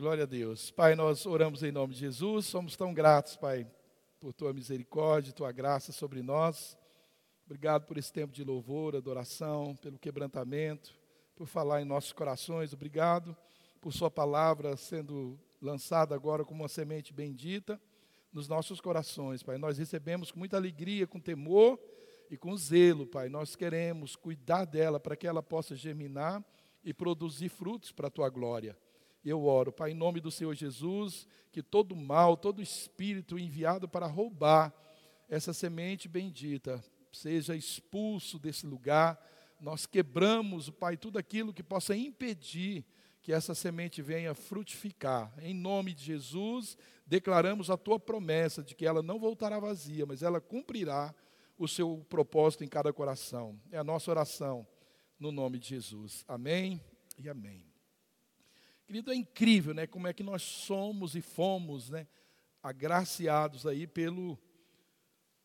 Glória 0.00 0.24
a 0.24 0.26
Deus. 0.26 0.70
Pai, 0.70 0.94
nós 0.94 1.26
oramos 1.26 1.62
em 1.62 1.70
nome 1.70 1.92
de 1.92 2.00
Jesus. 2.00 2.46
Somos 2.46 2.74
tão 2.74 2.94
gratos, 2.94 3.36
Pai, 3.36 3.66
por 4.18 4.32
tua 4.32 4.50
misericórdia, 4.50 5.30
tua 5.30 5.52
graça 5.52 5.92
sobre 5.92 6.22
nós. 6.22 6.74
Obrigado 7.44 7.84
por 7.84 7.98
esse 7.98 8.10
tempo 8.10 8.32
de 8.32 8.42
louvor, 8.42 8.96
adoração, 8.96 9.76
pelo 9.76 9.98
quebrantamento, 9.98 10.98
por 11.36 11.46
falar 11.46 11.82
em 11.82 11.84
nossos 11.84 12.14
corações. 12.14 12.72
Obrigado 12.72 13.36
por 13.78 13.92
Sua 13.92 14.10
palavra 14.10 14.74
sendo 14.74 15.38
lançada 15.60 16.14
agora 16.14 16.46
como 16.46 16.62
uma 16.62 16.68
semente 16.68 17.12
bendita 17.12 17.78
nos 18.32 18.48
nossos 18.48 18.80
corações, 18.80 19.42
Pai. 19.42 19.58
Nós 19.58 19.76
recebemos 19.76 20.32
com 20.32 20.38
muita 20.38 20.56
alegria, 20.56 21.06
com 21.06 21.20
temor 21.20 21.78
e 22.30 22.38
com 22.38 22.56
zelo, 22.56 23.06
Pai. 23.06 23.28
Nós 23.28 23.54
queremos 23.54 24.16
cuidar 24.16 24.64
dela 24.64 24.98
para 24.98 25.14
que 25.14 25.26
ela 25.26 25.42
possa 25.42 25.76
germinar 25.76 26.42
e 26.82 26.94
produzir 26.94 27.50
frutos 27.50 27.92
para 27.92 28.06
a 28.06 28.10
Tua 28.10 28.30
glória. 28.30 28.74
Eu 29.24 29.44
oro, 29.44 29.70
Pai, 29.70 29.90
em 29.90 29.94
nome 29.94 30.20
do 30.20 30.30
Senhor 30.30 30.54
Jesus, 30.54 31.26
que 31.52 31.62
todo 31.62 31.94
mal, 31.94 32.36
todo 32.36 32.62
espírito 32.62 33.38
enviado 33.38 33.88
para 33.88 34.06
roubar 34.06 34.74
essa 35.28 35.52
semente 35.52 36.08
bendita 36.08 36.82
seja 37.12 37.54
expulso 37.54 38.38
desse 38.38 38.66
lugar. 38.66 39.20
Nós 39.60 39.86
quebramos, 39.86 40.70
Pai, 40.70 40.96
tudo 40.96 41.18
aquilo 41.18 41.52
que 41.52 41.62
possa 41.62 41.94
impedir 41.94 42.84
que 43.22 43.32
essa 43.32 43.54
semente 43.54 44.00
venha 44.00 44.34
frutificar. 44.34 45.32
Em 45.42 45.54
nome 45.54 45.92
de 45.92 46.04
Jesus, 46.04 46.76
declaramos 47.06 47.70
a 47.70 47.76
tua 47.76 48.00
promessa 48.00 48.62
de 48.62 48.74
que 48.74 48.86
ela 48.86 49.02
não 49.02 49.18
voltará 49.18 49.58
vazia, 49.58 50.06
mas 50.06 50.22
ela 50.22 50.40
cumprirá 50.40 51.14
o 51.58 51.68
seu 51.68 52.04
propósito 52.08 52.64
em 52.64 52.68
cada 52.68 52.92
coração. 52.92 53.60
É 53.70 53.76
a 53.76 53.84
nossa 53.84 54.10
oração 54.10 54.66
no 55.18 55.30
nome 55.30 55.58
de 55.58 55.68
Jesus. 55.68 56.24
Amém 56.26 56.80
e 57.18 57.28
amém. 57.28 57.69
Querido, 58.90 59.12
é 59.12 59.14
incrível, 59.14 59.72
né, 59.72 59.86
como 59.86 60.08
é 60.08 60.12
que 60.12 60.24
nós 60.24 60.42
somos 60.42 61.14
e 61.14 61.20
fomos, 61.20 61.90
né, 61.90 62.08
agraciados 62.60 63.64
aí 63.64 63.86
pelo 63.86 64.36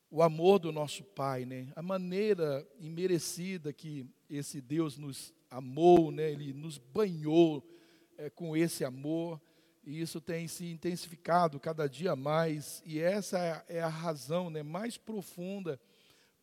o 0.09 0.23
amor 0.23 0.57
do 0.57 0.71
nosso 0.71 1.03
Pai, 1.03 1.45
né? 1.45 1.71
A 1.75 1.81
maneira 1.83 2.67
imerecida 2.79 3.71
que 3.71 4.09
esse 4.27 4.59
Deus 4.59 4.97
nos 4.97 5.31
amou, 5.47 6.11
né? 6.11 6.31
Ele 6.31 6.53
nos 6.53 6.79
banhou 6.79 7.63
é, 8.17 8.31
com 8.31 8.57
esse 8.57 8.83
amor 8.83 9.39
e 9.85 10.01
isso 10.01 10.19
tem 10.19 10.47
se 10.47 10.65
intensificado 10.65 11.59
cada 11.59 11.87
dia 11.87 12.15
mais 12.15 12.81
e 12.83 12.99
essa 12.99 13.37
é, 13.69 13.79
a 13.79 13.87
razão, 13.87 14.49
né, 14.49 14.63
mais 14.63 14.97
profunda 14.97 15.79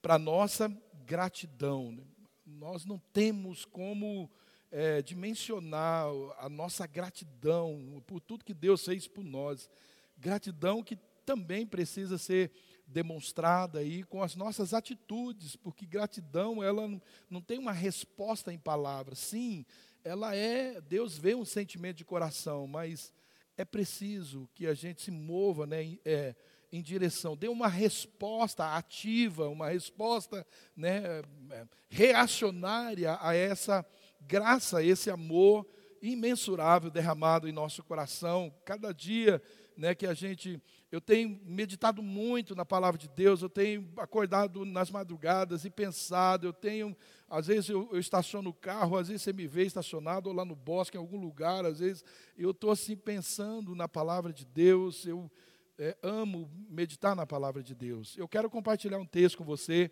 para 0.01 0.21
nossa 0.21 0.69
gratidão. 1.05 1.91
Né? 1.91 2.05
Nós 2.47 2.85
não 2.85 3.01
temos 3.13 3.65
como 3.65 4.31
é, 4.73 5.03
dimensionar 5.03 6.07
a 6.39 6.49
nossa 6.49 6.87
gratidão 6.87 8.03
por 8.07 8.21
tudo 8.21 8.45
que 8.45 8.55
Deus 8.55 8.83
fez 8.85 9.07
por 9.07 9.23
nós. 9.23 9.71
Gratidão 10.17 10.83
que 10.83 10.99
também 11.27 11.67
precisa 11.67 12.17
ser 12.17 12.51
demonstrada 12.87 13.79
aí 13.79 14.03
com 14.03 14.23
as 14.23 14.35
nossas 14.35 14.75
atitudes, 14.75 15.55
porque 15.57 15.87
gratidão 15.87 16.63
ela 16.63 16.89
não 17.29 17.41
tem 17.41 17.59
uma 17.59 17.73
resposta 17.73 18.53
em 18.53 18.59
palavras. 18.59 19.19
Sim, 19.19 19.65
ela 20.03 20.35
é, 20.35 20.81
Deus 20.81 21.17
vê 21.17 21.35
um 21.35 21.45
sentimento 21.45 21.99
de 21.99 22.05
coração, 22.05 22.67
mas 22.67 23.13
é 23.57 23.65
preciso 23.65 24.49
que 24.55 24.67
a 24.67 24.75
gente 24.75 25.03
se 25.03 25.11
mova 25.11 25.67
né, 25.67 25.83
em, 25.83 26.01
é, 26.05 26.35
em 26.73 26.81
direção, 26.81 27.37
dê 27.37 27.49
uma 27.49 27.69
resposta 27.69 28.75
ativa, 28.75 29.49
uma 29.49 29.69
resposta 29.69 30.47
né, 30.75 31.21
é, 31.51 31.67
reacionária 31.91 33.19
a 33.21 33.35
essa 33.35 33.87
graça, 34.27 34.83
esse 34.83 35.11
amor 35.11 35.67
imensurável 36.01 36.91
derramado 36.91 37.49
em 37.49 37.53
nosso 37.53 37.83
coração. 37.85 38.53
Cada 38.65 38.93
dia 38.93 39.41
né, 39.77 39.95
que 39.95 40.07
a 40.07 40.15
gente 40.15 40.61
eu 40.91 41.01
tenho 41.01 41.41
meditado 41.43 42.03
muito 42.03 42.55
na 42.55 42.67
palavra 42.67 42.99
de 42.99 43.09
Deus, 43.09 43.41
eu 43.41 43.49
tenho 43.49 43.91
acordado 43.97 44.63
nas 44.63 44.91
madrugadas 44.91 45.65
e 45.65 45.71
pensado, 45.71 46.47
eu 46.47 46.53
tenho, 46.53 46.95
às 47.31 47.47
vezes 47.47 47.71
eu, 47.71 47.89
eu 47.91 47.99
estaciono 47.99 48.51
o 48.51 48.55
carro, 48.55 48.99
às 48.99 49.09
vezes 49.09 49.23
você 49.23 49.33
me 49.33 49.47
vê 49.47 49.65
estacionado 49.65 50.29
ou 50.29 50.37
lá 50.37 50.45
no 50.45 50.55
bosque, 50.55 50.99
em 50.99 51.01
algum 51.01 51.19
lugar, 51.19 51.65
às 51.65 51.79
vezes 51.79 52.05
eu 52.37 52.51
estou 52.51 52.71
assim 52.71 52.95
pensando 52.95 53.75
na 53.75 53.89
palavra 53.89 54.35
de 54.35 54.45
Deus, 54.45 55.07
eu 55.07 55.31
é, 55.79 55.97
amo 56.03 56.51
meditar 56.69 57.17
na 57.17 57.27
palavra 57.27 57.63
de 57.63 57.75
Deus. 57.75 58.15
Eu 58.19 58.29
quero 58.29 58.51
compartilhar 58.51 58.99
um 58.99 59.07
texto 59.07 59.39
com 59.39 59.45
você, 59.45 59.91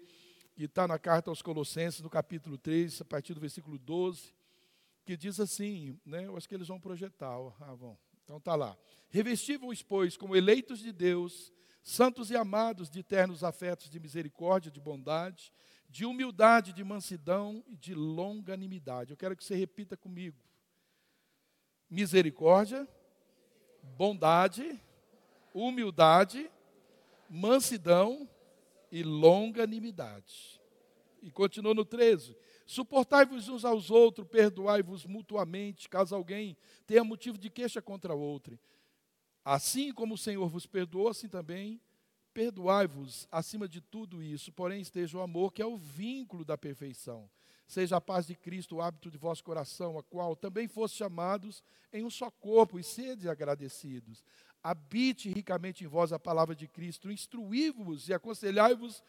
que 0.60 0.66
está 0.66 0.87
na 0.87 0.98
carta 0.98 1.31
aos 1.31 1.41
Colossenses, 1.41 2.03
no 2.03 2.10
capítulo 2.10 2.59
3, 2.59 3.00
a 3.00 3.04
partir 3.06 3.32
do 3.32 3.41
versículo 3.41 3.78
12, 3.78 4.34
que 5.06 5.16
diz 5.16 5.41
assim, 5.41 5.98
né, 6.04 6.26
eu 6.26 6.37
acho 6.37 6.47
que 6.47 6.54
eles 6.54 6.69
vão 6.69 6.78
projetar, 6.78 7.34
ah, 7.60 7.75
vão. 7.75 7.98
Então 8.22 8.37
está 8.37 8.54
lá. 8.54 8.76
Revestivos, 9.09 9.82
pois, 9.82 10.19
como 10.19 10.37
eleitos 10.37 10.81
de 10.81 10.93
Deus, 10.93 11.50
santos 11.82 12.31
e 12.31 12.37
amados 12.37 12.91
de 12.91 13.00
eternos 13.00 13.43
afetos 13.43 13.88
de 13.88 13.99
misericórdia, 13.99 14.70
de 14.70 14.78
bondade, 14.78 15.50
de 15.88 16.04
humildade, 16.04 16.75
de 16.75 16.84
mansidão 16.84 17.65
e 17.66 17.75
de 17.75 17.94
longanimidade. 17.94 19.12
Eu 19.12 19.16
quero 19.16 19.34
que 19.34 19.43
você 19.43 19.54
repita 19.54 19.97
comigo. 19.97 20.44
Misericórdia, 21.88 22.87
bondade, 23.97 24.78
humildade, 25.54 26.50
mansidão 27.31 28.28
e 28.91 29.03
longanimidade. 29.03 30.61
E 31.23 31.31
continua 31.31 31.75
no 31.75 31.84
13. 31.84 32.37
Suportai-vos 32.67 33.49
uns 33.49 33.65
aos 33.65 33.91
outros, 33.91 34.27
perdoai-vos 34.28 35.05
mutuamente, 35.05 35.89
caso 35.89 36.15
alguém 36.15 36.56
tenha 36.87 37.05
motivo 37.05 37.37
de 37.37 37.50
queixa 37.50 37.83
contra 37.83 38.15
outro. 38.15 38.59
Assim 39.45 39.93
como 39.93 40.15
o 40.15 40.19
Senhor 40.19 40.49
vos 40.49 40.67
perdoou, 40.67 41.09
assim 41.09 41.29
também 41.29 41.81
perdoai-vos 42.33 43.27
acima 43.31 43.69
de 43.69 43.81
tudo 43.81 44.23
isso. 44.23 44.53
Porém, 44.53 44.81
esteja 44.81 45.19
o 45.19 45.21
amor, 45.21 45.53
que 45.53 45.62
é 45.62 45.67
o 45.67 45.77
vínculo 45.77 46.45
da 46.45 46.56
perfeição. 46.56 47.29
Seja 47.67 47.97
a 47.97 48.00
paz 48.00 48.27
de 48.27 48.34
Cristo 48.34 48.77
o 48.77 48.83
hábito 48.83 49.11
de 49.11 49.19
vosso 49.19 49.45
coração, 49.45 49.99
a 49.99 50.03
qual 50.03 50.34
também 50.34 50.67
fosse 50.67 50.95
chamados 50.95 51.62
em 51.93 52.05
um 52.05 52.11
só 52.11 52.31
corpo, 52.31 52.79
e 52.79 52.83
sede 52.83 53.29
agradecidos. 53.29 54.25
Habite 54.62 55.31
ricamente 55.31 55.84
em 55.84 55.87
vós 55.87 56.12
a 56.12 56.19
palavra 56.19 56.54
de 56.54 56.69
Cristo, 56.69 57.10
instruí-vos 57.10 58.09
e 58.09 58.15
aconselhai-vos 58.15 59.03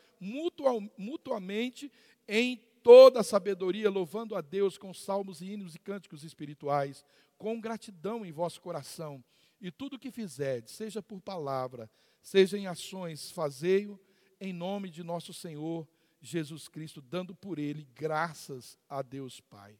mutuamente 0.97 1.91
em 2.27 2.57
toda 2.81 3.19
a 3.19 3.23
sabedoria, 3.23 3.89
louvando 3.89 4.35
a 4.35 4.41
Deus 4.41 4.77
com 4.77 4.93
salmos 4.93 5.41
e 5.41 5.47
hinos 5.47 5.75
e 5.75 5.79
cânticos 5.79 6.23
espirituais, 6.23 7.03
com 7.37 7.59
gratidão 7.59 8.25
em 8.25 8.31
vosso 8.31 8.61
coração. 8.61 9.23
E 9.59 9.69
tudo 9.69 9.95
o 9.95 9.99
que 9.99 10.09
fizerdes, 10.09 10.73
seja 10.73 11.03
por 11.03 11.21
palavra, 11.21 11.89
seja 12.21 12.57
em 12.57 12.67
ações, 12.67 13.31
fazei-o 13.31 13.99
em 14.39 14.53
nome 14.53 14.89
de 14.89 15.03
nosso 15.03 15.33
Senhor 15.33 15.87
Jesus 16.21 16.67
Cristo, 16.67 17.01
dando 17.01 17.35
por 17.35 17.59
ele 17.59 17.87
graças 17.93 18.77
a 18.87 19.01
Deus 19.01 19.39
Pai. 19.39 19.77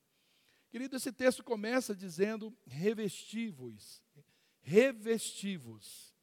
Querido, 0.70 0.96
esse 0.96 1.12
texto 1.12 1.44
começa 1.44 1.96
dizendo: 1.96 2.56
revestivos, 2.66 4.02
revestivos. 4.62 6.14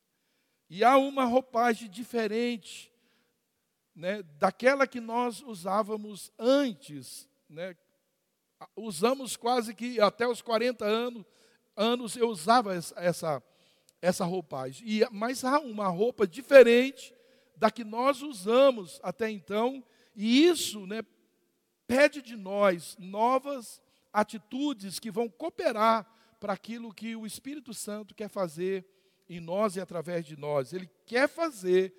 E 0.70 0.84
há 0.84 0.96
uma 0.96 1.24
roupagem 1.24 1.88
diferente 1.88 2.92
né, 3.94 4.22
daquela 4.38 4.86
que 4.86 5.00
nós 5.00 5.42
usávamos 5.42 6.30
antes. 6.38 7.28
Né, 7.48 7.76
usamos 8.76 9.36
quase 9.36 9.74
que 9.74 10.00
até 10.00 10.26
os 10.26 10.42
40 10.42 10.84
anos, 10.84 11.24
anos 11.76 12.16
eu 12.16 12.28
usava 12.28 12.74
essa, 12.74 13.42
essa 14.00 14.24
roupagem. 14.24 14.86
E, 14.86 15.08
mas 15.10 15.44
há 15.44 15.58
uma 15.58 15.88
roupa 15.88 16.26
diferente 16.26 17.14
da 17.56 17.70
que 17.70 17.82
nós 17.82 18.22
usamos 18.22 19.00
até 19.02 19.28
então, 19.28 19.82
e 20.14 20.46
isso 20.46 20.86
né, 20.86 21.02
pede 21.86 22.22
de 22.22 22.36
nós 22.36 22.96
novas 22.98 23.80
atitudes 24.12 24.98
que 24.98 25.10
vão 25.10 25.28
cooperar 25.28 26.06
para 26.38 26.52
aquilo 26.52 26.92
que 26.92 27.16
o 27.16 27.26
Espírito 27.26 27.74
Santo 27.74 28.14
quer 28.14 28.28
fazer 28.28 28.86
em 29.28 29.40
nós 29.40 29.76
e 29.76 29.80
através 29.80 30.24
de 30.24 30.36
nós. 30.36 30.72
Ele 30.72 30.88
quer 31.04 31.28
fazer 31.28 31.94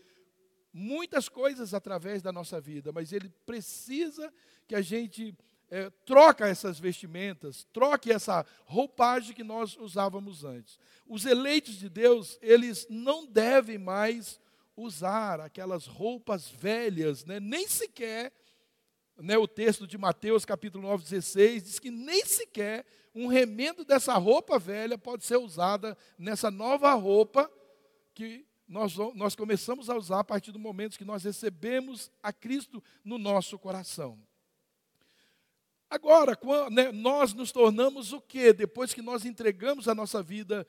muitas 0.73 1.27
coisas 1.27 1.73
através 1.73 2.21
da 2.21 2.31
nossa 2.31 2.59
vida, 2.59 2.91
mas 2.91 3.11
Ele 3.11 3.29
precisa 3.45 4.33
que 4.67 4.75
a 4.75 4.81
gente 4.81 5.35
é, 5.69 5.89
troca 6.05 6.47
essas 6.47 6.79
vestimentas, 6.79 7.67
troque 7.71 8.11
essa 8.11 8.45
roupagem 8.65 9.35
que 9.35 9.43
nós 9.43 9.77
usávamos 9.77 10.43
antes. 10.43 10.79
Os 11.07 11.25
eleitos 11.25 11.75
de 11.75 11.89
Deus, 11.89 12.37
eles 12.41 12.87
não 12.89 13.25
devem 13.25 13.77
mais 13.77 14.39
usar 14.75 15.39
aquelas 15.41 15.85
roupas 15.85 16.49
velhas, 16.49 17.25
né? 17.25 17.39
nem 17.39 17.67
sequer, 17.67 18.31
né, 19.21 19.37
o 19.37 19.47
texto 19.47 19.85
de 19.85 19.97
Mateus 19.97 20.45
capítulo 20.45 20.87
9, 20.87 21.03
16, 21.03 21.63
diz 21.63 21.79
que 21.79 21.91
nem 21.91 22.25
sequer 22.25 22.85
um 23.13 23.27
remendo 23.27 23.83
dessa 23.83 24.13
roupa 24.13 24.57
velha 24.57 24.97
pode 24.97 25.25
ser 25.25 25.37
usada 25.37 25.97
nessa 26.17 26.49
nova 26.49 26.93
roupa 26.93 27.51
que 28.13 28.45
nós, 28.67 28.95
nós 29.15 29.35
começamos 29.35 29.89
a 29.89 29.95
usar 29.95 30.19
a 30.19 30.23
partir 30.23 30.51
do 30.51 30.59
momento 30.59 30.97
que 30.97 31.05
nós 31.05 31.23
recebemos 31.23 32.11
a 32.21 32.31
Cristo 32.31 32.83
no 33.03 33.17
nosso 33.17 33.57
coração. 33.57 34.19
Agora, 35.89 36.35
quando, 36.35 36.71
né, 36.71 36.91
nós 36.91 37.33
nos 37.33 37.51
tornamos 37.51 38.13
o 38.13 38.21
que? 38.21 38.53
Depois 38.53 38.93
que 38.93 39.01
nós 39.01 39.25
entregamos 39.25 39.87
a 39.87 39.95
nossa 39.95 40.21
vida 40.21 40.67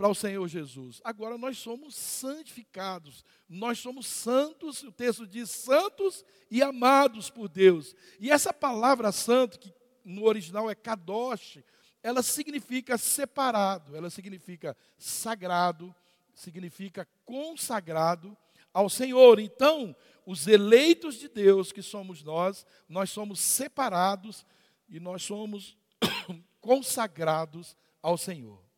para 0.00 0.08
o 0.08 0.14
Senhor 0.14 0.48
Jesus. 0.48 0.98
Agora 1.04 1.36
nós 1.36 1.58
somos 1.58 1.94
santificados, 1.94 3.22
nós 3.46 3.78
somos 3.78 4.06
santos, 4.06 4.82
o 4.82 4.90
texto 4.90 5.26
diz 5.26 5.50
santos 5.50 6.24
e 6.50 6.62
amados 6.62 7.28
por 7.28 7.50
Deus. 7.50 7.94
E 8.18 8.30
essa 8.30 8.50
palavra 8.50 9.12
santo, 9.12 9.58
que 9.58 9.70
no 10.02 10.24
original 10.24 10.70
é 10.70 10.74
kadosh, 10.74 11.62
ela 12.02 12.22
significa 12.22 12.96
separado, 12.96 13.94
ela 13.94 14.08
significa 14.08 14.74
sagrado, 14.96 15.94
significa 16.34 17.06
consagrado 17.26 18.34
ao 18.72 18.88
Senhor. 18.88 19.38
Então, 19.38 19.94
os 20.24 20.46
eleitos 20.46 21.16
de 21.16 21.28
Deus, 21.28 21.72
que 21.72 21.82
somos 21.82 22.22
nós, 22.22 22.64
nós 22.88 23.10
somos 23.10 23.38
separados 23.38 24.46
e 24.88 24.98
nós 24.98 25.22
somos 25.22 25.76
consagrados 26.58 27.76
ao 28.00 28.16
Senhor. 28.16 28.69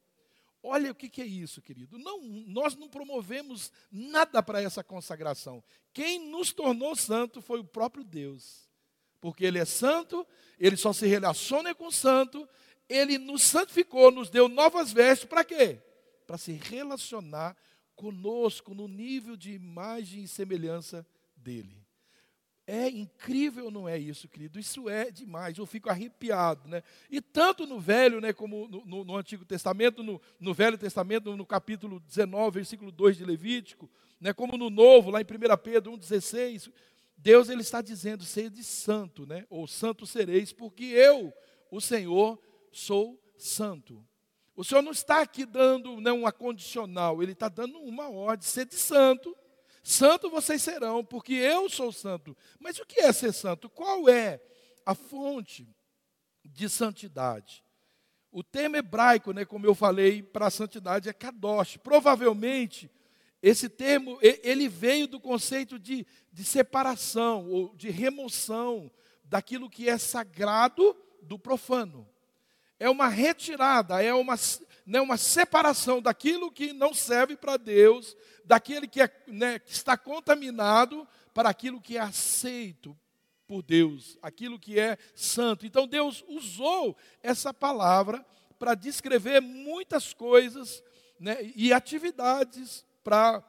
Olha 0.62 0.92
o 0.92 0.94
que, 0.94 1.08
que 1.08 1.20
é 1.20 1.26
isso, 1.26 1.60
querido. 1.60 1.98
Não, 1.98 2.22
nós 2.46 2.76
não 2.76 2.88
promovemos 2.88 3.72
nada 3.90 4.40
para 4.42 4.62
essa 4.62 4.84
consagração. 4.84 5.62
Quem 5.92 6.30
nos 6.30 6.52
tornou 6.52 6.94
santo 6.94 7.42
foi 7.42 7.58
o 7.58 7.64
próprio 7.64 8.04
Deus. 8.04 8.68
Porque 9.20 9.44
Ele 9.44 9.58
é 9.58 9.64
santo, 9.64 10.26
Ele 10.58 10.76
só 10.76 10.92
se 10.92 11.06
relaciona 11.06 11.74
com 11.74 11.86
o 11.86 11.92
santo, 11.92 12.48
Ele 12.88 13.18
nos 13.18 13.42
santificou, 13.42 14.10
nos 14.10 14.30
deu 14.30 14.48
novas 14.48 14.92
vestes, 14.92 15.28
para 15.28 15.44
quê? 15.44 15.80
Para 16.26 16.38
se 16.38 16.52
relacionar 16.52 17.56
conosco 17.96 18.74
no 18.74 18.86
nível 18.86 19.36
de 19.36 19.52
imagem 19.52 20.24
e 20.24 20.28
semelhança 20.28 21.06
dEle. 21.36 21.82
É 22.66 22.88
incrível, 22.88 23.70
não 23.70 23.88
é 23.88 23.98
isso, 23.98 24.28
querido? 24.28 24.58
Isso 24.58 24.88
é 24.88 25.10
demais, 25.10 25.58
eu 25.58 25.66
fico 25.66 25.90
arrepiado, 25.90 26.68
né? 26.68 26.82
E 27.10 27.20
tanto 27.20 27.66
no 27.66 27.80
Velho, 27.80 28.20
né, 28.20 28.32
como 28.32 28.68
no, 28.68 28.84
no, 28.84 29.04
no 29.04 29.16
Antigo 29.16 29.44
Testamento, 29.44 30.02
no, 30.02 30.20
no, 30.38 30.54
Velho 30.54 30.78
Testamento, 30.78 31.36
no 31.36 31.44
capítulo 31.44 31.98
19, 31.98 32.54
versículo 32.54 32.92
2 32.92 33.16
de 33.16 33.24
Levítico, 33.24 33.90
né, 34.20 34.32
como 34.32 34.56
no 34.56 34.70
Novo, 34.70 35.10
lá 35.10 35.20
em 35.20 35.24
1 35.24 35.56
Pedro 35.58 35.92
1,16, 35.92 36.72
Deus 37.16 37.48
ele 37.48 37.62
está 37.62 37.82
dizendo, 37.82 38.24
sede 38.24 38.62
santo, 38.62 39.26
né? 39.26 39.44
Ou 39.48 39.66
santo 39.66 40.06
sereis, 40.06 40.52
porque 40.52 40.84
eu, 40.84 41.32
o 41.70 41.80
Senhor, 41.80 42.40
sou 42.72 43.20
santo. 43.36 44.04
O 44.54 44.64
Senhor 44.64 44.82
não 44.82 44.92
está 44.92 45.22
aqui 45.22 45.46
dando 45.46 46.00
né, 46.00 46.12
uma 46.12 46.30
condicional, 46.30 47.22
Ele 47.22 47.32
está 47.32 47.48
dando 47.48 47.78
uma 47.78 48.08
ordem, 48.08 48.46
sede 48.46 48.74
santo, 48.74 49.36
Santo 49.82 50.30
vocês 50.30 50.62
serão, 50.62 51.04
porque 51.04 51.34
eu 51.34 51.68
sou 51.68 51.92
santo. 51.92 52.36
Mas 52.60 52.78
o 52.78 52.86
que 52.86 53.00
é 53.00 53.12
ser 53.12 53.32
santo? 53.32 53.68
Qual 53.68 54.08
é 54.08 54.40
a 54.86 54.94
fonte 54.94 55.68
de 56.44 56.68
santidade? 56.68 57.64
O 58.30 58.42
termo 58.42 58.76
hebraico, 58.76 59.32
né, 59.32 59.44
como 59.44 59.66
eu 59.66 59.74
falei, 59.74 60.22
para 60.22 60.50
santidade 60.50 61.08
é 61.08 61.12
kadosh. 61.12 61.76
Provavelmente, 61.76 62.90
esse 63.42 63.68
termo, 63.68 64.18
ele 64.22 64.68
veio 64.68 65.08
do 65.08 65.18
conceito 65.18 65.78
de, 65.78 66.06
de 66.32 66.44
separação, 66.44 67.50
ou 67.50 67.74
de 67.74 67.90
remoção 67.90 68.90
daquilo 69.24 69.68
que 69.68 69.88
é 69.88 69.98
sagrado 69.98 70.96
do 71.20 71.38
profano. 71.38 72.08
É 72.78 72.88
uma 72.88 73.08
retirada, 73.08 74.02
é 74.02 74.14
uma, 74.14 74.36
né, 74.86 75.00
uma 75.00 75.16
separação 75.16 76.00
daquilo 76.00 76.50
que 76.50 76.72
não 76.72 76.92
serve 76.92 77.36
para 77.36 77.56
Deus, 77.56 78.16
daquele 78.44 78.86
que, 78.86 79.00
é, 79.00 79.10
né, 79.26 79.58
que 79.58 79.72
está 79.72 79.96
contaminado, 79.96 81.06
para 81.32 81.48
aquilo 81.48 81.80
que 81.80 81.96
é 81.96 82.00
aceito 82.00 82.96
por 83.46 83.62
Deus, 83.62 84.18
aquilo 84.22 84.58
que 84.58 84.78
é 84.78 84.96
santo. 85.14 85.66
Então 85.66 85.86
Deus 85.86 86.24
usou 86.28 86.96
essa 87.22 87.52
palavra 87.52 88.24
para 88.58 88.74
descrever 88.74 89.40
muitas 89.40 90.14
coisas 90.14 90.82
né, 91.18 91.38
e 91.54 91.72
atividades 91.72 92.84
para. 93.02 93.42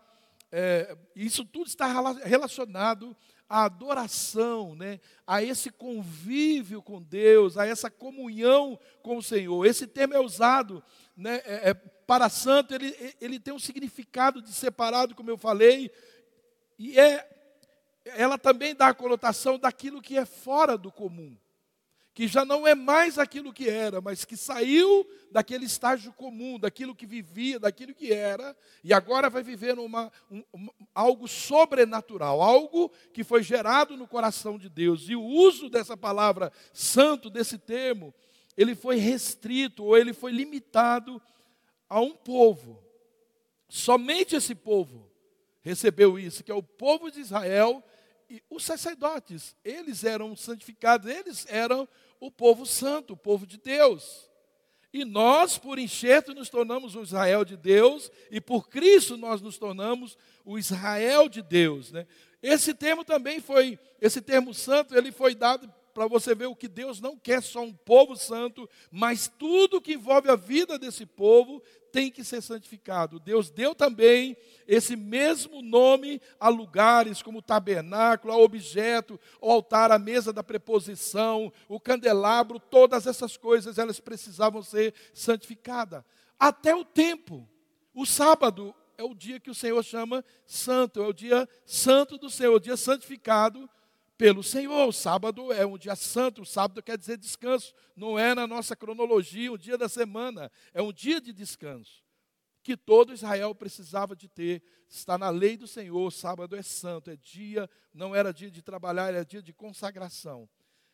É, 0.56 0.96
isso 1.16 1.44
tudo 1.46 1.68
está 1.68 1.88
relacionado 2.26 3.18
à 3.50 3.64
adoração, 3.64 4.76
né, 4.76 5.00
a 5.26 5.42
esse 5.42 5.72
convívio 5.72 6.82
com 6.82 7.02
Deus, 7.02 7.58
a 7.58 7.66
essa 7.66 7.90
comunhão 7.90 8.80
com 9.02 9.18
o 9.18 9.24
Senhor. 9.24 9.66
Esse 9.66 9.88
termo 9.88 10.14
é 10.14 10.20
usado 10.20 10.84
né, 11.16 11.42
é, 11.46 11.70
é, 11.70 11.74
para 11.74 12.30
santo, 12.30 12.74
ele, 12.74 12.96
ele 13.22 13.40
tem 13.40 13.54
um 13.54 13.60
significado 13.60 14.42
de 14.42 14.52
separado, 14.52 15.16
como 15.16 15.30
eu 15.30 15.38
falei, 15.38 15.92
e 16.78 17.00
é, 17.00 17.28
ela 18.06 18.38
também 18.38 18.76
dá 18.76 18.88
a 18.88 18.94
conotação 18.94 19.58
daquilo 19.58 20.02
que 20.02 20.18
é 20.18 20.26
fora 20.26 20.78
do 20.78 20.92
comum, 20.92 21.38
que 22.14 22.28
já 22.28 22.46
não 22.46 22.68
é 22.68 22.76
mais 22.76 23.18
aquilo 23.18 23.54
que 23.54 23.70
era, 23.70 24.00
mas 24.02 24.26
que 24.26 24.38
saiu 24.38 25.08
daquele 25.32 25.66
estágio 25.66 26.14
comum, 26.14 26.60
daquilo 26.60 26.96
que 26.96 27.08
vivia, 27.08 27.60
daquilo 27.60 27.94
que 27.94 28.14
era, 28.14 28.56
e 28.84 28.94
agora 28.94 29.30
vai 29.30 29.42
viver 29.42 29.80
uma, 29.80 30.12
um, 30.30 30.44
algo 30.94 31.28
sobrenatural, 31.28 32.42
algo 32.42 32.92
que 33.14 33.24
foi 33.24 33.42
gerado 33.42 33.98
no 33.98 34.08
coração 34.08 34.60
de 34.60 34.70
Deus. 34.70 35.10
E 35.10 35.16
o 35.16 35.24
uso 35.24 35.70
dessa 35.70 35.98
palavra 35.98 36.52
santo, 36.72 37.32
desse 37.32 37.58
termo, 37.58 38.14
ele 38.58 38.76
foi 38.76 38.98
restrito 38.98 39.84
ou 39.84 39.98
ele 39.98 40.14
foi 40.14 40.32
limitado 40.32 41.22
a 41.90 42.00
um 42.00 42.16
povo. 42.16 42.82
Somente 43.68 44.36
esse 44.36 44.54
povo 44.54 45.10
recebeu 45.62 46.20
isso, 46.20 46.44
que 46.44 46.52
é 46.52 46.56
o 46.56 46.64
povo 46.64 47.10
de 47.10 47.20
Israel 47.20 47.84
e 48.30 48.42
os 48.50 48.64
sacerdotes. 48.64 49.56
Eles 49.64 50.04
eram 50.04 50.36
santificados, 50.36 51.10
eles 51.10 51.46
eram 51.50 51.88
o 52.20 52.30
povo 52.30 52.66
santo, 52.66 53.14
o 53.14 53.18
povo 53.18 53.46
de 53.48 53.58
Deus. 53.58 54.30
E 54.94 55.04
nós, 55.04 55.58
por 55.58 55.80
enxerto, 55.80 56.36
nos 56.36 56.50
tornamos 56.50 56.96
o 56.96 57.02
Israel 57.02 57.44
de 57.44 57.58
Deus, 57.58 58.12
e 58.30 58.40
por 58.40 58.70
Cristo 58.70 59.18
nós 59.18 59.42
nos 59.42 59.58
tornamos 59.58 60.16
o 60.46 60.60
Israel 60.60 61.28
de 61.28 61.42
Deus. 61.42 61.92
Né? 61.92 62.06
Esse 62.44 62.76
termo 62.76 63.04
também 63.04 63.40
foi, 63.40 63.80
esse 64.00 64.22
termo 64.22 64.54
santo, 64.54 64.96
ele 64.96 65.12
foi 65.12 65.34
dado 65.34 65.74
para 65.94 66.08
você 66.08 66.34
ver 66.34 66.48
o 66.48 66.56
que 66.56 66.68
Deus 66.68 67.00
não 67.00 67.18
quer 67.18 67.42
só 67.42 67.62
um 67.62 67.74
povo 67.74 68.16
santo, 68.16 68.68
mas 68.90 69.32
tudo 69.38 69.82
que 69.82 69.94
envolve 69.94 70.30
a 70.30 70.36
vida 70.36 70.80
desse 70.80 71.06
povo 71.06 71.62
tem 71.92 72.10
que 72.10 72.24
ser 72.24 72.42
santificado. 72.42 73.20
Deus 73.20 73.52
deu 73.52 73.76
também 73.76 74.36
esse 74.68 74.96
mesmo 74.96 75.62
nome 75.62 76.20
a 76.40 76.50
lugares 76.50 77.22
como 77.22 77.42
tabernáculo, 77.42 78.34
a 78.34 78.38
objeto, 78.38 79.20
o 79.40 79.52
altar, 79.52 79.92
a 79.92 80.00
mesa 80.00 80.34
da 80.34 80.44
preposição, 80.44 81.54
o 81.70 81.80
candelabro, 81.80 82.60
todas 82.60 83.06
essas 83.06 83.38
coisas 83.38 83.78
elas 83.78 84.00
precisavam 84.00 84.64
ser 84.64 84.94
santificadas. 85.14 86.04
Até 86.40 86.76
o 86.76 86.84
tempo. 86.84 87.48
O 87.94 88.08
sábado 88.08 88.74
é 88.98 89.04
o 89.04 89.14
dia 89.14 89.40
que 89.40 89.52
o 89.52 89.56
Senhor 89.56 89.84
chama 89.84 90.26
santo, 90.48 91.00
é 91.00 91.06
o 91.06 91.14
dia 91.14 91.48
santo 91.64 92.18
do 92.18 92.28
Senhor, 92.28 92.56
o 92.56 92.60
dia 92.60 92.76
santificado 92.76 93.70
pelo 94.18 94.44
Senhor. 94.44 94.88
O 94.88 94.94
sábado 94.94 95.52
é 95.52 95.66
um 95.66 95.78
dia 95.78 95.96
santo, 95.96 96.42
o 96.42 96.46
sábado 96.46 96.82
quer 96.82 96.98
dizer 96.98 97.18
descanso, 97.18 97.74
não 97.96 98.18
é 98.18 98.34
na 98.34 98.48
nossa 98.48 98.76
cronologia 98.76 99.52
um 99.52 99.58
dia 99.58 99.78
da 99.78 99.90
semana, 99.90 100.52
é 100.74 100.82
um 100.82 100.94
dia 100.94 101.20
de 101.20 101.34
descanso 101.34 102.04
que 102.64 102.78
todo 102.78 103.14
Israel 103.14 103.54
precisava 103.54 104.16
de 104.16 104.30
ter. 104.30 104.64
Está 104.88 105.18
na 105.18 105.30
lei 105.30 105.58
do 105.58 105.68
Senhor, 105.68 106.12
sábado 106.12 106.56
é 106.56 106.62
santo, 106.62 107.12
é 107.12 107.18
dia, 107.18 107.70
não 107.94 108.16
era 108.16 108.34
dia 108.34 108.50
de 108.50 108.62
trabalhar, 108.62 109.10
era 109.10 109.26
dia 109.26 109.42
de 109.42 109.52
consagração. 109.52 110.50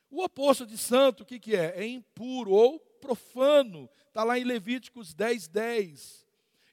O 0.10 0.24
oposto 0.24 0.66
de 0.66 0.78
santo, 0.78 1.22
o 1.22 1.26
que, 1.26 1.40
que 1.40 1.56
é? 1.56 1.80
É 1.80 1.86
impuro 1.86 2.52
ou 2.52 2.80
profano. 2.80 3.88
Está 4.08 4.24
lá 4.24 4.40
em 4.40 4.44
Levíticos 4.44 5.14
10, 5.14 5.48
10. 5.48 6.26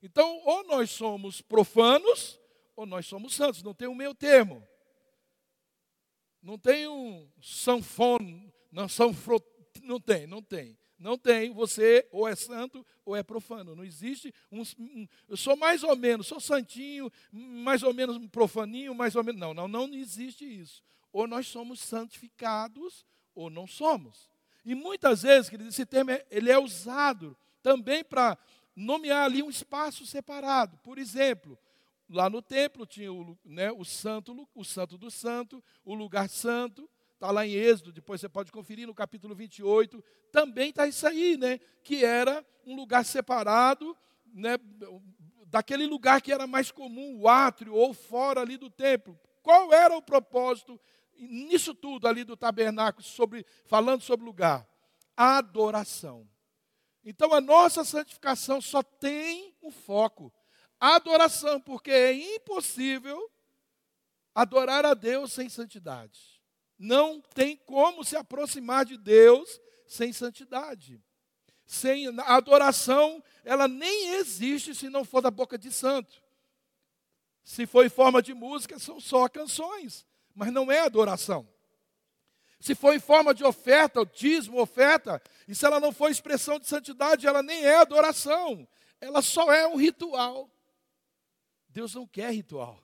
Então, 0.02 0.40
ou 0.44 0.64
nós 0.64 0.90
somos 0.90 1.42
profanos, 1.42 2.40
ou 2.74 2.86
nós 2.86 3.06
somos 3.06 3.34
santos, 3.34 3.62
não 3.62 3.74
tem 3.74 3.88
o 3.88 3.90
um 3.90 3.94
meio 3.94 4.14
termo. 4.14 4.66
Não 6.46 6.56
tem 6.56 6.86
um 6.86 7.28
sanfone, 7.42 8.54
não, 8.70 8.88
sanfro, 8.88 9.42
não 9.82 9.98
tem, 9.98 10.28
não 10.28 10.40
tem. 10.40 10.78
Não 10.96 11.18
tem, 11.18 11.50
você 11.50 12.08
ou 12.12 12.28
é 12.28 12.36
santo 12.36 12.86
ou 13.04 13.16
é 13.16 13.22
profano. 13.24 13.74
Não 13.74 13.82
existe 13.82 14.32
um, 14.50 14.62
um, 14.78 15.08
eu 15.28 15.36
sou 15.36 15.56
mais 15.56 15.82
ou 15.82 15.96
menos, 15.96 16.28
sou 16.28 16.38
santinho, 16.38 17.10
mais 17.32 17.82
ou 17.82 17.92
menos 17.92 18.16
profaninho, 18.28 18.94
mais 18.94 19.16
ou 19.16 19.24
menos. 19.24 19.40
Não, 19.40 19.52
não, 19.52 19.66
não 19.66 19.92
existe 19.92 20.44
isso. 20.44 20.84
Ou 21.12 21.26
nós 21.26 21.48
somos 21.48 21.80
santificados 21.80 23.04
ou 23.34 23.50
não 23.50 23.66
somos. 23.66 24.30
E 24.64 24.72
muitas 24.72 25.22
vezes, 25.22 25.50
querido, 25.50 25.68
esse 25.68 25.84
termo 25.84 26.12
é, 26.12 26.24
ele 26.30 26.48
é 26.48 26.58
usado 26.58 27.36
também 27.60 28.04
para 28.04 28.38
nomear 28.76 29.24
ali 29.24 29.42
um 29.42 29.50
espaço 29.50 30.06
separado. 30.06 30.78
Por 30.84 30.96
exemplo, 30.96 31.58
Lá 32.08 32.30
no 32.30 32.40
templo 32.40 32.86
tinha 32.86 33.12
o, 33.12 33.36
né, 33.44 33.72
o 33.72 33.84
santo, 33.84 34.48
o 34.54 34.64
santo 34.64 34.96
do 34.96 35.10
santo, 35.10 35.62
o 35.84 35.94
lugar 35.94 36.28
santo, 36.28 36.88
está 37.14 37.30
lá 37.30 37.46
em 37.46 37.52
Êxodo, 37.52 37.92
depois 37.92 38.20
você 38.20 38.28
pode 38.28 38.52
conferir 38.52 38.86
no 38.86 38.94
capítulo 38.94 39.34
28, 39.34 40.02
também 40.30 40.70
está 40.70 40.86
isso 40.86 41.06
aí, 41.06 41.36
né? 41.36 41.58
Que 41.82 42.04
era 42.04 42.44
um 42.64 42.76
lugar 42.76 43.04
separado, 43.04 43.96
né? 44.32 44.56
Daquele 45.46 45.86
lugar 45.86 46.20
que 46.20 46.32
era 46.32 46.46
mais 46.46 46.70
comum, 46.70 47.18
o 47.18 47.28
átrio, 47.28 47.74
ou 47.74 47.92
fora 47.92 48.40
ali 48.40 48.56
do 48.56 48.70
templo. 48.70 49.18
Qual 49.42 49.72
era 49.72 49.96
o 49.96 50.02
propósito 50.02 50.78
nisso 51.18 51.74
tudo 51.74 52.06
ali 52.06 52.22
do 52.22 52.36
tabernáculo, 52.36 53.02
sobre, 53.02 53.46
falando 53.64 54.02
sobre 54.02 54.26
lugar? 54.26 54.68
Adoração. 55.16 56.28
Então 57.04 57.32
a 57.32 57.40
nossa 57.40 57.84
santificação 57.84 58.60
só 58.60 58.82
tem 58.82 59.54
um 59.62 59.70
foco: 59.70 60.32
adoração, 60.80 61.60
porque 61.60 61.90
é 61.90 62.12
impossível 62.36 63.30
adorar 64.34 64.84
a 64.84 64.94
Deus 64.94 65.32
sem 65.32 65.48
santidade. 65.48 66.40
Não 66.78 67.20
tem 67.20 67.56
como 67.56 68.04
se 68.04 68.16
aproximar 68.16 68.84
de 68.84 68.98
Deus 68.98 69.60
sem 69.86 70.12
santidade. 70.12 71.00
Sem 71.66 72.08
a 72.20 72.36
adoração, 72.36 73.22
ela 73.44 73.66
nem 73.66 74.10
existe 74.16 74.74
se 74.74 74.88
não 74.88 75.04
for 75.04 75.20
da 75.20 75.30
boca 75.30 75.58
de 75.58 75.72
santo. 75.72 76.22
Se 77.42 77.66
for 77.66 77.84
em 77.86 77.88
forma 77.88 78.20
de 78.20 78.34
música, 78.34 78.78
são 78.78 79.00
só 79.00 79.28
canções, 79.28 80.06
mas 80.34 80.52
não 80.52 80.70
é 80.70 80.80
adoração. 80.80 81.48
Se 82.60 82.74
for 82.74 82.94
em 82.94 83.00
forma 83.00 83.32
de 83.32 83.44
oferta, 83.44 84.04
dízimo, 84.04 84.60
oferta, 84.60 85.22
e 85.46 85.54
se 85.54 85.64
ela 85.64 85.78
não 85.78 85.92
for 85.92 86.10
expressão 86.10 86.58
de 86.58 86.66
santidade, 86.66 87.26
ela 87.26 87.42
nem 87.42 87.64
é 87.64 87.76
adoração. 87.76 88.66
Ela 89.00 89.22
só 89.22 89.52
é 89.52 89.66
um 89.66 89.76
ritual. 89.76 90.50
Deus 91.76 91.94
não 91.94 92.06
quer 92.06 92.32
ritual. 92.32 92.82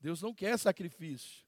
Deus 0.00 0.22
não 0.22 0.32
quer 0.32 0.58
sacrifício. 0.58 1.44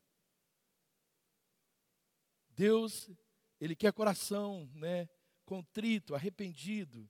Deus, 2.51 3.11
Ele 3.59 3.75
quer 3.75 3.91
coração, 3.95 4.71
né? 4.75 5.09
Contrito, 5.47 6.15
arrependido. 6.15 7.09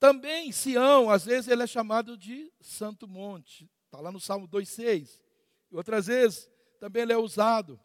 Também 0.00 0.50
Sião, 0.50 1.08
às 1.08 1.24
vezes 1.24 1.48
ele 1.48 1.62
é 1.62 1.68
chamado 1.68 2.18
de 2.18 2.52
Santo 2.60 3.06
Monte. 3.06 3.70
Está 3.84 4.00
lá 4.00 4.10
no 4.10 4.18
Salmo 4.18 4.48
2,6. 4.48 5.22
E 5.70 5.76
outras 5.76 6.08
vezes 6.08 6.50
também 6.80 7.02
ele 7.02 7.12
é 7.12 7.16
usado 7.16 7.80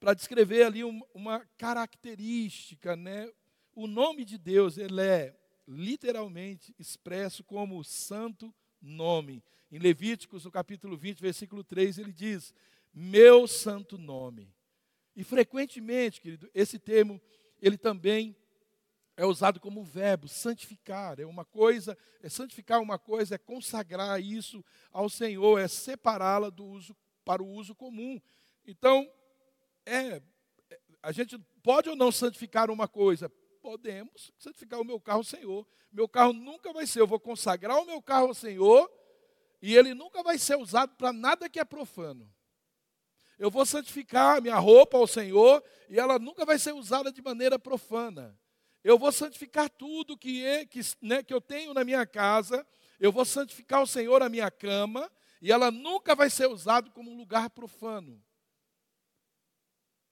para 0.00 0.14
descrever 0.14 0.64
ali 0.64 0.82
uma 0.82 1.46
característica, 1.56 2.96
né? 2.96 3.32
O 3.72 3.86
nome 3.86 4.24
de 4.24 4.36
Deus, 4.36 4.78
ele 4.78 5.00
é 5.00 5.38
literalmente 5.64 6.74
expresso 6.76 7.44
como 7.44 7.84
santo 7.84 8.52
nome. 8.84 9.42
Em 9.70 9.78
Levíticos, 9.78 10.44
no 10.44 10.50
capítulo 10.50 10.96
20, 10.96 11.20
versículo 11.20 11.64
3, 11.64 11.98
ele 11.98 12.12
diz: 12.12 12.54
Meu 12.92 13.46
santo 13.48 13.98
nome. 13.98 14.52
E 15.16 15.24
frequentemente, 15.24 16.20
querido, 16.20 16.50
esse 16.54 16.78
termo, 16.78 17.20
ele 17.60 17.78
também 17.78 18.36
é 19.16 19.24
usado 19.24 19.60
como 19.60 19.84
verbo, 19.84 20.28
santificar. 20.28 21.20
É 21.20 21.26
uma 21.26 21.44
coisa, 21.44 21.96
é 22.22 22.28
santificar 22.28 22.80
uma 22.80 22.98
coisa, 22.98 23.36
é 23.36 23.38
consagrar 23.38 24.20
isso 24.20 24.64
ao 24.92 25.08
Senhor, 25.08 25.58
é 25.58 25.68
separá-la 25.68 26.50
do 26.50 26.64
uso 26.64 26.96
para 27.24 27.42
o 27.42 27.48
uso 27.48 27.74
comum. 27.74 28.20
Então, 28.66 29.10
é, 29.86 30.20
é, 30.70 30.80
a 31.02 31.12
gente 31.12 31.38
pode 31.62 31.88
ou 31.88 31.96
não 31.96 32.10
santificar 32.10 32.70
uma 32.70 32.88
coisa? 32.88 33.30
Podemos 33.64 34.30
santificar 34.36 34.78
o 34.78 34.84
meu 34.84 35.00
carro 35.00 35.20
ao 35.20 35.24
Senhor. 35.24 35.66
Meu 35.90 36.06
carro 36.06 36.34
nunca 36.34 36.70
vai 36.70 36.86
ser, 36.86 37.00
eu 37.00 37.06
vou 37.06 37.18
consagrar 37.18 37.78
o 37.78 37.86
meu 37.86 38.02
carro 38.02 38.26
ao 38.26 38.34
Senhor, 38.34 38.92
e 39.62 39.74
ele 39.74 39.94
nunca 39.94 40.22
vai 40.22 40.36
ser 40.36 40.58
usado 40.58 40.94
para 40.96 41.14
nada 41.14 41.48
que 41.48 41.58
é 41.58 41.64
profano. 41.64 42.30
Eu 43.38 43.50
vou 43.50 43.64
santificar 43.64 44.42
minha 44.42 44.58
roupa 44.58 44.98
ao 44.98 45.06
Senhor 45.06 45.64
e 45.88 45.98
ela 45.98 46.18
nunca 46.18 46.44
vai 46.44 46.58
ser 46.58 46.74
usada 46.74 47.10
de 47.10 47.22
maneira 47.22 47.58
profana. 47.58 48.38
Eu 48.84 48.98
vou 48.98 49.10
santificar 49.10 49.70
tudo 49.70 50.14
que, 50.14 50.44
é, 50.44 50.66
que, 50.66 50.80
né, 51.00 51.22
que 51.22 51.32
eu 51.32 51.40
tenho 51.40 51.72
na 51.72 51.84
minha 51.84 52.06
casa. 52.06 52.66
Eu 53.00 53.10
vou 53.10 53.24
santificar 53.24 53.82
o 53.82 53.86
Senhor 53.86 54.22
a 54.22 54.28
minha 54.28 54.50
cama 54.50 55.10
e 55.40 55.50
ela 55.50 55.70
nunca 55.70 56.14
vai 56.14 56.28
ser 56.28 56.50
usada 56.50 56.90
como 56.90 57.10
um 57.10 57.16
lugar 57.16 57.48
profano. 57.48 58.22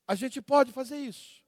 A 0.09 0.15
gente 0.15 0.41
pode 0.41 0.73
fazer 0.73 0.97
isso. 0.97 1.42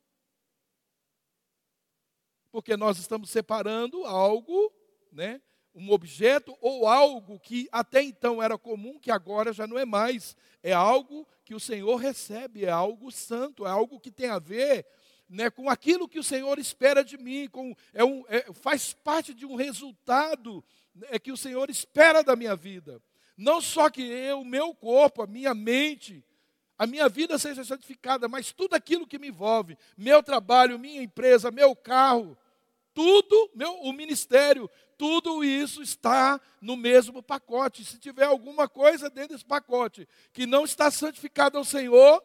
Porque 2.54 2.76
nós 2.76 2.98
estamos 2.98 3.30
separando 3.30 4.04
algo, 4.04 4.72
né, 5.10 5.40
um 5.74 5.90
objeto 5.90 6.56
ou 6.60 6.86
algo 6.86 7.36
que 7.40 7.68
até 7.72 8.00
então 8.00 8.40
era 8.40 8.56
comum, 8.56 8.96
que 8.96 9.10
agora 9.10 9.52
já 9.52 9.66
não 9.66 9.76
é 9.76 9.84
mais. 9.84 10.36
É 10.62 10.72
algo 10.72 11.26
que 11.44 11.52
o 11.52 11.58
Senhor 11.58 11.96
recebe, 11.96 12.64
é 12.64 12.70
algo 12.70 13.10
santo, 13.10 13.66
é 13.66 13.68
algo 13.68 13.98
que 13.98 14.08
tem 14.08 14.30
a 14.30 14.38
ver 14.38 14.86
né, 15.28 15.50
com 15.50 15.68
aquilo 15.68 16.06
que 16.06 16.20
o 16.20 16.22
Senhor 16.22 16.56
espera 16.60 17.02
de 17.02 17.18
mim, 17.18 17.48
com, 17.48 17.74
é 17.92 18.04
um, 18.04 18.24
é, 18.28 18.52
faz 18.52 18.92
parte 18.92 19.34
de 19.34 19.44
um 19.44 19.56
resultado 19.56 20.64
é, 21.10 21.18
que 21.18 21.32
o 21.32 21.36
Senhor 21.36 21.68
espera 21.68 22.22
da 22.22 22.36
minha 22.36 22.54
vida. 22.54 23.02
Não 23.36 23.60
só 23.60 23.90
que 23.90 24.00
eu, 24.00 24.42
o 24.42 24.44
meu 24.44 24.72
corpo, 24.72 25.22
a 25.22 25.26
minha 25.26 25.54
mente, 25.54 26.24
a 26.78 26.86
minha 26.86 27.08
vida 27.08 27.36
seja 27.36 27.64
santificada, 27.64 28.28
mas 28.28 28.52
tudo 28.52 28.74
aquilo 28.74 29.08
que 29.08 29.18
me 29.18 29.26
envolve, 29.26 29.76
meu 29.96 30.22
trabalho, 30.22 30.78
minha 30.78 31.02
empresa, 31.02 31.50
meu 31.50 31.74
carro, 31.74 32.38
tudo, 32.94 33.50
meu, 33.54 33.74
o 33.80 33.92
ministério, 33.92 34.70
tudo 34.96 35.42
isso 35.42 35.82
está 35.82 36.40
no 36.60 36.76
mesmo 36.76 37.22
pacote. 37.22 37.84
Se 37.84 37.98
tiver 37.98 38.24
alguma 38.24 38.68
coisa 38.68 39.10
dentro 39.10 39.34
desse 39.34 39.44
pacote 39.44 40.08
que 40.32 40.46
não 40.46 40.64
está 40.64 40.90
santificada 40.90 41.58
ao 41.58 41.64
Senhor, 41.64 42.22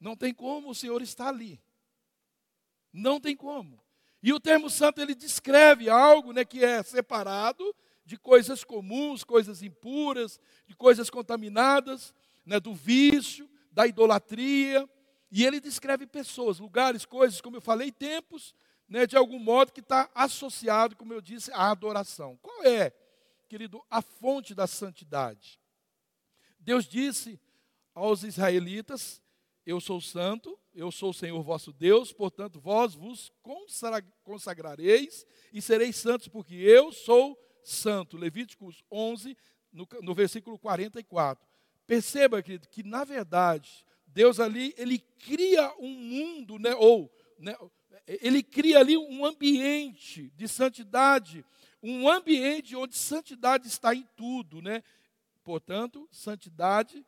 não 0.00 0.16
tem 0.16 0.32
como 0.32 0.70
o 0.70 0.74
Senhor 0.74 1.02
estar 1.02 1.28
ali. 1.28 1.60
Não 2.92 3.20
tem 3.20 3.36
como. 3.36 3.82
E 4.22 4.32
o 4.32 4.40
termo 4.40 4.70
santo 4.70 5.00
ele 5.00 5.14
descreve 5.14 5.90
algo, 5.90 6.32
né, 6.32 6.44
que 6.44 6.64
é 6.64 6.82
separado 6.82 7.74
de 8.04 8.16
coisas 8.16 8.62
comuns, 8.62 9.24
coisas 9.24 9.62
impuras, 9.62 10.40
de 10.66 10.76
coisas 10.76 11.10
contaminadas, 11.10 12.14
né, 12.44 12.60
do 12.60 12.72
vício, 12.72 13.50
da 13.72 13.86
idolatria. 13.86 14.88
E 15.30 15.44
ele 15.44 15.60
descreve 15.60 16.06
pessoas, 16.06 16.60
lugares, 16.60 17.04
coisas, 17.04 17.40
como 17.40 17.56
eu 17.56 17.60
falei, 17.60 17.90
tempos 17.90 18.54
né, 18.88 19.06
de 19.06 19.16
algum 19.16 19.38
modo 19.38 19.72
que 19.72 19.80
está 19.80 20.10
associado, 20.14 20.96
como 20.96 21.12
eu 21.12 21.20
disse, 21.20 21.50
à 21.52 21.70
adoração. 21.70 22.38
Qual 22.42 22.64
é, 22.64 22.92
querido, 23.48 23.84
a 23.90 24.00
fonte 24.00 24.54
da 24.54 24.66
santidade? 24.66 25.60
Deus 26.58 26.84
disse 26.86 27.40
aos 27.94 28.22
israelitas: 28.22 29.22
Eu 29.64 29.80
sou 29.80 30.00
santo, 30.00 30.58
eu 30.74 30.92
sou 30.92 31.10
o 31.10 31.14
Senhor 31.14 31.42
vosso 31.42 31.72
Deus, 31.72 32.12
portanto 32.12 32.60
vós 32.60 32.94
vos 32.94 33.32
consagrareis 34.22 35.26
e 35.52 35.62
sereis 35.62 35.96
santos, 35.96 36.28
porque 36.28 36.54
eu 36.54 36.92
sou 36.92 37.38
santo. 37.62 38.16
Levíticos 38.16 38.84
11, 38.90 39.36
no, 39.72 39.88
no 40.02 40.14
versículo 40.14 40.58
44. 40.58 41.44
Perceba, 41.86 42.42
querido, 42.42 42.68
que 42.68 42.82
na 42.82 43.04
verdade, 43.04 43.84
Deus 44.06 44.40
ali, 44.40 44.74
ele 44.76 44.98
cria 44.98 45.72
um 45.78 45.88
mundo, 45.88 46.58
né, 46.58 46.74
ou 46.74 47.12
né, 47.38 47.56
ele 48.06 48.42
cria 48.42 48.78
ali 48.78 48.96
um 48.96 49.24
ambiente 49.24 50.30
de 50.36 50.46
santidade, 50.46 51.44
um 51.82 52.08
ambiente 52.08 52.76
onde 52.76 52.96
santidade 52.96 53.66
está 53.66 53.94
em 53.94 54.06
tudo, 54.16 54.62
né? 54.62 54.82
Portanto, 55.42 56.08
santidade, 56.10 57.04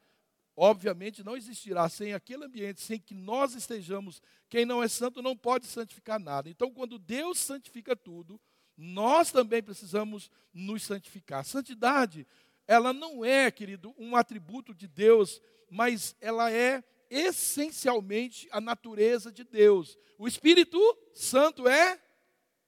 obviamente, 0.56 1.24
não 1.24 1.36
existirá 1.36 1.88
sem 1.88 2.14
aquele 2.14 2.44
ambiente, 2.44 2.80
sem 2.80 2.98
que 2.98 3.14
nós 3.14 3.54
estejamos. 3.54 4.20
Quem 4.48 4.64
não 4.64 4.82
é 4.82 4.88
santo 4.88 5.22
não 5.22 5.36
pode 5.36 5.66
santificar 5.66 6.18
nada. 6.18 6.48
Então, 6.48 6.70
quando 6.70 6.98
Deus 6.98 7.38
santifica 7.38 7.96
tudo, 7.96 8.40
nós 8.76 9.32
também 9.32 9.62
precisamos 9.62 10.30
nos 10.54 10.84
santificar. 10.84 11.44
Santidade, 11.44 12.26
ela 12.66 12.92
não 12.92 13.24
é, 13.24 13.50
querido, 13.50 13.94
um 13.98 14.14
atributo 14.14 14.74
de 14.74 14.86
Deus, 14.86 15.40
mas 15.70 16.14
ela 16.20 16.50
é 16.50 16.84
essencialmente 17.10 18.48
a 18.50 18.60
natureza 18.60 19.30
de 19.32 19.44
Deus. 19.44 19.98
O 20.18 20.26
Espírito 20.26 20.78
Santo 21.14 21.68
é 21.68 22.00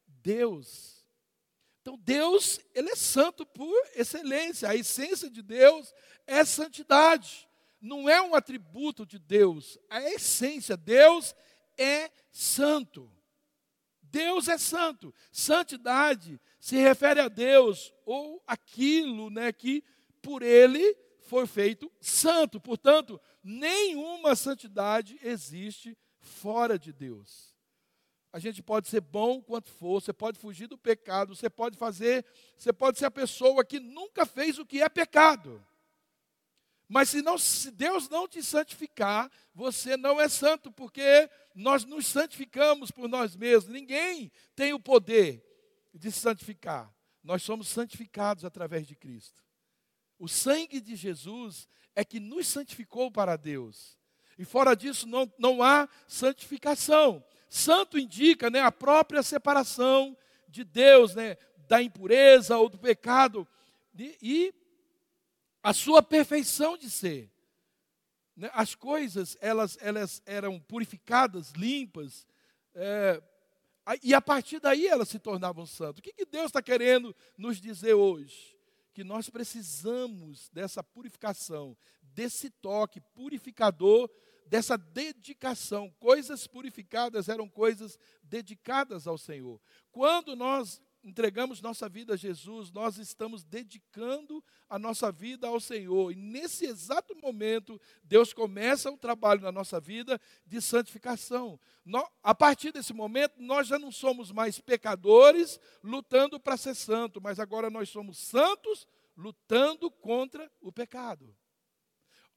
Deus. 0.06 1.04
Então 1.82 1.98
Deus, 1.98 2.60
ele 2.74 2.90
é 2.90 2.96
santo 2.96 3.44
por 3.46 3.74
excelência. 3.94 4.68
A 4.68 4.76
essência 4.76 5.30
de 5.30 5.42
Deus 5.42 5.92
é 6.26 6.44
santidade. 6.44 7.48
Não 7.80 8.08
é 8.08 8.20
um 8.20 8.34
atributo 8.34 9.06
de 9.06 9.18
Deus, 9.18 9.78
a 9.88 10.02
essência, 10.02 10.76
Deus 10.76 11.34
é 11.78 12.10
santo. 12.30 13.10
Deus 14.02 14.48
é 14.48 14.58
santo. 14.58 15.14
Santidade 15.32 16.38
se 16.58 16.76
refere 16.76 17.20
a 17.20 17.28
Deus 17.28 17.94
ou 18.04 18.42
aquilo, 18.46 19.30
né, 19.30 19.50
que 19.50 19.82
por 20.20 20.42
ele 20.42 20.94
foi 21.30 21.46
feito 21.46 21.90
santo. 22.00 22.60
Portanto, 22.60 23.20
nenhuma 23.40 24.34
santidade 24.34 25.16
existe 25.22 25.96
fora 26.18 26.76
de 26.76 26.92
Deus. 26.92 27.54
A 28.32 28.40
gente 28.40 28.60
pode 28.62 28.88
ser 28.88 29.00
bom 29.00 29.40
quanto 29.40 29.70
for, 29.70 30.02
você 30.02 30.12
pode 30.12 30.40
fugir 30.40 30.66
do 30.66 30.76
pecado, 30.76 31.34
você 31.34 31.48
pode 31.48 31.78
fazer, 31.78 32.24
você 32.56 32.72
pode 32.72 32.98
ser 32.98 33.06
a 33.06 33.10
pessoa 33.10 33.64
que 33.64 33.78
nunca 33.78 34.26
fez 34.26 34.58
o 34.58 34.66
que 34.66 34.82
é 34.82 34.88
pecado. 34.88 35.64
Mas 36.88 37.10
se, 37.10 37.22
não, 37.22 37.38
se 37.38 37.70
Deus 37.70 38.08
não 38.08 38.26
te 38.26 38.42
santificar, 38.42 39.30
você 39.54 39.96
não 39.96 40.20
é 40.20 40.28
santo, 40.28 40.72
porque 40.72 41.30
nós 41.54 41.84
nos 41.84 42.08
santificamos 42.08 42.90
por 42.90 43.08
nós 43.08 43.36
mesmos. 43.36 43.72
Ninguém 43.72 44.32
tem 44.56 44.72
o 44.72 44.80
poder 44.80 45.44
de 45.94 46.10
se 46.10 46.18
santificar. 46.18 46.92
Nós 47.22 47.42
somos 47.44 47.68
santificados 47.68 48.44
através 48.44 48.86
de 48.86 48.96
Cristo. 48.96 49.40
O 50.20 50.28
sangue 50.28 50.82
de 50.82 50.94
Jesus 50.94 51.66
é 51.96 52.04
que 52.04 52.20
nos 52.20 52.46
santificou 52.46 53.10
para 53.10 53.36
Deus. 53.36 53.96
E 54.38 54.44
fora 54.44 54.76
disso, 54.76 55.08
não, 55.08 55.32
não 55.38 55.62
há 55.62 55.88
santificação. 56.06 57.24
santo 57.48 57.98
indica 57.98 58.50
né, 58.50 58.60
a 58.60 58.70
própria 58.70 59.22
separação 59.22 60.14
de 60.46 60.62
Deus, 60.62 61.14
né, 61.14 61.38
da 61.66 61.82
impureza 61.82 62.58
ou 62.58 62.68
do 62.68 62.78
pecado, 62.78 63.48
e, 63.98 64.18
e 64.20 64.54
a 65.62 65.72
sua 65.72 66.02
perfeição 66.02 66.76
de 66.76 66.90
ser. 66.90 67.30
Né, 68.36 68.50
as 68.52 68.74
coisas, 68.74 69.38
elas, 69.40 69.78
elas 69.80 70.22
eram 70.26 70.60
purificadas, 70.60 71.52
limpas, 71.52 72.26
é, 72.74 73.22
e 74.02 74.12
a 74.12 74.20
partir 74.20 74.60
daí 74.60 74.86
elas 74.86 75.08
se 75.08 75.18
tornavam 75.18 75.64
santas. 75.64 76.00
O 76.00 76.02
que, 76.02 76.12
que 76.12 76.26
Deus 76.26 76.46
está 76.46 76.60
querendo 76.60 77.16
nos 77.38 77.58
dizer 77.58 77.94
hoje? 77.94 78.59
Que 78.92 79.04
nós 79.04 79.30
precisamos 79.30 80.48
dessa 80.50 80.82
purificação, 80.82 81.76
desse 82.02 82.50
toque 82.50 83.00
purificador, 83.14 84.10
dessa 84.46 84.76
dedicação. 84.76 85.90
Coisas 85.98 86.46
purificadas 86.46 87.28
eram 87.28 87.48
coisas 87.48 87.98
dedicadas 88.22 89.06
ao 89.06 89.16
Senhor. 89.16 89.60
Quando 89.92 90.34
nós 90.34 90.82
entregamos 91.02 91.60
nossa 91.60 91.88
vida 91.88 92.14
a 92.14 92.16
Jesus, 92.16 92.70
nós 92.70 92.98
estamos 92.98 93.42
dedicando 93.42 94.42
a 94.68 94.78
nossa 94.78 95.10
vida 95.10 95.46
ao 95.46 95.60
Senhor. 95.60 96.12
E 96.12 96.14
nesse 96.14 96.66
exato 96.66 97.14
momento, 97.16 97.80
Deus 98.04 98.32
começa 98.32 98.90
um 98.90 98.96
trabalho 98.96 99.40
na 99.40 99.52
nossa 99.52 99.80
vida 99.80 100.20
de 100.46 100.60
santificação. 100.60 101.58
a 102.22 102.34
partir 102.34 102.72
desse 102.72 102.92
momento, 102.92 103.34
nós 103.38 103.66
já 103.66 103.78
não 103.78 103.90
somos 103.90 104.30
mais 104.30 104.60
pecadores 104.60 105.58
lutando 105.82 106.38
para 106.38 106.56
ser 106.56 106.74
santo, 106.74 107.20
mas 107.20 107.40
agora 107.40 107.70
nós 107.70 107.88
somos 107.88 108.18
santos 108.18 108.86
lutando 109.16 109.90
contra 109.90 110.50
o 110.60 110.70
pecado. 110.70 111.34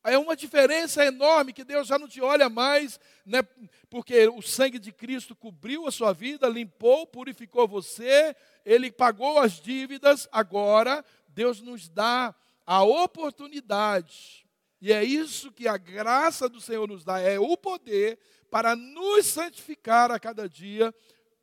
É 0.03 0.17
uma 0.17 0.35
diferença 0.35 1.05
enorme 1.05 1.53
que 1.53 1.63
Deus 1.63 1.87
já 1.87 1.97
não 1.97 2.09
te 2.09 2.21
olha 2.21 2.49
mais, 2.49 2.99
né, 3.25 3.41
porque 3.89 4.27
o 4.27 4.41
sangue 4.41 4.77
de 4.77 4.91
Cristo 4.91 5.33
cobriu 5.33 5.87
a 5.87 5.91
sua 5.91 6.11
vida, 6.11 6.47
limpou, 6.49 7.07
purificou 7.07 7.65
você, 7.67 8.35
ele 8.65 8.91
pagou 8.91 9.39
as 9.39 9.53
dívidas, 9.53 10.27
agora 10.29 11.05
Deus 11.29 11.61
nos 11.61 11.87
dá 11.87 12.35
a 12.65 12.83
oportunidade, 12.83 14.45
e 14.81 14.91
é 14.91 15.01
isso 15.03 15.51
que 15.53 15.69
a 15.69 15.77
graça 15.77 16.49
do 16.49 16.59
Senhor 16.59 16.87
nos 16.87 17.05
dá, 17.05 17.19
é 17.19 17.39
o 17.39 17.55
poder 17.55 18.19
para 18.51 18.75
nos 18.75 19.25
santificar 19.25 20.11
a 20.11 20.19
cada 20.19 20.49
dia, 20.49 20.93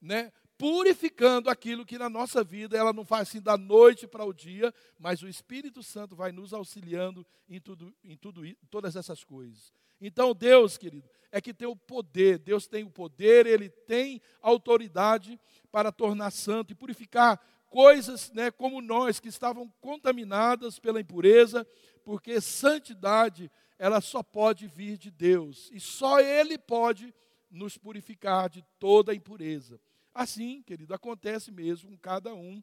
né, 0.03 0.31
purificando 0.61 1.49
aquilo 1.49 1.87
que 1.87 1.97
na 1.97 2.11
nossa 2.11 2.45
vida 2.45 2.77
ela 2.77 2.93
não 2.93 3.03
faz 3.03 3.29
assim 3.31 3.41
da 3.41 3.57
noite 3.57 4.07
para 4.07 4.27
o 4.27 4.33
dia, 4.33 4.75
mas 4.99 5.23
o 5.23 5.27
Espírito 5.27 5.83
Santo 5.83 6.15
vai 6.15 6.33
nos 6.33 6.53
auxiliando 6.53 7.27
em 7.49 7.59
tudo, 7.59 7.95
em 8.05 8.15
tudo, 8.15 8.45
em 8.45 8.55
todas 8.71 8.95
essas 8.95 9.25
coisas. 9.25 9.73
Então 9.99 10.35
Deus, 10.35 10.77
querido, 10.77 11.09
é 11.33 11.41
que 11.41 11.55
tem 11.55 11.67
o 11.67 11.75
poder. 11.75 12.39
Deus 12.39 12.67
tem 12.67 12.85
o 12.85 12.91
poder, 12.91 13.47
Ele 13.47 13.71
tem 13.71 14.21
autoridade 14.43 15.41
para 15.73 15.91
tornar 15.91 16.31
santo 16.31 16.73
e 16.75 16.77
purificar 16.77 17.41
coisas, 17.71 18.31
né, 18.33 18.51
como 18.51 18.83
nós 18.83 19.19
que 19.19 19.29
estavam 19.29 19.73
contaminadas 19.81 20.79
pela 20.79 21.01
impureza, 21.01 21.67
porque 22.05 22.39
santidade 22.39 23.51
ela 23.79 24.03
só 24.03 24.23
pode 24.23 24.67
vir 24.67 24.99
de 24.99 25.11
Deus 25.11 25.71
e 25.73 25.81
só 25.81 26.21
Ele 26.21 26.59
pode 26.59 27.15
nos 27.51 27.79
purificar 27.79 28.51
de 28.51 28.63
toda 28.79 29.13
a 29.13 29.15
impureza. 29.15 29.81
Assim, 30.15 30.63
querido, 30.63 30.93
acontece 30.93 31.51
mesmo 31.51 31.91
com 31.91 31.99
cada 31.99 32.35
um, 32.35 32.63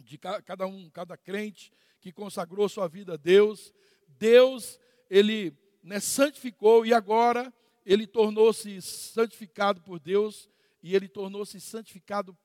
de 0.00 0.18
cada 0.18 0.66
um, 0.66 0.90
cada 0.90 1.16
crente 1.16 1.72
que 2.00 2.12
consagrou 2.12 2.68
sua 2.68 2.88
vida 2.88 3.14
a 3.14 3.16
Deus. 3.16 3.72
Deus, 4.08 4.78
ele 5.08 5.56
né, 5.82 6.00
santificou 6.00 6.84
e 6.84 6.92
agora 6.92 7.52
ele 7.84 8.06
tornou-se 8.06 8.82
santificado 8.82 9.80
por 9.80 10.00
Deus 10.00 10.50
e 10.82 10.94
ele 10.94 11.08
tornou-se 11.08 11.60
santificado 11.60 12.36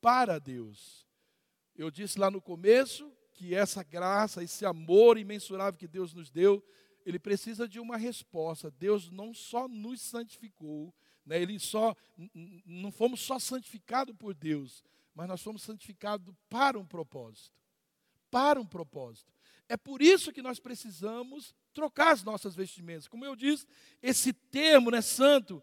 para 0.00 0.38
Deus. 0.38 1.06
Eu 1.76 1.90
disse 1.90 2.18
lá 2.18 2.30
no 2.30 2.42
começo 2.42 3.12
que 3.32 3.54
essa 3.54 3.84
graça, 3.84 4.42
esse 4.42 4.66
amor 4.66 5.16
imensurável 5.16 5.78
que 5.78 5.86
Deus 5.86 6.12
nos 6.12 6.28
deu, 6.28 6.64
ele 7.06 7.18
precisa 7.18 7.68
de 7.68 7.78
uma 7.78 7.96
resposta. 7.96 8.70
Deus 8.70 9.10
não 9.10 9.32
só 9.32 9.68
nos 9.68 10.00
santificou, 10.00 10.92
né? 11.28 11.40
Ele 11.40 11.58
só, 11.58 11.94
não 12.64 12.90
fomos 12.90 13.20
só 13.20 13.38
santificados 13.38 14.16
por 14.16 14.34
Deus, 14.34 14.82
mas 15.14 15.28
nós 15.28 15.42
fomos 15.42 15.62
santificados 15.62 16.34
para 16.48 16.78
um 16.78 16.86
propósito. 16.86 17.56
Para 18.30 18.60
um 18.60 18.66
propósito. 18.66 19.32
É 19.68 19.76
por 19.76 20.00
isso 20.00 20.32
que 20.32 20.40
nós 20.40 20.58
precisamos 20.58 21.54
trocar 21.74 22.12
as 22.12 22.24
nossas 22.24 22.54
vestimentas. 22.54 23.06
Como 23.06 23.24
eu 23.24 23.36
disse, 23.36 23.66
esse 24.02 24.32
termo, 24.32 24.90
né, 24.90 25.02
santo, 25.02 25.62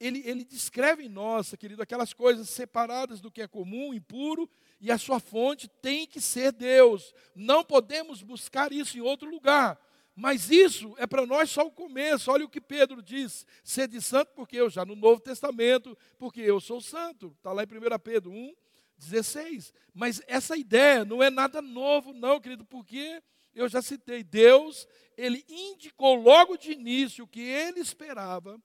ele, 0.00 0.22
ele 0.24 0.44
descreve 0.44 1.04
em 1.04 1.08
nós, 1.08 1.54
querido, 1.54 1.82
aquelas 1.82 2.14
coisas 2.14 2.48
separadas 2.48 3.20
do 3.20 3.30
que 3.30 3.42
é 3.42 3.46
comum, 3.46 3.92
impuro, 3.92 4.48
e 4.80 4.90
a 4.90 4.96
sua 4.96 5.20
fonte 5.20 5.68
tem 5.68 6.06
que 6.06 6.20
ser 6.20 6.50
Deus. 6.50 7.14
Não 7.34 7.62
podemos 7.62 8.22
buscar 8.22 8.72
isso 8.72 8.96
em 8.96 9.02
outro 9.02 9.30
lugar. 9.30 9.78
Mas 10.14 10.50
isso 10.50 10.94
é 10.98 11.06
para 11.06 11.24
nós 11.24 11.50
só 11.50 11.66
o 11.66 11.70
começo. 11.70 12.30
Olha 12.30 12.44
o 12.44 12.48
que 12.48 12.60
Pedro 12.60 13.02
diz: 13.02 13.46
sede 13.64 14.00
santo, 14.00 14.32
porque 14.34 14.56
eu 14.56 14.68
já 14.68 14.84
no 14.84 14.94
Novo 14.94 15.20
Testamento, 15.20 15.96
porque 16.18 16.40
eu 16.40 16.60
sou 16.60 16.80
santo. 16.80 17.34
Está 17.38 17.52
lá 17.52 17.62
em 17.62 17.66
1 17.66 17.98
Pedro 17.98 18.30
1, 18.30 18.54
16. 18.98 19.72
Mas 19.94 20.20
essa 20.26 20.56
ideia 20.56 21.04
não 21.04 21.22
é 21.22 21.30
nada 21.30 21.62
novo, 21.62 22.12
não, 22.12 22.40
querido, 22.40 22.64
porque 22.64 23.22
eu 23.54 23.68
já 23.68 23.80
citei, 23.80 24.22
Deus, 24.22 24.86
ele 25.16 25.44
indicou 25.48 26.14
logo 26.14 26.56
de 26.56 26.72
início 26.72 27.24
o 27.24 27.28
que 27.28 27.40
ele 27.40 27.80
esperava 27.80 28.60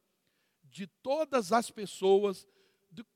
de 0.63 0.87
todas 0.87 1.51
as 1.51 1.71
pessoas, 1.71 2.45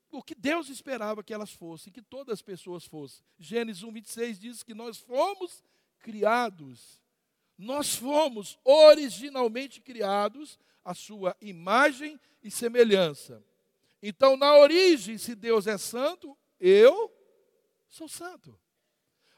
o 0.09 0.21
que 0.21 0.35
Deus 0.35 0.69
esperava 0.69 1.23
que 1.23 1.33
elas 1.33 1.51
fossem, 1.51 1.91
que 1.91 2.01
todas 2.01 2.33
as 2.33 2.41
pessoas 2.41 2.85
fossem. 2.85 3.23
Gênesis 3.39 3.83
1, 3.83 3.91
26 3.91 4.39
diz 4.39 4.63
que 4.63 4.73
nós 4.73 4.97
fomos 4.97 5.63
criados 5.99 7.00
nós 7.61 7.95
fomos 7.95 8.57
originalmente 8.65 9.81
criados 9.81 10.59
à 10.83 10.95
sua 10.95 11.37
imagem 11.39 12.19
e 12.43 12.49
semelhança. 12.49 13.43
Então, 14.01 14.35
na 14.35 14.57
origem, 14.57 15.17
se 15.17 15.35
Deus 15.35 15.67
é 15.67 15.77
santo, 15.77 16.35
eu 16.59 17.13
sou 17.87 18.09
santo. 18.09 18.59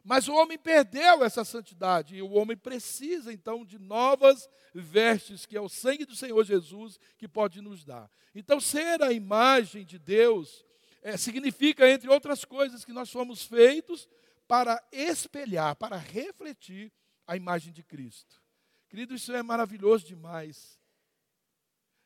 Mas 0.01 0.29
o 0.29 0.33
homem 0.35 0.57
perdeu 0.57 1.23
essa 1.23 1.43
santidade 1.43 2.15
e 2.15 2.21
o 2.21 2.31
homem 2.31 2.55
precisa 2.55 3.31
então 3.31 3.65
de 3.65 3.77
novas 3.77 4.49
vestes, 4.73 5.45
que 5.45 5.57
é 5.57 5.61
o 5.61 5.67
sangue 5.69 6.05
do 6.05 6.15
Senhor 6.15 6.43
Jesus 6.45 6.97
que 7.17 7.27
pode 7.27 7.61
nos 7.61 7.83
dar. 7.83 8.09
Então, 8.33 8.59
ser 8.59 9.01
a 9.01 9.11
imagem 9.11 9.85
de 9.85 9.99
Deus 9.99 10.65
é, 11.01 11.17
significa, 11.17 11.89
entre 11.89 12.09
outras 12.09 12.45
coisas, 12.45 12.85
que 12.85 12.93
nós 12.93 13.11
fomos 13.11 13.43
feitos 13.43 14.07
para 14.47 14.81
espelhar, 14.93 15.75
para 15.75 15.97
refletir 15.97 16.91
a 17.27 17.35
imagem 17.35 17.71
de 17.73 17.83
Cristo. 17.83 18.41
Querido, 18.89 19.15
isso 19.15 19.31
é 19.33 19.41
maravilhoso 19.41 20.05
demais. 20.05 20.79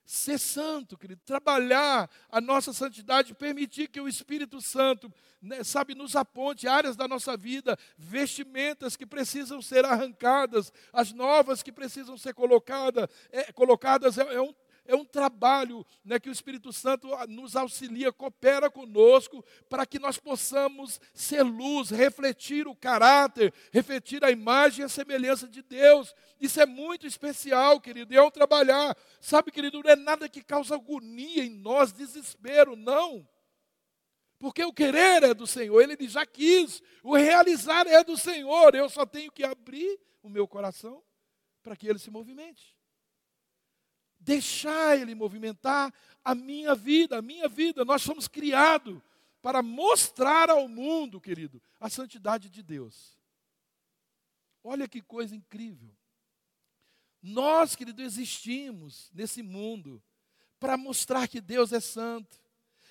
Ser 0.06 0.39
santo, 0.39 0.97
querido, 0.97 1.21
trabalhar 1.25 2.10
a 2.30 2.39
nossa 2.39 2.71
santidade, 2.71 3.34
permitir 3.34 3.89
que 3.89 3.99
o 3.99 4.08
Espírito 4.08 4.62
Santo, 4.62 5.12
né, 5.41 5.65
sabe, 5.65 5.93
nos 5.93 6.15
aponte 6.15 6.65
áreas 6.65 6.95
da 6.95 7.10
nossa 7.10 7.36
vida, 7.36 7.77
vestimentas 7.97 8.95
que 8.95 9.06
precisam 9.06 9.62
ser 9.62 9.84
arrancadas, 9.84 10.71
as 10.93 11.12
novas 11.12 11.62
que 11.62 11.73
precisam 11.73 12.17
ser 12.17 12.34
colocada, 12.34 13.10
é, 13.30 13.51
colocadas, 13.51 14.17
é, 14.17 14.36
é 14.36 14.41
um 14.41 14.53
é 14.88 14.95
um 14.95 15.04
trabalho 15.04 15.86
né, 16.04 16.19
que 16.19 16.30
o 16.30 16.32
Espírito 16.32 16.71
Santo 16.71 17.10
nos 17.28 17.56
auxilia, 17.56 18.12
coopera 18.12 18.69
conosco, 18.69 19.43
para 19.69 19.86
que 19.86 20.00
nós 20.00 20.17
possamos 20.17 21.00
ser 21.13 21.43
luz, 21.43 21.89
refletir 21.89 22.67
o 22.67 22.76
caráter, 22.76 23.54
refletir 23.71 24.23
a 24.23 24.32
imagem 24.32 24.82
e 24.82 24.86
a 24.86 24.89
semelhança 24.89 25.47
de 25.47 25.62
Deus. 25.62 26.15
Isso 26.39 26.62
é 26.62 26.65
muito 26.65 27.06
especial, 27.06 27.82
querido, 27.82 28.13
e 28.13 28.17
é 28.17 28.23
um 28.23 28.32
trabalhar. 28.32 28.97
Sabe, 29.19 29.52
querido, 29.52 29.84
não 29.84 29.91
é 29.91 29.95
nada 29.95 30.30
que 30.30 30.41
causa 30.41 30.76
agonia 30.76 31.43
em 31.43 31.50
nós, 31.50 31.91
desespero, 31.91 32.76
não. 32.76 33.28
Porque 34.39 34.63
o 34.63 34.71
querer 34.71 35.23
é 35.23 35.34
do 35.34 35.45
Senhor, 35.45 35.82
Ele 35.82 36.08
já 36.08 36.26
quis, 36.26 36.82
o 37.04 37.15
realizar 37.15 37.88
é 37.88 38.04
do 38.04 38.15
Senhor, 38.15 38.73
eu 38.73 38.88
só 38.88 39.06
tenho 39.06 39.32
que 39.32 39.43
abrir 39.43 40.00
o 40.21 40.30
meu 40.30 40.47
coração 40.47 41.04
para 41.62 41.76
que 41.76 41.88
Ele 41.88 42.00
se 42.00 42.12
movimente 42.12 42.77
deixar 44.28 45.00
Ele 45.00 45.16
movimentar 45.16 45.94
a 46.24 46.36
minha 46.36 46.76
vida, 46.76 47.18
a 47.18 47.22
minha 47.22 47.48
vida. 47.48 47.86
Nós 47.86 48.02
somos 48.02 48.28
criados 48.28 49.00
para 49.42 49.63
mostrar 49.63 50.50
ao 50.50 50.68
mundo, 50.68 51.22
querido, 51.22 51.62
a 51.80 51.90
santidade 51.90 52.50
de 52.50 52.62
Deus. 52.62 53.18
Olha 54.62 54.86
que 54.86 55.02
coisa 55.02 55.34
incrível. 55.34 55.90
Nós, 57.24 57.74
querido, 57.74 58.02
existimos 58.02 59.10
nesse 59.13 59.42
mundo 59.42 60.04
para 60.60 60.76
mostrar 60.76 61.30
que 61.30 61.40
Deus 61.40 61.72
é 61.72 61.80
santo, 61.80 62.38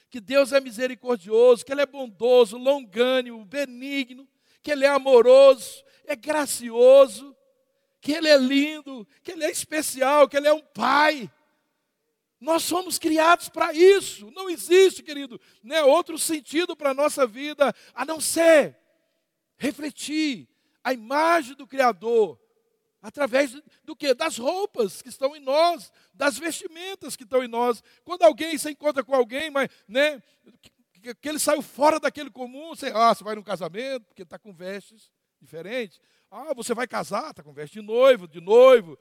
que 0.09 0.20
Deus 0.20 0.53
é 0.53 0.61
misericordioso, 0.61 1.66
que 1.66 1.72
Ele 1.72 1.83
é 1.83 1.87
bondoso, 1.87 2.57
longânimo, 2.57 3.44
benigno, 3.44 4.27
que 4.62 4.70
Ele 4.72 4.87
é 4.87 4.88
amoroso, 4.88 5.85
é 6.07 6.16
gracioso, 6.16 7.36
que 8.07 8.12
Ele 8.12 8.29
é 8.29 8.38
lindo, 8.38 9.05
que 9.21 9.33
Ele 9.33 9.42
é 9.42 9.51
especial, 9.51 10.29
que 10.29 10.37
Ele 10.37 10.47
é 10.47 10.53
um 10.53 10.62
Pai. 10.62 11.29
Nós 12.40 12.62
somos 12.62 13.01
criados 13.01 13.49
para 13.49 13.73
isso. 13.73 14.31
Não 14.31 14.49
existe, 14.49 15.03
querido, 15.03 15.40
né, 15.61 15.83
outro 15.83 16.16
sentido 16.16 16.77
para 16.77 16.90
a 16.90 16.95
nossa 16.95 17.27
vida 17.27 17.75
a 17.92 18.05
não 18.05 18.21
ser 18.21 18.79
refletir 19.57 20.49
a 20.85 20.92
imagem 20.92 21.57
do 21.57 21.66
Criador 21.66 22.38
através 23.03 23.61
do 23.83 23.97
que? 23.97 24.14
Das 24.14 24.38
roupas 24.38 25.03
que 25.03 25.09
estão 25.09 25.35
em 25.35 25.40
nós, 25.40 25.92
das 26.14 26.38
vestimentas 26.38 27.16
que 27.16 27.25
estão 27.25 27.42
em 27.42 27.49
nós. 27.49 27.83
Quando 28.05 28.23
alguém 28.23 28.57
se 28.57 28.71
encontra 28.71 29.03
com 29.03 29.16
alguém, 29.16 29.51
mas, 29.51 29.69
né, 29.88 30.23
que, 30.62 31.12
que 31.12 31.29
ele 31.29 31.40
saiu 31.40 31.61
fora 31.61 31.99
daquele 31.99 32.31
comum, 32.31 32.69
você, 32.69 32.92
ah, 32.95 33.12
você 33.12 33.25
vai 33.25 33.35
num 33.35 33.42
casamento, 33.42 34.05
porque 34.05 34.23
está 34.23 34.38
com 34.38 34.53
vestes 34.53 35.11
diferentes. 35.40 36.01
Ah, 36.30 36.52
você 36.54 36.74
vai 36.74 36.86
casar, 36.86 37.30
está 37.30 37.42
com 37.42 37.52
veste 37.52 37.80
de 37.80 37.86
noivo, 37.86 38.26
de 38.26 38.40
noivo. 38.40 38.98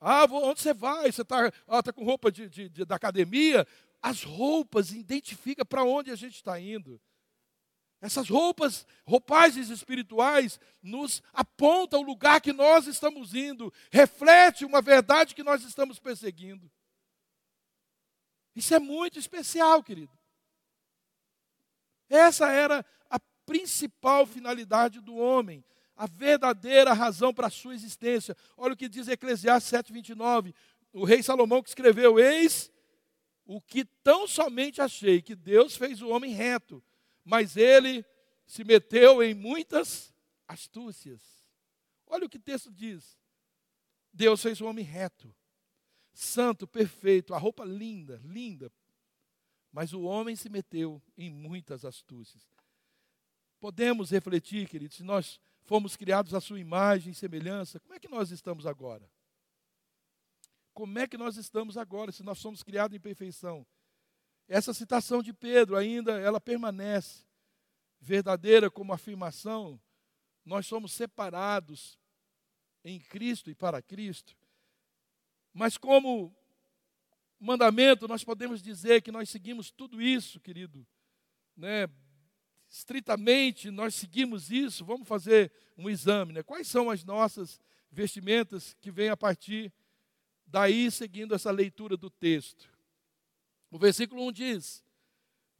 Ah, 0.00 0.24
onde 0.30 0.60
você 0.60 0.74
vai? 0.74 1.10
Você 1.10 1.22
está 1.22 1.52
ah, 1.66 1.82
tá 1.82 1.92
com 1.92 2.04
roupa 2.04 2.30
de, 2.30 2.48
de, 2.48 2.68
de, 2.68 2.84
da 2.84 2.96
academia? 2.96 3.66
As 4.02 4.22
roupas 4.22 4.92
identificam 4.92 5.64
para 5.64 5.84
onde 5.84 6.10
a 6.10 6.16
gente 6.16 6.34
está 6.34 6.58
indo. 6.60 7.00
Essas 8.00 8.28
roupas, 8.28 8.84
roupagens 9.06 9.70
espirituais, 9.70 10.58
nos 10.82 11.22
apontam 11.32 12.00
o 12.00 12.04
lugar 12.04 12.40
que 12.40 12.52
nós 12.52 12.88
estamos 12.88 13.32
indo, 13.32 13.72
reflete 13.92 14.64
uma 14.64 14.82
verdade 14.82 15.36
que 15.36 15.44
nós 15.44 15.62
estamos 15.62 16.00
perseguindo. 16.00 16.68
Isso 18.56 18.74
é 18.74 18.80
muito 18.80 19.20
especial, 19.20 19.84
querido. 19.84 20.12
Essa 22.08 22.50
era 22.50 22.84
a 23.08 23.20
principal 23.46 24.26
finalidade 24.26 25.00
do 25.00 25.14
homem, 25.14 25.64
a 25.96 26.06
verdadeira 26.06 26.92
razão 26.92 27.32
para 27.32 27.46
a 27.46 27.50
sua 27.50 27.74
existência. 27.74 28.36
Olha 28.56 28.74
o 28.74 28.76
que 28.76 28.88
diz 28.88 29.08
Eclesiastes 29.08 29.72
7,29. 29.72 30.54
O 30.92 31.04
rei 31.04 31.22
Salomão 31.22 31.62
que 31.62 31.68
escreveu: 31.68 32.18
Eis 32.18 32.70
o 33.44 33.60
que 33.60 33.84
tão 33.84 34.26
somente 34.26 34.80
achei, 34.80 35.20
que 35.20 35.34
Deus 35.34 35.76
fez 35.76 36.00
o 36.00 36.08
homem 36.08 36.32
reto, 36.32 36.82
mas 37.24 37.56
ele 37.56 38.04
se 38.46 38.64
meteu 38.64 39.22
em 39.22 39.34
muitas 39.34 40.14
astúcias. 40.46 41.20
Olha 42.06 42.26
o 42.26 42.28
que 42.28 42.36
o 42.36 42.42
texto 42.42 42.70
diz. 42.70 43.18
Deus 44.12 44.42
fez 44.42 44.60
o 44.60 44.66
homem 44.66 44.84
reto, 44.84 45.34
santo, 46.12 46.66
perfeito, 46.66 47.32
a 47.32 47.38
roupa 47.38 47.64
linda, 47.64 48.20
linda. 48.24 48.70
Mas 49.72 49.94
o 49.94 50.02
homem 50.02 50.36
se 50.36 50.50
meteu 50.50 51.02
em 51.16 51.30
muitas 51.30 51.84
astúcias. 51.84 52.46
Podemos 53.58 54.10
refletir, 54.10 54.68
queridos, 54.68 54.98
se 54.98 55.02
nós 55.02 55.40
fomos 55.64 55.96
criados 55.96 56.34
à 56.34 56.40
sua 56.40 56.60
imagem 56.60 57.12
e 57.12 57.14
semelhança, 57.14 57.80
como 57.80 57.94
é 57.94 58.00
que 58.00 58.08
nós 58.08 58.30
estamos 58.30 58.66
agora? 58.66 59.08
Como 60.74 60.98
é 60.98 61.06
que 61.06 61.18
nós 61.18 61.36
estamos 61.36 61.76
agora, 61.76 62.12
se 62.12 62.22
nós 62.22 62.38
somos 62.38 62.62
criados 62.62 62.96
em 62.96 63.00
perfeição? 63.00 63.66
Essa 64.48 64.74
citação 64.74 65.22
de 65.22 65.32
Pedro 65.32 65.76
ainda, 65.76 66.18
ela 66.20 66.40
permanece 66.40 67.24
verdadeira 68.00 68.70
como 68.70 68.92
afirmação. 68.92 69.80
Nós 70.44 70.66
somos 70.66 70.92
separados 70.92 71.98
em 72.84 72.98
Cristo 72.98 73.50
e 73.50 73.54
para 73.54 73.80
Cristo. 73.80 74.36
Mas 75.52 75.76
como 75.76 76.34
mandamento, 77.38 78.08
nós 78.08 78.24
podemos 78.24 78.62
dizer 78.62 79.02
que 79.02 79.12
nós 79.12 79.28
seguimos 79.28 79.70
tudo 79.70 80.02
isso, 80.02 80.40
querido, 80.40 80.86
né, 81.56 81.86
estritamente 82.72 83.70
nós 83.70 83.94
seguimos 83.94 84.50
isso, 84.50 84.82
vamos 84.82 85.06
fazer 85.06 85.52
um 85.76 85.90
exame. 85.90 86.32
Né? 86.32 86.42
Quais 86.42 86.66
são 86.66 86.88
as 86.88 87.04
nossas 87.04 87.60
vestimentas 87.90 88.74
que 88.80 88.90
vêm 88.90 89.10
a 89.10 89.16
partir 89.16 89.70
daí, 90.46 90.90
seguindo 90.90 91.34
essa 91.34 91.50
leitura 91.50 91.98
do 91.98 92.08
texto? 92.08 92.72
O 93.70 93.78
versículo 93.78 94.26
1 94.28 94.32
diz: 94.32 94.84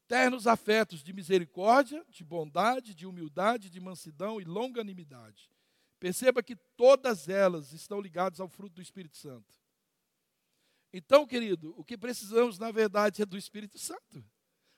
Ternos 0.08 0.46
afetos 0.46 1.02
de 1.02 1.12
misericórdia, 1.12 2.02
de 2.08 2.24
bondade, 2.24 2.94
de 2.94 3.06
humildade, 3.06 3.68
de 3.68 3.78
mansidão 3.78 4.40
e 4.40 4.44
longanimidade. 4.44 5.50
Perceba 6.00 6.42
que 6.42 6.56
todas 6.56 7.28
elas 7.28 7.72
estão 7.72 8.00
ligadas 8.00 8.40
ao 8.40 8.48
fruto 8.48 8.76
do 8.76 8.82
Espírito 8.82 9.18
Santo. 9.18 9.60
Então, 10.92 11.26
querido, 11.26 11.74
o 11.76 11.84
que 11.84 11.96
precisamos, 11.96 12.58
na 12.58 12.70
verdade, 12.70 13.22
é 13.22 13.26
do 13.26 13.36
Espírito 13.36 13.78
Santo. 13.78 14.24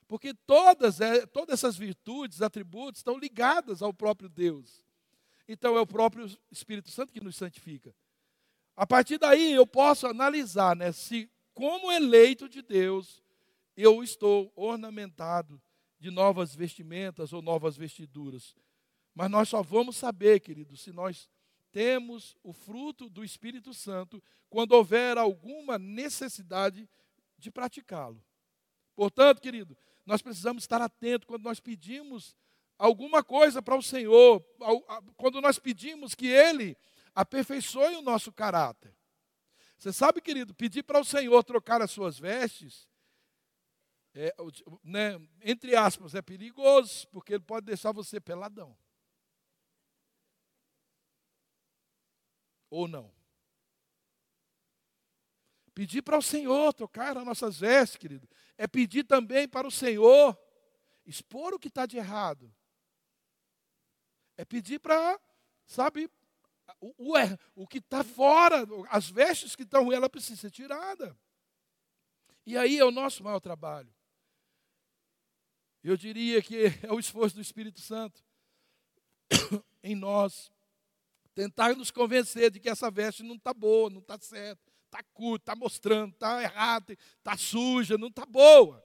Porque 0.07 0.33
todas, 0.33 1.01
é, 1.01 1.25
todas 1.25 1.59
essas 1.59 1.75
virtudes, 1.75 2.41
atributos, 2.41 2.99
estão 2.99 3.17
ligadas 3.17 3.81
ao 3.81 3.93
próprio 3.93 4.29
Deus. 4.29 4.83
Então 5.47 5.75
é 5.75 5.81
o 5.81 5.87
próprio 5.87 6.29
Espírito 6.51 6.89
Santo 6.89 7.13
que 7.13 7.21
nos 7.21 7.35
santifica. 7.35 7.95
A 8.75 8.85
partir 8.85 9.17
daí 9.17 9.53
eu 9.53 9.65
posso 9.65 10.05
analisar 10.05 10.75
né, 10.75 10.91
se, 10.91 11.29
como 11.53 11.91
eleito 11.91 12.49
de 12.49 12.61
Deus, 12.61 13.23
eu 13.75 14.03
estou 14.03 14.51
ornamentado 14.55 15.61
de 15.99 16.11
novas 16.11 16.53
vestimentas 16.53 17.33
ou 17.33 17.41
novas 17.41 17.77
vestiduras. 17.77 18.55
Mas 19.13 19.31
nós 19.31 19.47
só 19.47 19.63
vamos 19.63 19.95
saber, 19.95 20.41
querido, 20.41 20.75
se 20.75 20.91
nós 20.91 21.29
temos 21.71 22.37
o 22.43 22.53
fruto 22.53 23.09
do 23.09 23.23
Espírito 23.23 23.73
Santo 23.73 24.21
quando 24.49 24.73
houver 24.73 25.17
alguma 25.17 25.77
necessidade 25.77 26.87
de 27.37 27.51
praticá-lo. 27.51 28.21
Portanto, 28.95 29.41
querido, 29.41 29.77
nós 30.05 30.21
precisamos 30.21 30.63
estar 30.63 30.81
atentos 30.81 31.25
quando 31.27 31.43
nós 31.43 31.59
pedimos 31.59 32.35
alguma 32.77 33.23
coisa 33.23 33.61
para 33.61 33.75
o 33.75 33.81
Senhor, 33.81 34.41
quando 35.17 35.41
nós 35.41 35.57
pedimos 35.57 36.13
que 36.13 36.27
Ele 36.27 36.77
aperfeiçoe 37.13 37.95
o 37.95 38.01
nosso 38.01 38.31
caráter. 38.31 38.95
Você 39.77 39.91
sabe, 39.91 40.21
querido, 40.21 40.53
pedir 40.53 40.83
para 40.83 40.99
o 40.99 41.05
Senhor 41.05 41.43
trocar 41.43 41.81
as 41.81 41.91
suas 41.91 42.19
vestes, 42.19 42.87
é, 44.13 44.33
né, 44.83 45.19
entre 45.41 45.75
aspas, 45.75 46.15
é 46.15 46.21
perigoso, 46.21 47.07
porque 47.09 47.33
Ele 47.33 47.43
pode 47.43 47.65
deixar 47.65 47.91
você 47.91 48.19
peladão. 48.19 48.77
Ou 52.69 52.87
não. 52.87 53.14
Pedir 55.75 56.01
para 56.01 56.17
o 56.17 56.21
Senhor 56.21 56.73
trocar 56.73 57.17
as 57.17 57.25
nossas 57.25 57.59
vestes, 57.59 57.97
querido, 57.97 58.27
é 58.57 58.65
pedir 58.65 59.03
também 59.03 59.45
para 59.45 59.67
o 59.67 59.71
Senhor 59.71 60.39
expor 61.05 61.53
o 61.53 61.59
que 61.59 61.67
está 61.67 61.85
de 61.85 61.97
errado. 61.97 62.49
É 64.37 64.45
pedir 64.45 64.79
para, 64.79 65.19
sabe, 65.67 66.09
o, 66.79 67.11
o, 67.11 67.17
é, 67.17 67.37
o 67.53 67.67
que 67.67 67.79
está 67.79 68.05
fora, 68.05 68.65
as 68.89 69.09
vestes 69.09 69.53
que 69.53 69.63
estão 69.63 69.91
ela 69.91 70.09
precisa 70.09 70.39
ser 70.39 70.51
tirada. 70.51 71.15
E 72.45 72.57
aí 72.57 72.77
é 72.79 72.85
o 72.85 72.91
nosso 72.91 73.21
maior 73.21 73.41
trabalho. 73.41 73.93
Eu 75.83 75.97
diria 75.97 76.41
que 76.41 76.67
é 76.83 76.91
o 76.93 76.99
esforço 76.99 77.35
do 77.35 77.41
Espírito 77.41 77.81
Santo 77.81 78.23
em 79.83 79.93
nós 79.93 80.49
tentar 81.33 81.75
nos 81.75 81.91
convencer 81.91 82.49
de 82.49 82.61
que 82.61 82.69
essa 82.69 82.89
veste 82.89 83.23
não 83.23 83.35
está 83.35 83.53
boa, 83.53 83.89
não 83.89 83.99
está 83.99 84.17
certa 84.17 84.64
está 84.95 85.03
curto, 85.13 85.41
está 85.41 85.55
mostrando, 85.55 86.13
está 86.13 86.41
errado, 86.41 86.91
está 86.91 87.37
suja, 87.37 87.97
não 87.97 88.07
está 88.07 88.25
boa. 88.25 88.83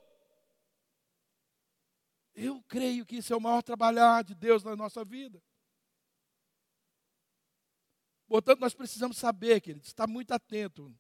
Eu 2.35 2.63
creio 2.63 3.07
que 3.07 3.17
isso 3.17 3.33
é 3.33 3.37
o 3.37 3.41
maior 3.41 3.63
trabalhar 3.63 4.25
de 4.25 4.35
Deus 4.35 4.65
na 4.65 4.75
nossa 4.75 5.05
vida. 5.05 5.41
Portanto, 8.27 8.61
nós 8.61 8.75
precisamos 8.75 9.17
saber, 9.17 9.61
queridos, 9.61 9.89
estar 9.89 10.07
muito 10.07 10.33
atento. 10.33 10.95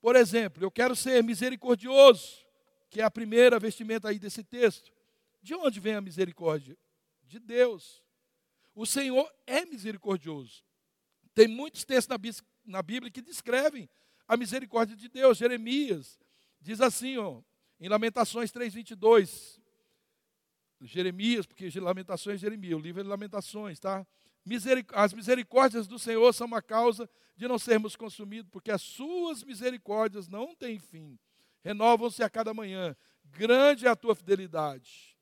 Por 0.00 0.16
exemplo, 0.16 0.64
eu 0.64 0.70
quero 0.70 0.96
ser 0.96 1.22
misericordioso, 1.22 2.38
que 2.88 3.00
é 3.00 3.04
a 3.04 3.10
primeira 3.10 3.58
vestimenta 3.58 4.08
aí 4.08 4.18
desse 4.18 4.42
texto. 4.42 4.90
De 5.42 5.54
onde 5.54 5.78
vem 5.78 5.94
a 5.94 6.00
misericórdia? 6.00 6.76
De 7.22 7.38
Deus. 7.38 8.02
O 8.74 8.86
Senhor 8.86 9.30
é 9.46 9.64
misericordioso. 9.64 10.64
Tem 11.34 11.46
muitos 11.46 11.84
textos 11.84 12.42
na 12.64 12.82
Bíblia 12.82 13.12
que 13.12 13.22
descrevem 13.22 13.88
a 14.30 14.36
misericórdia 14.36 14.96
de 14.96 15.08
Deus. 15.08 15.38
Jeremias 15.38 16.16
diz 16.60 16.80
assim, 16.80 17.18
ó, 17.18 17.42
em 17.80 17.88
Lamentações 17.88 18.52
3:22. 18.52 19.60
Jeremias, 20.82 21.46
porque 21.46 21.68
Lamentações 21.80 22.36
é 22.36 22.38
Jeremias, 22.38 22.78
o 22.78 22.82
livro 22.82 23.00
é 23.00 23.02
de 23.02 23.10
Lamentações, 23.10 23.80
tá? 23.80 24.06
As 24.94 25.12
misericórdias 25.12 25.86
do 25.88 25.98
Senhor 25.98 26.32
são 26.32 26.46
uma 26.46 26.62
causa 26.62 27.10
de 27.36 27.48
não 27.48 27.58
sermos 27.58 27.96
consumidos, 27.96 28.48
porque 28.50 28.70
as 28.70 28.80
suas 28.80 29.42
misericórdias 29.42 30.28
não 30.28 30.54
têm 30.54 30.78
fim. 30.78 31.18
Renovam-se 31.62 32.22
a 32.22 32.30
cada 32.30 32.54
manhã. 32.54 32.96
Grande 33.24 33.86
é 33.86 33.90
a 33.90 33.96
tua 33.96 34.14
fidelidade. 34.14 35.18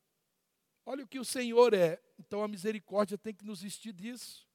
Olha 0.84 1.02
o 1.02 1.08
que 1.08 1.18
o 1.18 1.24
Senhor 1.24 1.74
é. 1.74 2.00
Então 2.18 2.42
a 2.42 2.48
misericórdia 2.48 3.18
tem 3.18 3.34
que 3.34 3.44
nos 3.44 3.62
vestir 3.62 3.92
disso. 3.92 4.47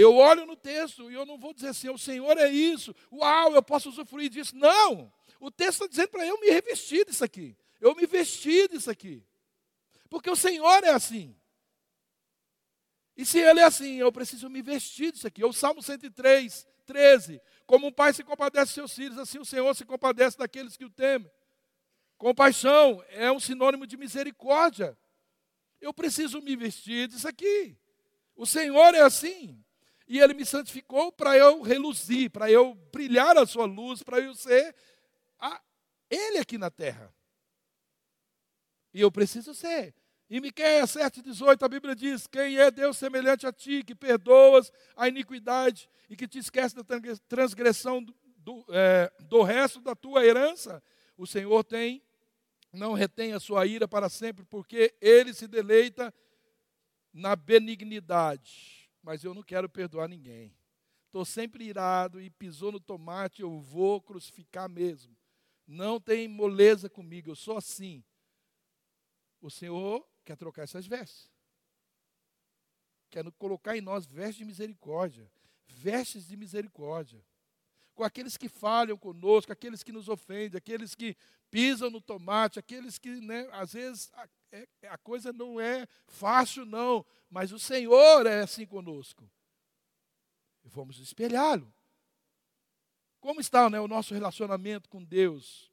Eu 0.00 0.16
olho 0.16 0.46
no 0.46 0.56
texto 0.56 1.10
e 1.10 1.14
eu 1.14 1.26
não 1.26 1.36
vou 1.36 1.52
dizer 1.52 1.68
assim, 1.68 1.90
o 1.90 1.98
Senhor 1.98 2.38
é 2.38 2.48
isso, 2.48 2.94
uau, 3.12 3.54
eu 3.54 3.62
posso 3.62 3.90
usufruir 3.90 4.30
disso. 4.30 4.56
Não! 4.56 5.12
O 5.38 5.50
texto 5.50 5.72
está 5.82 5.86
dizendo 5.86 6.08
para 6.08 6.26
eu 6.26 6.40
me 6.40 6.48
revestir 6.48 7.04
disso 7.04 7.22
aqui. 7.22 7.54
Eu 7.78 7.94
me 7.94 8.06
vestir 8.06 8.68
disso 8.68 8.90
aqui. 8.90 9.22
Porque 10.08 10.30
o 10.30 10.36
Senhor 10.36 10.84
é 10.84 10.90
assim. 10.90 11.36
E 13.14 13.26
se 13.26 13.38
Ele 13.38 13.60
é 13.60 13.64
assim, 13.64 13.96
eu 13.96 14.10
preciso 14.10 14.48
me 14.48 14.62
vestir 14.62 15.12
disso 15.12 15.26
aqui. 15.26 15.44
O 15.44 15.52
Salmo 15.52 15.82
103, 15.82 16.66
13. 16.86 17.40
Como 17.66 17.86
um 17.86 17.92
pai 17.92 18.14
se 18.14 18.24
compadece 18.24 18.68
de 18.68 18.74
seus 18.74 18.94
filhos, 18.94 19.18
assim 19.18 19.38
o 19.38 19.44
Senhor 19.44 19.74
se 19.76 19.84
compadece 19.84 20.38
daqueles 20.38 20.78
que 20.78 20.84
o 20.86 20.90
temem. 20.90 21.30
Compaixão 22.16 23.04
é 23.08 23.30
um 23.30 23.38
sinônimo 23.38 23.86
de 23.86 23.98
misericórdia. 23.98 24.96
Eu 25.78 25.92
preciso 25.92 26.40
me 26.40 26.56
vestir 26.56 27.08
disso 27.08 27.28
aqui. 27.28 27.76
O 28.34 28.46
Senhor 28.46 28.94
é 28.94 29.02
assim. 29.02 29.62
E 30.10 30.18
Ele 30.18 30.34
me 30.34 30.44
santificou 30.44 31.12
para 31.12 31.38
eu 31.38 31.62
reluzir, 31.62 32.32
para 32.32 32.50
eu 32.50 32.74
brilhar 32.92 33.38
a 33.38 33.46
sua 33.46 33.64
luz, 33.64 34.02
para 34.02 34.18
eu 34.18 34.34
ser 34.34 34.74
a, 35.38 35.62
Ele 36.10 36.38
aqui 36.38 36.58
na 36.58 36.68
terra. 36.68 37.14
E 38.92 39.00
eu 39.00 39.12
preciso 39.12 39.54
ser. 39.54 39.94
Em 40.28 40.40
Miqueias 40.40 40.96
7,18, 40.96 41.62
a 41.62 41.68
Bíblia 41.68 41.94
diz: 41.94 42.26
Quem 42.26 42.58
é 42.58 42.72
Deus 42.72 42.96
semelhante 42.96 43.46
a 43.46 43.52
ti, 43.52 43.84
que 43.84 43.94
perdoas 43.94 44.72
a 44.96 45.06
iniquidade 45.06 45.88
e 46.08 46.16
que 46.16 46.26
te 46.26 46.40
esquece 46.40 46.74
da 46.74 46.82
transgressão 47.28 48.02
do, 48.02 48.12
do, 48.38 48.66
é, 48.70 49.12
do 49.20 49.44
resto 49.44 49.80
da 49.80 49.94
tua 49.94 50.26
herança? 50.26 50.82
O 51.16 51.24
Senhor 51.24 51.62
tem, 51.62 52.02
não 52.72 52.94
retém 52.94 53.32
a 53.32 53.38
sua 53.38 53.64
ira 53.64 53.86
para 53.86 54.08
sempre, 54.08 54.44
porque 54.44 54.92
Ele 55.00 55.32
se 55.32 55.46
deleita 55.46 56.12
na 57.12 57.36
benignidade. 57.36 58.79
Mas 59.02 59.24
eu 59.24 59.34
não 59.34 59.42
quero 59.42 59.68
perdoar 59.68 60.08
ninguém. 60.08 60.54
Estou 61.06 61.24
sempre 61.24 61.64
irado 61.64 62.20
e 62.20 62.30
pisou 62.30 62.70
no 62.70 62.78
tomate, 62.78 63.42
eu 63.42 63.58
vou 63.58 64.00
crucificar 64.00 64.68
mesmo. 64.68 65.16
Não 65.66 66.00
tem 66.00 66.28
moleza 66.28 66.88
comigo, 66.88 67.30
eu 67.30 67.36
sou 67.36 67.56
assim. 67.56 68.04
O 69.40 69.50
Senhor 69.50 70.06
quer 70.24 70.36
trocar 70.36 70.62
essas 70.62 70.86
vestes. 70.86 71.30
Quer 73.08 73.24
colocar 73.32 73.76
em 73.76 73.80
nós 73.80 74.06
vestes 74.06 74.36
de 74.36 74.44
misericórdia. 74.44 75.30
Vestes 75.66 76.28
de 76.28 76.36
misericórdia. 76.36 77.24
Com 77.94 78.04
aqueles 78.04 78.36
que 78.36 78.48
falham 78.48 78.96
conosco, 78.96 79.52
aqueles 79.52 79.82
que 79.82 79.90
nos 79.92 80.08
ofendem, 80.08 80.58
aqueles 80.58 80.94
que 80.94 81.16
pisam 81.50 81.90
no 81.90 82.00
tomate, 82.00 82.58
aqueles 82.58 82.98
que, 82.98 83.20
né, 83.20 83.48
às 83.52 83.72
vezes, 83.72 84.12
é, 84.52 84.66
a 84.88 84.98
coisa 84.98 85.32
não 85.32 85.60
é 85.60 85.86
fácil, 86.06 86.64
não, 86.64 87.04
mas 87.28 87.52
o 87.52 87.58
Senhor 87.58 88.26
é 88.26 88.42
assim 88.42 88.66
conosco. 88.66 89.30
E 90.64 90.68
vamos 90.68 90.98
espelhá-lo. 90.98 91.72
Como 93.20 93.40
está 93.40 93.68
né, 93.68 93.78
o 93.78 93.88
nosso 93.88 94.14
relacionamento 94.14 94.88
com 94.88 95.04
Deus? 95.04 95.70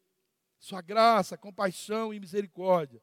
Sua 0.60 0.82
graça, 0.82 1.38
compaixão 1.38 2.14
e 2.14 2.20
misericórdia. 2.20 3.02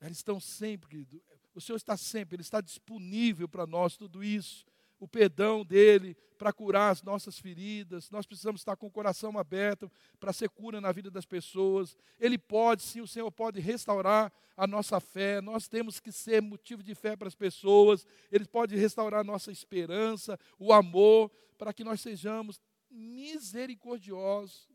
Eles 0.00 0.18
estão 0.18 0.38
sempre, 0.38 0.88
querido. 0.88 1.22
O 1.54 1.60
Senhor 1.60 1.76
está 1.76 1.96
sempre, 1.96 2.36
Ele 2.36 2.42
está 2.42 2.60
disponível 2.60 3.48
para 3.48 3.66
nós 3.66 3.96
tudo 3.96 4.22
isso. 4.22 4.66
O 4.98 5.06
perdão 5.06 5.64
dele 5.64 6.16
para 6.36 6.52
curar 6.52 6.90
as 6.90 7.02
nossas 7.02 7.38
feridas. 7.38 8.10
Nós 8.10 8.26
precisamos 8.26 8.60
estar 8.60 8.76
com 8.76 8.86
o 8.86 8.90
coração 8.90 9.38
aberto 9.38 9.90
para 10.20 10.32
ser 10.32 10.48
cura 10.48 10.80
na 10.80 10.92
vida 10.92 11.10
das 11.10 11.24
pessoas. 11.24 11.96
Ele 12.18 12.38
pode, 12.38 12.82
sim, 12.82 13.00
o 13.00 13.06
Senhor 13.06 13.30
pode 13.30 13.60
restaurar 13.60 14.32
a 14.56 14.66
nossa 14.66 15.00
fé. 15.00 15.40
Nós 15.40 15.68
temos 15.68 16.00
que 16.00 16.12
ser 16.12 16.40
motivo 16.40 16.82
de 16.82 16.94
fé 16.94 17.16
para 17.16 17.28
as 17.28 17.34
pessoas. 17.34 18.06
Ele 18.30 18.46
pode 18.46 18.76
restaurar 18.76 19.20
a 19.20 19.24
nossa 19.24 19.50
esperança, 19.50 20.38
o 20.58 20.72
amor, 20.72 21.30
para 21.58 21.72
que 21.72 21.84
nós 21.84 22.00
sejamos 22.00 22.60
misericordiosos, 22.90 24.68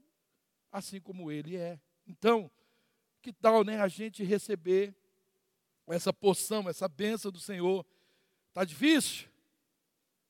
assim 0.71 0.99
como 0.99 1.31
Ele 1.31 1.55
é. 1.55 1.79
Então, 2.07 2.49
que 3.21 3.31
tal 3.31 3.63
né, 3.63 3.79
a 3.79 3.88
gente 3.88 4.23
receber 4.23 4.95
essa 5.88 6.13
poção, 6.13 6.69
essa 6.69 6.88
benção 6.88 7.31
do 7.31 7.39
Senhor. 7.39 7.86
Está 8.49 8.63
difícil? 8.63 9.31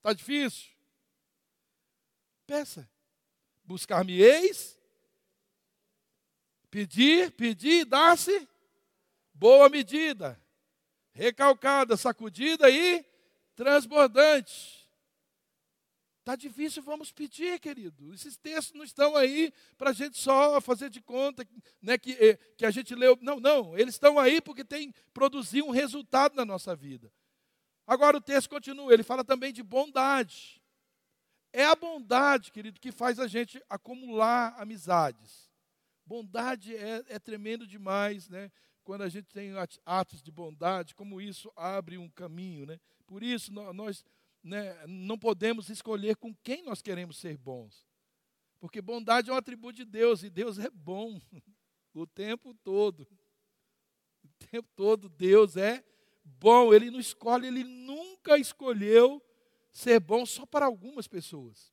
Está 0.01 0.13
difícil? 0.13 0.71
Peça. 2.47 2.89
Buscar-me-eis, 3.63 4.75
pedir, 6.71 7.31
pedir, 7.33 7.85
dar-se, 7.85 8.47
boa 9.31 9.69
medida, 9.69 10.41
recalcada, 11.11 11.95
sacudida 11.95 12.67
e 12.67 13.05
transbordante. 13.55 14.89
Está 16.21 16.35
difícil, 16.35 16.81
vamos 16.81 17.11
pedir, 17.11 17.59
querido. 17.59 18.11
Esses 18.11 18.35
textos 18.37 18.75
não 18.75 18.83
estão 18.83 19.15
aí 19.15 19.53
para 19.77 19.91
a 19.91 19.93
gente 19.93 20.17
só 20.17 20.59
fazer 20.59 20.89
de 20.89 20.99
conta 20.99 21.47
né, 21.79 21.95
que, 21.99 22.13
eh, 22.13 22.37
que 22.57 22.65
a 22.65 22.71
gente 22.71 22.95
leu. 22.95 23.17
Não, 23.21 23.39
não. 23.39 23.77
Eles 23.77 23.93
estão 23.93 24.17
aí 24.17 24.41
porque 24.41 24.63
tem 24.63 24.93
produzir 25.13 25.61
um 25.61 25.69
resultado 25.69 26.35
na 26.35 26.43
nossa 26.43 26.75
vida. 26.75 27.11
Agora 27.91 28.15
o 28.15 28.21
texto 28.21 28.49
continua, 28.49 28.93
ele 28.93 29.03
fala 29.03 29.21
também 29.21 29.51
de 29.51 29.61
bondade. 29.61 30.63
É 31.51 31.65
a 31.65 31.75
bondade, 31.75 32.49
querido, 32.49 32.79
que 32.79 32.89
faz 32.89 33.19
a 33.19 33.27
gente 33.27 33.61
acumular 33.69 34.55
amizades. 34.57 35.51
Bondade 36.05 36.73
é, 36.73 37.03
é 37.09 37.19
tremendo 37.19 37.67
demais, 37.67 38.29
né? 38.29 38.49
Quando 38.85 39.01
a 39.01 39.09
gente 39.09 39.27
tem 39.27 39.51
atos 39.85 40.21
de 40.23 40.31
bondade, 40.31 40.95
como 40.95 41.19
isso 41.19 41.51
abre 41.53 41.97
um 41.97 42.09
caminho, 42.09 42.65
né? 42.65 42.79
Por 43.05 43.21
isso 43.21 43.51
nós 43.51 44.05
né, 44.41 44.73
não 44.87 45.19
podemos 45.19 45.67
escolher 45.67 46.15
com 46.15 46.33
quem 46.33 46.63
nós 46.63 46.81
queremos 46.81 47.17
ser 47.17 47.35
bons. 47.35 47.85
Porque 48.57 48.81
bondade 48.81 49.29
é 49.29 49.33
um 49.33 49.35
atributo 49.35 49.75
de 49.75 49.83
Deus 49.83 50.23
e 50.23 50.29
Deus 50.29 50.59
é 50.59 50.69
bom 50.69 51.19
o 51.93 52.07
tempo 52.07 52.53
todo. 52.63 53.05
O 54.23 54.29
tempo 54.49 54.69
todo 54.77 55.09
Deus 55.09 55.57
é 55.57 55.83
bom, 56.23 56.73
Ele 56.73 56.91
não 56.91 56.99
escolhe, 56.99 57.47
Ele 57.47 57.63
nunca 57.63 58.37
escolheu 58.37 59.21
ser 59.71 59.99
bom 59.99 60.25
só 60.25 60.45
para 60.45 60.65
algumas 60.65 61.07
pessoas. 61.07 61.71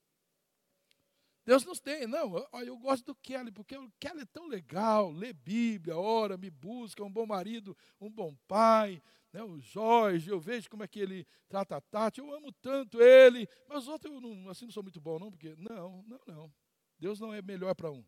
Deus 1.44 1.64
nos 1.64 1.80
tem, 1.80 2.06
não, 2.06 2.46
olha, 2.52 2.66
eu 2.66 2.76
gosto 2.76 3.06
do 3.06 3.14
Kelly, 3.14 3.50
porque 3.50 3.74
o 3.74 3.90
Kelly 3.98 4.20
é 4.20 4.26
tão 4.26 4.46
legal, 4.46 5.10
lê 5.10 5.32
Bíblia, 5.32 5.96
ora, 5.96 6.36
me 6.36 6.50
busca, 6.50 7.02
é 7.02 7.06
um 7.06 7.10
bom 7.10 7.24
marido, 7.24 7.74
um 7.98 8.10
bom 8.10 8.36
pai, 8.46 9.02
né, 9.32 9.42
o 9.42 9.58
Jorge, 9.58 10.30
eu 10.30 10.38
vejo 10.38 10.68
como 10.68 10.82
é 10.82 10.88
que 10.88 11.00
ele 11.00 11.26
trata 11.48 11.76
a 11.76 11.80
Tati, 11.80 12.20
eu 12.20 12.32
amo 12.34 12.52
tanto 12.52 13.00
ele, 13.00 13.48
mas 13.66 13.84
os 13.84 13.88
outros 13.88 14.12
eu 14.12 14.20
não, 14.20 14.48
assim 14.50 14.64
não 14.64 14.72
sou 14.72 14.82
muito 14.82 15.00
bom, 15.00 15.18
não, 15.18 15.30
porque. 15.30 15.54
Não, 15.56 16.02
não, 16.02 16.20
não. 16.26 16.54
Deus 16.98 17.20
não 17.20 17.32
é 17.32 17.40
melhor 17.40 17.74
para 17.74 17.90
um. 17.90 18.04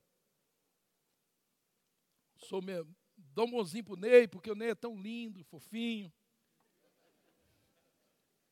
Sou 2.36 2.60
mesmo. 2.60 2.94
Dou 3.16 3.46
um 3.46 3.50
bonzinho 3.50 3.84
pro 3.84 3.96
Ney, 3.96 4.26
porque 4.26 4.50
o 4.50 4.54
Ney 4.54 4.70
é 4.70 4.74
tão 4.74 4.96
lindo, 4.96 5.44
fofinho. 5.44 6.12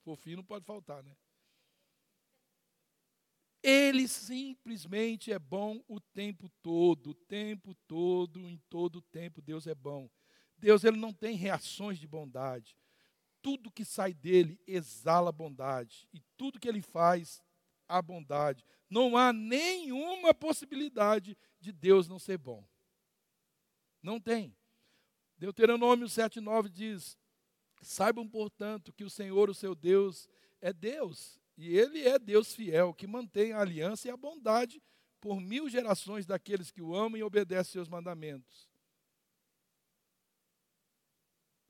Fofinho 0.09 0.39
não 0.39 0.45
pode 0.45 0.65
faltar, 0.65 1.03
né? 1.03 1.15
Ele 3.63 4.09
simplesmente 4.09 5.31
é 5.31 5.39
bom 5.39 5.85
o 5.87 6.01
tempo 6.01 6.49
todo, 6.63 7.11
o 7.11 7.15
tempo 7.15 7.75
todo, 7.87 8.49
em 8.49 8.57
todo 8.71 9.03
tempo, 9.03 9.43
Deus 9.43 9.67
é 9.67 9.75
bom. 9.75 10.09
Deus 10.57 10.83
ele 10.83 10.97
não 10.97 11.13
tem 11.13 11.37
reações 11.37 11.99
de 11.99 12.07
bondade. 12.07 12.75
Tudo 13.43 13.71
que 13.71 13.85
sai 13.85 14.15
dele 14.15 14.59
exala 14.67 15.31
bondade. 15.31 16.09
E 16.11 16.23
tudo 16.39 16.59
que 16.59 16.69
ele 16.69 16.81
faz, 16.81 17.43
a 17.87 18.01
bondade. 18.01 18.65
Não 18.89 19.15
há 19.15 19.31
nenhuma 19.31 20.33
possibilidade 20.33 21.37
de 21.61 21.71
Deus 21.71 22.09
não 22.09 22.19
ser 22.19 22.39
bom. 22.39 22.67
Não 24.03 24.19
tem. 24.19 24.57
Deuteronômio 25.37 26.07
7,9 26.07 26.71
diz: 26.71 27.19
Saibam, 27.83 28.29
portanto, 28.29 28.93
que 28.93 29.05
o 29.05 29.11
Senhor, 29.11 29.49
o 29.49 29.55
seu 29.55 29.75
Deus, 29.75 30.29
é 30.61 30.73
Deus, 30.73 31.39
e 31.57 31.77
Ele 31.77 32.07
é 32.07 32.19
Deus 32.19 32.55
fiel, 32.55 32.95
que 32.95 33.07
mantém 33.07 33.53
a 33.53 33.61
aliança 33.61 34.09
e 34.09 34.11
a 34.11 34.17
bondade 34.17 34.83
por 35.21 35.41
mil 35.41 35.69
gerações 35.69 36.27
daqueles 36.27 36.71
que 36.71 36.83
o 36.83 36.95
amam 36.95 37.19
e 37.19 37.23
obedecem 37.23 37.73
seus 37.73 37.89
mandamentos. 37.89 38.69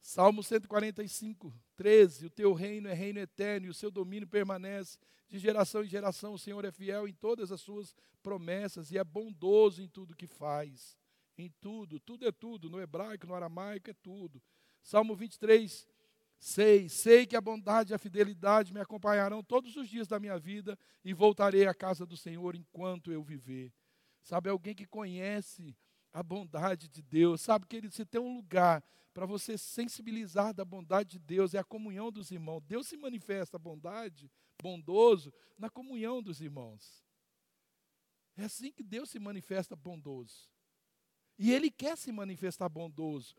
Salmo 0.00 0.42
145, 0.42 1.52
13: 1.76 2.26
O 2.26 2.30
teu 2.30 2.52
reino 2.54 2.88
é 2.88 2.94
reino 2.94 3.18
eterno 3.18 3.66
e 3.66 3.70
o 3.70 3.74
seu 3.74 3.90
domínio 3.90 4.26
permanece 4.26 4.98
de 5.28 5.38
geração 5.38 5.84
em 5.84 5.88
geração. 5.88 6.32
O 6.32 6.38
Senhor 6.38 6.64
é 6.64 6.72
fiel 6.72 7.06
em 7.06 7.12
todas 7.12 7.52
as 7.52 7.60
suas 7.60 7.94
promessas 8.22 8.90
e 8.90 8.96
é 8.96 9.04
bondoso 9.04 9.82
em 9.82 9.88
tudo 9.88 10.16
que 10.16 10.26
faz. 10.26 10.96
Em 11.36 11.50
tudo, 11.60 12.00
tudo 12.00 12.26
é 12.26 12.32
tudo. 12.32 12.70
No 12.70 12.80
hebraico, 12.80 13.26
no 13.26 13.34
aramaico, 13.34 13.90
é 13.90 13.94
tudo. 13.94 14.42
Salmo 14.82 15.14
23, 15.14 15.86
6: 16.38 16.92
Sei 16.92 17.26
que 17.26 17.36
a 17.36 17.40
bondade 17.40 17.92
e 17.92 17.94
a 17.94 17.98
fidelidade 17.98 18.72
me 18.72 18.80
acompanharão 18.80 19.42
todos 19.42 19.76
os 19.76 19.88
dias 19.88 20.06
da 20.06 20.20
minha 20.20 20.38
vida 20.38 20.78
e 21.04 21.12
voltarei 21.12 21.66
à 21.66 21.74
casa 21.74 22.06
do 22.06 22.16
Senhor 22.16 22.54
enquanto 22.54 23.12
eu 23.12 23.22
viver. 23.22 23.72
Sabe, 24.22 24.48
alguém 24.48 24.74
que 24.74 24.86
conhece 24.86 25.76
a 26.12 26.22
bondade 26.22 26.88
de 26.88 27.02
Deus, 27.02 27.40
sabe 27.40 27.66
que 27.66 27.76
ele 27.76 27.90
se 27.90 28.04
tem 28.04 28.20
um 28.20 28.36
lugar 28.36 28.82
para 29.12 29.26
você 29.26 29.58
sensibilizar 29.58 30.54
da 30.54 30.64
bondade 30.64 31.10
de 31.10 31.18
Deus, 31.18 31.52
é 31.52 31.58
a 31.58 31.64
comunhão 31.64 32.10
dos 32.10 32.30
irmãos. 32.30 32.62
Deus 32.62 32.86
se 32.86 32.96
manifesta 32.96 33.58
bondade, 33.58 34.30
bondoso, 34.62 35.32
na 35.58 35.68
comunhão 35.68 36.22
dos 36.22 36.40
irmãos. 36.40 37.04
É 38.36 38.44
assim 38.44 38.70
que 38.70 38.84
Deus 38.84 39.10
se 39.10 39.18
manifesta 39.18 39.74
bondoso. 39.74 40.48
E 41.36 41.52
Ele 41.52 41.70
quer 41.70 41.96
se 41.98 42.12
manifestar 42.12 42.68
bondoso. 42.68 43.34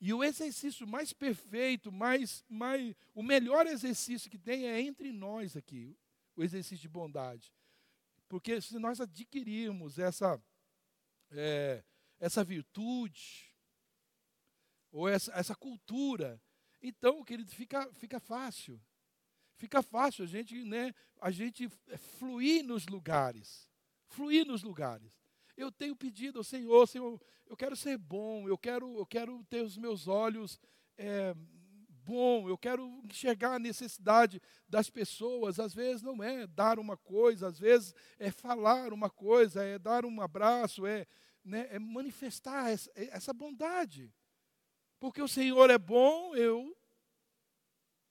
E 0.00 0.14
o 0.14 0.24
exercício 0.24 0.86
mais 0.86 1.12
perfeito, 1.12 1.92
mais, 1.92 2.42
mais, 2.48 2.94
o 3.14 3.22
melhor 3.22 3.66
exercício 3.66 4.30
que 4.30 4.38
tem 4.38 4.66
é 4.66 4.80
entre 4.80 5.12
nós 5.12 5.56
aqui, 5.56 5.94
o 6.34 6.42
exercício 6.42 6.78
de 6.78 6.88
bondade. 6.88 7.52
Porque 8.26 8.60
se 8.62 8.78
nós 8.78 8.98
adquirirmos 8.98 9.98
essa, 9.98 10.42
é, 11.30 11.84
essa 12.18 12.42
virtude, 12.42 13.54
ou 14.90 15.06
essa, 15.06 15.32
essa 15.32 15.54
cultura, 15.54 16.40
então, 16.80 17.22
querido, 17.22 17.50
fica, 17.50 17.92
fica 17.92 18.18
fácil. 18.18 18.80
Fica 19.56 19.82
fácil 19.82 20.24
a 20.24 20.26
gente, 20.26 20.64
né, 20.64 20.94
a 21.20 21.30
gente 21.30 21.68
fluir 22.18 22.64
nos 22.64 22.86
lugares. 22.86 23.68
Fluir 24.06 24.46
nos 24.46 24.62
lugares. 24.62 25.19
Eu 25.60 25.70
tenho 25.70 25.94
pedido 25.94 26.38
ao 26.38 26.44
Senhor, 26.44 26.86
Senhor, 26.88 27.20
eu 27.46 27.54
quero 27.54 27.76
ser 27.76 27.98
bom, 27.98 28.48
eu 28.48 28.56
quero, 28.56 28.96
eu 28.96 29.04
quero 29.04 29.44
ter 29.44 29.62
os 29.62 29.76
meus 29.76 30.08
olhos 30.08 30.58
é, 30.96 31.34
bom, 32.02 32.48
eu 32.48 32.56
quero 32.56 33.02
enxergar 33.04 33.56
a 33.56 33.58
necessidade 33.58 34.40
das 34.66 34.88
pessoas. 34.88 35.60
Às 35.60 35.74
vezes 35.74 36.00
não 36.00 36.22
é 36.22 36.46
dar 36.46 36.78
uma 36.78 36.96
coisa, 36.96 37.48
às 37.48 37.58
vezes 37.58 37.94
é 38.18 38.30
falar 38.30 38.90
uma 38.90 39.10
coisa, 39.10 39.62
é 39.62 39.78
dar 39.78 40.06
um 40.06 40.22
abraço, 40.22 40.86
é, 40.86 41.06
né, 41.44 41.68
é 41.70 41.78
manifestar 41.78 42.70
essa, 42.70 42.90
essa 42.94 43.34
bondade. 43.34 44.10
Porque 44.98 45.20
o 45.20 45.28
Senhor 45.28 45.68
é 45.68 45.76
bom, 45.76 46.34
eu 46.34 46.74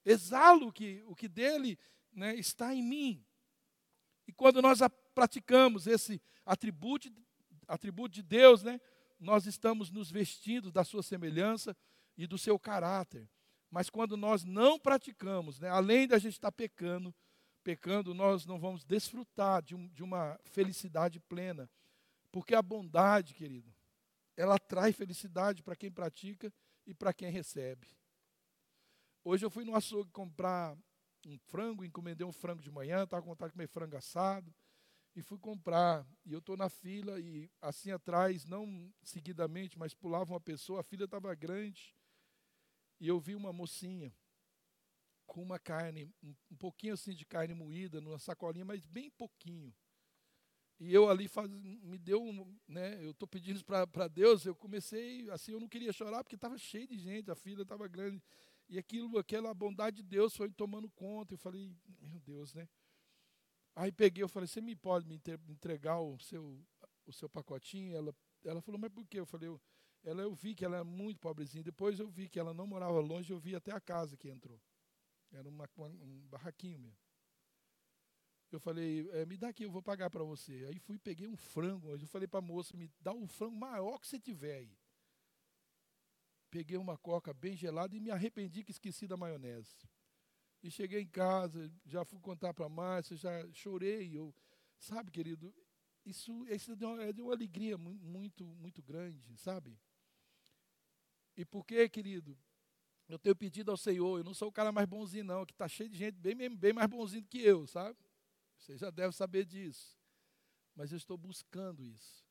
exalo 0.06 0.68
o 0.68 0.72
que, 0.72 1.04
o 1.08 1.16
que 1.16 1.28
dele 1.28 1.80
né, 2.12 2.36
está 2.36 2.76
em 2.76 2.84
mim. 2.84 3.26
E 4.28 4.32
quando 4.32 4.62
nós 4.62 4.82
praticamos 5.16 5.88
esse 5.88 6.22
atributo, 6.46 7.10
atributo 7.70 8.16
de 8.16 8.24
Deus, 8.24 8.64
né, 8.64 8.82
nós 9.20 9.46
estamos 9.46 9.92
nos 9.92 10.12
vestindo 10.12 10.72
da 10.72 10.84
sua 10.84 11.04
semelhança 11.04 11.78
e 12.18 12.26
do 12.26 12.38
seu 12.38 12.58
caráter. 12.58 13.30
Mas 13.70 13.90
quando 13.90 14.18
nós 14.18 14.44
não 14.44 14.80
praticamos, 14.80 15.60
né, 15.60 15.70
além 15.70 16.08
da 16.08 16.18
gente 16.18 16.34
estar 16.34 16.52
pecando, 16.52 17.14
pecando, 17.64 18.14
nós 18.14 18.46
não 18.46 18.60
vamos 18.60 18.84
desfrutar 18.84 19.62
de, 19.62 19.76
um, 19.76 19.88
de 19.90 20.04
uma 20.04 20.40
felicidade 20.46 21.20
plena. 21.20 21.70
Porque 22.32 22.56
a 22.56 22.62
bondade, 22.62 23.34
querido, 23.34 23.72
ela 24.36 24.58
traz 24.58 24.96
felicidade 24.96 25.62
para 25.62 25.76
quem 25.76 25.92
pratica 25.92 26.52
e 26.86 26.94
para 26.94 27.14
quem 27.14 27.30
recebe. 27.30 27.88
Hoje 29.24 29.46
eu 29.46 29.50
fui 29.50 29.64
no 29.64 29.76
açougue 29.76 30.12
comprar 30.12 30.76
um 31.28 31.38
frango, 31.38 31.84
encomendei 31.84 32.26
um 32.26 32.32
frango 32.32 32.62
de 32.62 32.72
manhã, 32.72 33.04
estava 33.04 33.22
com 33.22 33.30
vontade 33.30 33.52
de 33.52 33.54
comer 33.54 33.68
frango 33.68 33.98
assado, 33.98 34.54
e 35.16 35.22
fui 35.22 35.38
comprar. 35.38 36.06
E 36.26 36.34
eu 36.34 36.40
estou 36.40 36.56
na 36.56 36.70
fila, 36.70 37.20
e 37.20 37.50
assim 37.62 37.92
atrás, 37.92 38.46
não 38.46 38.94
seguidamente, 39.04 39.78
mas 39.78 39.94
pulava 39.94 40.34
uma 40.34 40.42
pessoa, 40.42 40.82
a 40.82 40.84
fila 40.84 41.06
estava 41.06 41.34
grande, 41.36 41.96
e 43.00 43.08
eu 43.08 43.20
vi 43.20 43.36
uma 43.36 43.54
mocinha 43.54 44.14
com 45.26 45.42
uma 45.42 45.60
carne, 45.60 46.12
um, 46.24 46.36
um 46.52 46.56
pouquinho 46.56 46.94
assim 46.94 47.14
de 47.14 47.26
carne 47.26 47.54
moída, 47.54 48.02
numa 48.02 48.20
sacolinha, 48.20 48.66
mas 48.66 48.86
bem 48.86 49.10
pouquinho. 49.12 49.74
E 50.80 50.94
eu 50.94 51.10
ali 51.10 51.28
faz, 51.28 51.50
me 51.50 51.98
deu, 51.98 52.24
um, 52.24 52.58
né, 52.68 53.04
eu 53.04 53.12
estou 53.12 53.28
pedindo 53.28 53.64
para 53.66 54.08
Deus, 54.08 54.46
eu 54.46 54.56
comecei, 54.56 55.30
assim, 55.30 55.52
eu 55.52 55.60
não 55.60 55.68
queria 55.68 55.92
chorar, 55.92 56.24
porque 56.24 56.36
estava 56.36 56.58
cheio 56.58 56.88
de 56.88 56.98
gente, 56.98 57.30
a 57.30 57.36
fila 57.36 57.64
estava 57.64 57.88
grande. 57.88 58.24
E 58.70 58.78
aquilo, 58.78 59.18
aquela 59.18 59.54
bondade 59.54 59.98
de 59.98 60.04
Deus 60.04 60.36
foi 60.36 60.50
tomando 60.52 60.90
conta. 60.92 61.34
Eu 61.34 61.38
falei, 61.40 61.76
meu 62.00 62.20
Deus, 62.20 62.54
né? 62.54 62.70
Aí 63.80 63.94
peguei, 63.94 64.22
eu 64.22 64.28
falei, 64.28 64.46
você 64.46 64.60
me 64.60 64.76
pode 64.76 65.08
me 65.08 65.22
entregar 65.48 66.02
o 66.02 66.20
seu, 66.20 66.62
o 67.06 67.14
seu 67.14 67.30
pacotinho? 67.30 67.96
Ela, 67.96 68.14
ela 68.44 68.62
falou, 68.62 68.78
mas 68.78 68.92
por 68.92 69.08
quê? 69.08 69.22
Eu 69.22 69.26
falei, 69.26 69.48
eu, 69.48 69.62
ela, 70.04 70.22
eu 70.22 70.34
vi 70.34 70.54
que 70.54 70.66
ela 70.66 70.80
é 70.80 70.84
muito 70.84 71.18
pobrezinha. 71.22 71.64
Depois 71.64 71.98
eu 71.98 72.10
vi 72.10 72.28
que 72.28 72.38
ela 72.38 72.54
não 72.54 72.68
morava 72.68 73.00
longe, 73.00 73.32
eu 73.32 73.40
vi 73.40 73.56
até 73.56 73.72
a 73.72 73.80
casa 73.80 74.18
que 74.18 74.28
entrou. 74.28 74.60
Era 75.32 75.48
uma, 75.48 75.70
uma, 75.78 75.88
um 75.88 76.28
barraquinho 76.28 76.78
mesmo. 76.78 76.98
Eu 78.52 78.60
falei, 78.60 79.10
é, 79.12 79.26
me 79.26 79.38
dá 79.38 79.48
aqui, 79.48 79.64
eu 79.64 79.72
vou 79.72 79.82
pagar 79.82 80.10
para 80.10 80.26
você. 80.26 80.66
Aí 80.68 80.78
fui, 80.80 81.00
peguei 81.00 81.30
um 81.30 81.38
frango. 81.38 81.90
Eu 81.90 82.06
falei 82.08 82.28
para 82.28 82.40
a 82.40 82.42
moça, 82.42 82.76
me 82.76 82.92
dá 83.00 83.14
o 83.14 83.26
frango 83.28 83.56
maior 83.56 83.98
que 83.98 84.08
você 84.10 84.20
tiver 84.20 84.56
aí 84.56 84.78
peguei 86.50 86.78
uma 86.78 86.98
coca 86.98 87.34
bem 87.34 87.56
gelada 87.56 87.96
e 87.96 88.00
me 88.00 88.12
arrependi 88.12 88.64
que 88.64 88.72
esqueci 88.72 89.08
da 89.08 89.16
maionese. 89.16 89.76
E 90.62 90.70
cheguei 90.70 91.02
em 91.02 91.08
casa, 91.08 91.72
já 91.86 92.04
fui 92.04 92.20
contar 92.20 92.54
para 92.54 92.66
a 92.66 92.70
Márcia, 92.70 93.16
já 93.16 93.32
chorei. 93.54 94.18
Eu, 94.18 94.36
sabe, 94.78 95.10
querido, 95.12 95.54
isso, 96.06 96.46
isso 96.48 96.72
é, 96.72 96.76
de 96.76 96.86
uma, 96.86 97.04
é 97.04 97.12
uma 97.12 97.34
alegria 97.34 97.78
muito, 97.78 98.46
muito 98.46 98.82
grande, 98.82 99.38
sabe? 99.38 99.78
E 101.36 101.46
por 101.46 101.66
que, 101.66 101.88
querido? 101.88 102.38
Eu 103.08 103.18
tenho 103.18 103.36
pedido 103.36 103.72
ao 103.72 103.78
Senhor, 103.78 104.20
eu 104.20 104.24
não 104.24 104.34
sou 104.34 104.50
o 104.50 104.52
cara 104.52 104.72
mais 104.72 104.88
bonzinho, 104.88 105.24
não, 105.24 105.46
que 105.46 105.54
está 105.54 105.68
cheio 105.68 105.90
de 105.90 105.98
gente 105.98 106.16
bem, 106.16 106.56
bem 106.56 106.74
mais 106.74 106.88
bonzinho 106.88 107.26
que 107.26 107.42
eu, 107.42 107.66
sabe? 107.66 107.98
Você 108.58 108.78
já 108.78 108.90
deve 108.90 109.16
saber 109.16 109.46
disso. 109.46 109.98
Mas 110.76 110.92
eu 110.92 110.98
estou 110.98 111.18
buscando 111.18 111.84
isso. 111.84 112.29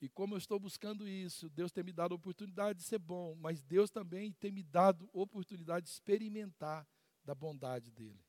E 0.00 0.08
como 0.08 0.34
eu 0.34 0.38
estou 0.38 0.58
buscando 0.58 1.06
isso, 1.06 1.50
Deus 1.50 1.70
tem 1.70 1.84
me 1.84 1.92
dado 1.92 2.12
a 2.12 2.16
oportunidade 2.16 2.78
de 2.78 2.84
ser 2.84 2.98
bom, 2.98 3.34
mas 3.34 3.62
Deus 3.62 3.90
também 3.90 4.32
tem 4.32 4.50
me 4.50 4.62
dado 4.62 5.10
a 5.12 5.18
oportunidade 5.18 5.84
de 5.84 5.92
experimentar 5.92 6.88
da 7.22 7.34
bondade 7.34 7.90
dele. 7.90 8.24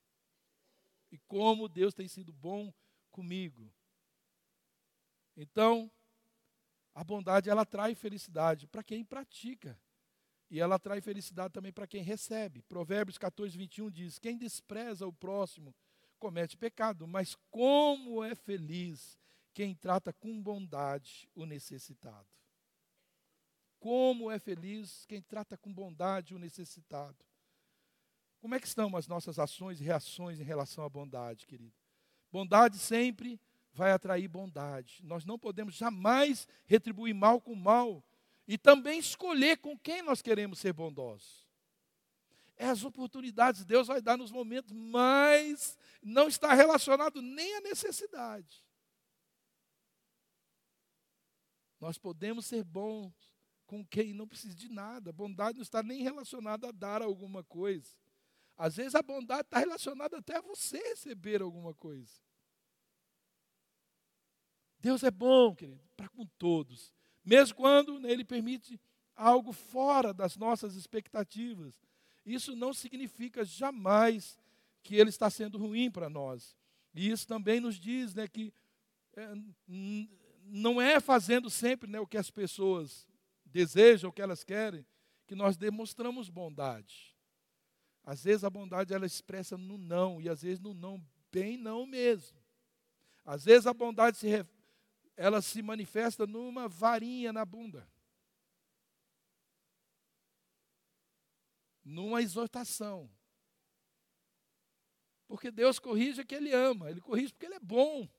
E 1.09 1.17
como 1.19 1.69
Deus 1.69 1.93
tem 1.93 2.07
sido 2.07 2.33
bom 2.33 2.73
comigo. 3.09 3.71
Então, 5.35 5.89
a 6.93 7.03
bondade 7.03 7.49
ela 7.49 7.65
traz 7.65 7.97
felicidade 7.97 8.67
para 8.67 8.83
quem 8.83 9.03
pratica. 9.03 9.79
E 10.49 10.59
ela 10.59 10.77
traz 10.77 11.01
felicidade 11.01 11.53
também 11.53 11.71
para 11.71 11.87
quem 11.87 12.03
recebe. 12.03 12.61
Provérbios 12.63 13.17
14, 13.17 13.57
21 13.57 13.89
diz: 13.89 14.19
Quem 14.19 14.37
despreza 14.37 15.07
o 15.07 15.13
próximo 15.13 15.73
comete 16.19 16.57
pecado, 16.57 17.07
mas 17.07 17.35
como 17.49 18.21
é 18.21 18.35
feliz 18.35 19.17
quem 19.53 19.75
trata 19.75 20.13
com 20.13 20.41
bondade 20.41 21.29
o 21.35 21.45
necessitado. 21.45 22.27
Como 23.79 24.29
é 24.29 24.37
feliz 24.39 25.05
quem 25.05 25.21
trata 25.21 25.57
com 25.57 25.73
bondade 25.73 26.35
o 26.35 26.39
necessitado. 26.39 27.17
Como 28.39 28.55
é 28.55 28.59
que 28.59 28.67
estão 28.67 28.95
as 28.95 29.07
nossas 29.07 29.37
ações 29.37 29.79
e 29.79 29.83
reações 29.83 30.39
em 30.39 30.43
relação 30.43 30.83
à 30.83 30.89
bondade, 30.89 31.45
querido? 31.45 31.73
Bondade 32.31 32.77
sempre 32.77 33.39
vai 33.73 33.91
atrair 33.91 34.27
bondade. 34.27 34.99
Nós 35.03 35.25
não 35.25 35.37
podemos 35.37 35.75
jamais 35.75 36.47
retribuir 36.65 37.13
mal 37.13 37.39
com 37.41 37.55
mal 37.55 38.03
e 38.47 38.57
também 38.57 38.99
escolher 38.99 39.57
com 39.57 39.77
quem 39.77 40.01
nós 40.01 40.21
queremos 40.21 40.59
ser 40.59 40.73
bondosos. 40.73 41.47
É 42.55 42.67
as 42.67 42.83
oportunidades 42.83 43.65
Deus 43.65 43.87
vai 43.87 44.01
dar 44.01 44.17
nos 44.17 44.31
momentos, 44.31 44.71
mas 44.71 45.77
não 46.01 46.27
está 46.27 46.53
relacionado 46.53 47.21
nem 47.21 47.55
à 47.57 47.61
necessidade. 47.61 48.63
Nós 51.81 51.97
podemos 51.97 52.45
ser 52.45 52.63
bons 52.63 53.11
com 53.65 53.83
quem 53.83 54.13
não 54.13 54.27
precisa 54.27 54.53
de 54.53 54.69
nada. 54.69 55.11
bondade 55.11 55.57
não 55.57 55.63
está 55.63 55.81
nem 55.81 56.03
relacionada 56.03 56.69
a 56.69 56.71
dar 56.71 57.01
alguma 57.01 57.43
coisa. 57.43 57.89
Às 58.55 58.75
vezes 58.75 58.93
a 58.93 59.01
bondade 59.01 59.41
está 59.41 59.57
relacionada 59.57 60.19
até 60.19 60.37
a 60.37 60.41
você 60.41 60.77
receber 60.77 61.41
alguma 61.41 61.73
coisa. 61.73 62.11
Deus 64.79 65.03
é 65.03 65.09
bom, 65.09 65.55
querido, 65.55 65.81
para 65.97 66.07
com 66.07 66.25
todos. 66.37 66.93
Mesmo 67.25 67.55
quando 67.55 68.05
Ele 68.07 68.23
permite 68.23 68.79
algo 69.15 69.51
fora 69.51 70.13
das 70.13 70.37
nossas 70.37 70.75
expectativas. 70.75 71.81
Isso 72.23 72.55
não 72.55 72.73
significa 72.73 73.43
jamais 73.43 74.37
que 74.83 74.95
Ele 74.95 75.09
está 75.09 75.29
sendo 75.31 75.57
ruim 75.57 75.89
para 75.89 76.09
nós. 76.09 76.55
E 76.93 77.09
isso 77.09 77.27
também 77.27 77.59
nos 77.59 77.79
diz 77.79 78.13
né, 78.13 78.27
que 78.27 78.53
é, 79.15 79.33
não 80.51 80.81
é 80.81 80.99
fazendo 80.99 81.49
sempre 81.49 81.89
né, 81.89 81.99
o 81.99 82.05
que 82.05 82.17
as 82.17 82.29
pessoas 82.29 83.07
desejam, 83.45 84.09
o 84.09 84.13
que 84.13 84.21
elas 84.21 84.43
querem, 84.43 84.85
que 85.25 85.33
nós 85.33 85.55
demonstramos 85.55 86.29
bondade. 86.29 87.15
Às 88.03 88.23
vezes 88.23 88.43
a 88.43 88.49
bondade 88.49 88.93
ela 88.93 89.05
expressa 89.05 89.57
no 89.57 89.77
não, 89.77 90.21
e 90.21 90.27
às 90.27 90.41
vezes 90.41 90.59
no 90.59 90.73
não, 90.73 91.01
bem 91.31 91.57
não 91.57 91.85
mesmo. 91.85 92.37
Às 93.23 93.45
vezes 93.45 93.65
a 93.65 93.73
bondade 93.73 94.17
se, 94.17 94.45
ela 95.15 95.41
se 95.41 95.61
manifesta 95.61 96.27
numa 96.27 96.67
varinha 96.67 97.31
na 97.31 97.45
bunda. 97.45 97.87
Numa 101.83 102.21
exortação. 102.21 103.09
Porque 105.27 105.49
Deus 105.49 105.79
corrige 105.79 106.25
que 106.25 106.35
Ele 106.35 106.51
ama, 106.51 106.89
Ele 106.89 106.99
corrige 106.99 107.31
porque 107.31 107.45
Ele 107.45 107.55
é 107.55 107.59
bom. 107.59 108.09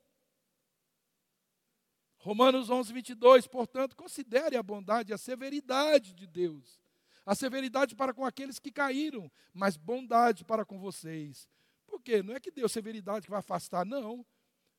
Romanos 2.22 2.70
11, 2.70 2.92
22, 2.92 3.48
portanto, 3.48 3.96
considere 3.96 4.56
a 4.56 4.62
bondade 4.62 5.10
e 5.10 5.12
a 5.12 5.18
severidade 5.18 6.14
de 6.14 6.24
Deus. 6.24 6.80
A 7.26 7.34
severidade 7.34 7.96
para 7.96 8.14
com 8.14 8.24
aqueles 8.24 8.60
que 8.60 8.70
caíram, 8.70 9.30
mas 9.52 9.76
bondade 9.76 10.44
para 10.44 10.64
com 10.64 10.78
vocês. 10.78 11.48
Por 11.84 12.00
quê? 12.00 12.22
Não 12.22 12.32
é 12.32 12.38
que 12.38 12.52
Deus 12.52 12.70
severidade 12.70 13.24
que 13.24 13.30
vai 13.30 13.40
afastar, 13.40 13.84
não. 13.84 14.24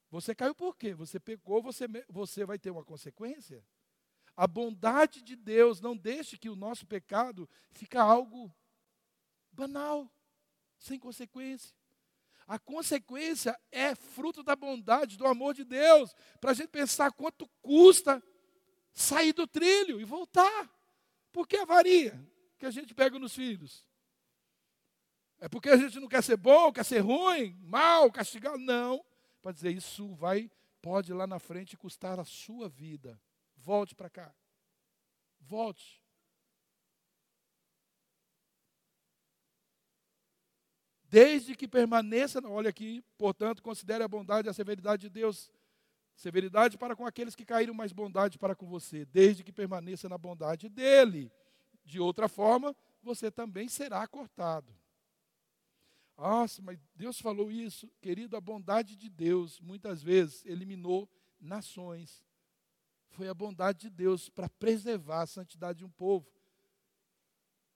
Você 0.10 0.34
caiu 0.34 0.56
por 0.56 0.78
quê? 0.78 0.94
Você 0.94 1.20
pecou, 1.20 1.62
você, 1.62 1.86
você 2.08 2.46
vai 2.46 2.58
ter 2.58 2.72
uma 2.72 2.84
consequência. 2.86 3.62
A 4.38 4.48
bondade 4.48 5.22
de 5.22 5.36
Deus 5.36 5.82
não 5.82 5.98
deixe 5.98 6.38
que 6.38 6.50
o 6.50 6.56
nosso 6.56 6.88
pecado 6.88 7.50
fique 7.72 7.98
algo 7.98 8.56
banal, 9.52 10.10
sem 10.80 10.98
consequência. 10.98 11.76
A 12.48 12.60
consequência 12.60 13.58
é 13.72 13.96
fruto 13.96 14.44
da 14.44 14.56
bondade, 14.56 15.18
do 15.18 15.26
amor 15.26 15.54
de 15.54 15.64
Deus, 15.64 16.14
para 16.42 16.52
a 16.52 16.54
gente 16.54 16.70
pensar 16.70 17.12
quanto 17.12 17.50
custa 17.62 18.22
sair 18.92 19.34
do 19.34 19.48
trilho 19.48 20.00
e 20.00 20.04
voltar. 20.04 20.70
Por 21.32 21.48
que 21.48 21.58
a 21.58 21.66
varia 21.66 22.20
que 22.58 22.66
a 22.66 22.72
gente 22.72 22.94
pega 22.94 23.18
nos 23.18 23.34
filhos? 23.34 23.88
É 25.40 25.50
porque 25.50 25.70
a 25.70 25.78
gente 25.78 26.00
não 26.00 26.08
quer 26.08 26.24
ser 26.24 26.38
bom, 26.38 26.72
quer 26.72 26.86
ser 26.86 27.00
ruim, 27.00 27.58
mal, 27.64 28.12
castigado? 28.12 28.58
Não. 28.58 29.04
Para 29.42 29.52
dizer 29.52 29.72
isso 29.72 30.14
vai, 30.14 30.50
pode 30.82 31.12
lá 31.12 31.26
na 31.26 31.40
frente 31.40 31.78
custar 31.78 32.20
a 32.20 32.26
sua 32.26 32.70
vida. 32.70 33.20
Volte 33.58 33.96
para 33.96 34.10
cá. 34.10 34.34
Volte. 35.40 36.03
Desde 41.14 41.56
que 41.56 41.68
permaneça, 41.68 42.42
olha 42.44 42.72
aqui, 42.72 43.04
portanto, 43.20 43.62
considere 43.62 44.04
a 44.04 44.08
bondade 44.08 44.48
e 44.48 44.50
a 44.50 44.54
severidade 44.54 45.04
de 45.04 45.10
Deus. 45.10 45.52
Severidade 46.16 46.76
para 46.76 46.96
com 46.96 47.06
aqueles 47.06 47.36
que 47.36 47.46
caíram, 47.46 47.72
mas 47.72 47.92
bondade 47.92 48.40
para 48.40 48.56
com 48.56 48.66
você, 48.66 49.06
desde 49.06 49.44
que 49.44 49.54
permaneça 49.54 50.10
na 50.10 50.18
bondade 50.18 50.70
dele. 50.70 51.32
De 51.86 52.00
outra 52.00 52.28
forma, 52.28 52.76
você 53.04 53.30
também 53.30 53.68
será 53.68 54.08
cortado. 54.08 54.74
Nossa, 56.18 56.64
mas 56.64 56.80
Deus 56.96 57.22
falou 57.22 57.52
isso, 57.52 57.88
querido, 58.02 58.36
a 58.36 58.42
bondade 58.42 58.96
de 58.96 59.08
Deus 59.08 59.60
muitas 59.60 60.02
vezes 60.02 60.44
eliminou 60.48 61.08
nações. 61.40 62.26
Foi 63.12 63.28
a 63.28 63.36
bondade 63.36 63.82
de 63.82 63.92
Deus 63.92 64.30
para 64.30 64.50
preservar 64.50 65.22
a 65.22 65.28
santidade 65.28 65.78
de 65.78 65.86
um 65.86 65.92
povo. 65.92 66.28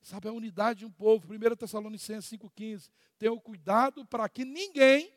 Sabe, 0.07 0.29
a 0.29 0.31
unidade 0.31 0.79
de 0.79 0.85
um 0.85 0.91
povo. 0.91 1.27
1 1.33 1.55
Tessalonicenses 1.57 2.31
5,15. 2.39 2.89
Tenham 3.19 3.37
cuidado 3.37 4.05
para 4.05 4.29
que 4.29 4.45
ninguém, 4.45 5.11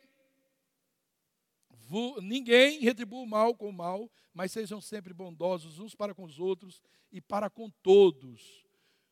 ninguém 2.21 2.81
retribua 2.81 3.21
o 3.21 3.25
mal 3.25 3.55
com 3.55 3.69
o 3.69 3.73
mal, 3.73 4.11
mas 4.33 4.51
sejam 4.51 4.81
sempre 4.81 5.13
bondosos 5.13 5.79
uns 5.79 5.95
para 5.95 6.13
com 6.13 6.25
os 6.25 6.39
outros 6.39 6.83
e 7.09 7.21
para 7.21 7.49
com 7.49 7.69
todos. 7.69 8.65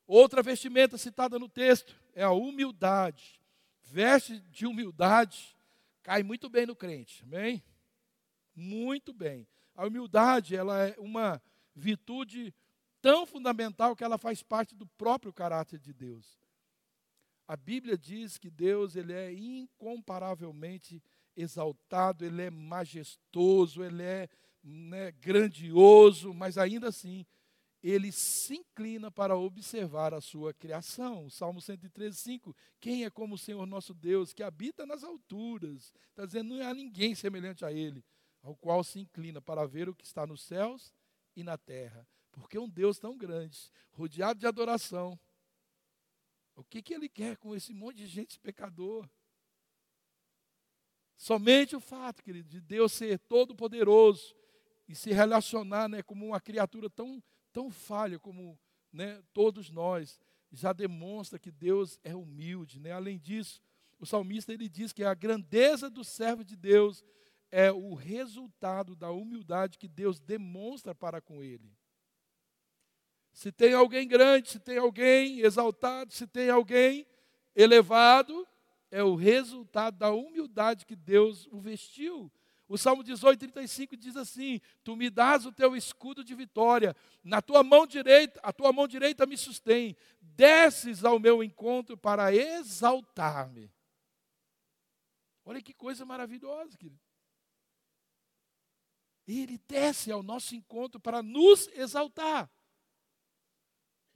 Outra 0.05 0.43
vestimenta 0.43 0.97
citada 0.97 1.39
no 1.39 1.47
texto 1.47 1.95
é 2.13 2.23
a 2.23 2.31
humildade 2.31 3.39
veste 3.89 4.39
de 4.51 4.65
humildade 4.67 5.57
cai 6.03 6.23
muito 6.23 6.49
bem 6.49 6.65
no 6.65 6.75
crente, 6.75 7.23
amém? 7.23 7.63
Muito 8.55 9.13
bem. 9.13 9.47
A 9.75 9.85
humildade, 9.85 10.55
ela 10.55 10.87
é 10.87 10.95
uma 10.99 11.41
virtude 11.75 12.53
tão 13.01 13.25
fundamental 13.25 13.95
que 13.95 14.03
ela 14.03 14.17
faz 14.17 14.43
parte 14.43 14.75
do 14.75 14.85
próprio 14.85 15.33
caráter 15.33 15.79
de 15.79 15.93
Deus. 15.93 16.39
A 17.47 17.57
Bíblia 17.57 17.97
diz 17.97 18.37
que 18.37 18.49
Deus 18.49 18.95
ele 18.95 19.13
é 19.13 19.33
incomparavelmente 19.33 21.01
exaltado, 21.35 22.23
ele 22.25 22.43
é 22.43 22.49
majestoso, 22.51 23.83
ele 23.83 24.03
é 24.03 24.29
né, 24.63 25.11
grandioso, 25.13 26.33
mas 26.33 26.57
ainda 26.57 26.89
assim 26.89 27.25
ele 27.81 28.11
se 28.11 28.55
inclina 28.55 29.09
para 29.09 29.37
observar 29.37 30.13
a 30.13 30.19
sua 30.19 30.53
criação. 30.53 31.25
O 31.25 31.31
Salmo 31.31 31.61
113, 31.61 32.17
5. 32.17 32.55
Quem 32.79 33.05
é 33.05 33.09
como 33.09 33.35
o 33.35 33.37
Senhor 33.37 33.65
nosso 33.65 33.93
Deus, 33.93 34.33
que 34.33 34.43
habita 34.43 34.85
nas 34.85 35.03
alturas? 35.03 35.93
Está 36.09 36.25
dizendo, 36.25 36.55
não 36.55 36.67
há 36.67 36.73
ninguém 36.73 37.15
semelhante 37.15 37.63
a 37.63 37.71
Ele, 37.71 38.03
ao 38.43 38.55
qual 38.55 38.83
se 38.83 38.99
inclina 38.99 39.41
para 39.41 39.65
ver 39.65 39.87
o 39.87 39.95
que 39.95 40.05
está 40.05 40.27
nos 40.27 40.41
céus 40.41 40.93
e 41.35 41.43
na 41.43 41.57
terra. 41.57 42.05
Porque 42.39 42.57
um 42.57 42.69
Deus 42.69 42.99
tão 42.99 43.17
grande, 43.17 43.71
rodeado 43.91 44.39
de 44.39 44.47
adoração, 44.47 45.19
o 46.55 46.63
que, 46.63 46.81
que 46.81 46.93
Ele 46.93 47.07
quer 47.07 47.37
com 47.37 47.55
esse 47.55 47.73
monte 47.73 47.97
de 47.97 48.07
gente 48.07 48.39
pecador? 48.39 49.07
Somente 51.15 51.75
o 51.75 51.79
fato, 51.79 52.23
querido, 52.23 52.49
de 52.49 52.61
Deus 52.61 52.93
ser 52.93 53.19
todo-poderoso 53.19 54.35
e 54.87 54.95
se 54.95 55.11
relacionar 55.11 55.87
né, 55.87 56.01
como 56.01 56.25
uma 56.25 56.39
criatura 56.39 56.89
tão 56.89 57.21
tão 57.51 57.69
falha 57.69 58.19
como 58.19 58.59
né, 58.91 59.21
todos 59.33 59.69
nós, 59.69 60.19
já 60.51 60.73
demonstra 60.73 61.39
que 61.39 61.51
Deus 61.51 61.99
é 62.03 62.15
humilde. 62.15 62.79
Né? 62.79 62.91
Além 62.91 63.17
disso, 63.17 63.61
o 63.99 64.05
salmista 64.05 64.53
ele 64.53 64.67
diz 64.67 64.93
que 64.93 65.03
a 65.03 65.13
grandeza 65.13 65.89
do 65.89 66.03
servo 66.03 66.43
de 66.43 66.55
Deus 66.55 67.03
é 67.51 67.71
o 67.71 67.93
resultado 67.93 68.95
da 68.95 69.11
humildade 69.11 69.77
que 69.77 69.87
Deus 69.87 70.19
demonstra 70.19 70.93
para 70.93 71.21
com 71.21 71.43
ele. 71.43 71.71
Se 73.31 73.51
tem 73.51 73.73
alguém 73.73 74.07
grande, 74.07 74.49
se 74.49 74.59
tem 74.59 74.77
alguém 74.77 75.39
exaltado, 75.39 76.13
se 76.13 76.27
tem 76.27 76.49
alguém 76.49 77.07
elevado, 77.55 78.47
é 78.91 79.03
o 79.03 79.15
resultado 79.15 79.97
da 79.97 80.11
humildade 80.11 80.85
que 80.85 80.95
Deus 80.95 81.47
o 81.51 81.59
vestiu. 81.59 82.31
O 82.67 82.77
Salmo 82.77 83.03
18, 83.03 83.39
35 83.39 83.97
diz 83.97 84.15
assim: 84.15 84.61
Tu 84.83 84.95
me 84.95 85.09
dás 85.09 85.45
o 85.45 85.51
teu 85.51 85.75
escudo 85.75 86.23
de 86.23 86.35
vitória, 86.35 86.95
na 87.23 87.41
tua 87.41 87.63
mão 87.63 87.87
direita, 87.87 88.39
a 88.43 88.53
tua 88.53 88.71
mão 88.71 88.87
direita 88.87 89.25
me 89.25 89.35
sustém, 89.35 89.97
desces 90.21 91.03
ao 91.03 91.19
meu 91.19 91.43
encontro 91.43 91.97
para 91.97 92.33
exaltar-me. 92.33 93.71
Olha 95.43 95.63
que 95.63 95.73
coisa 95.73 96.05
maravilhosa, 96.05 96.77
querido. 96.77 97.01
Ele 99.27 99.59
desce 99.67 100.11
ao 100.11 100.21
nosso 100.21 100.55
encontro 100.55 100.99
para 100.99 101.23
nos 101.23 101.67
exaltar. 101.69 102.49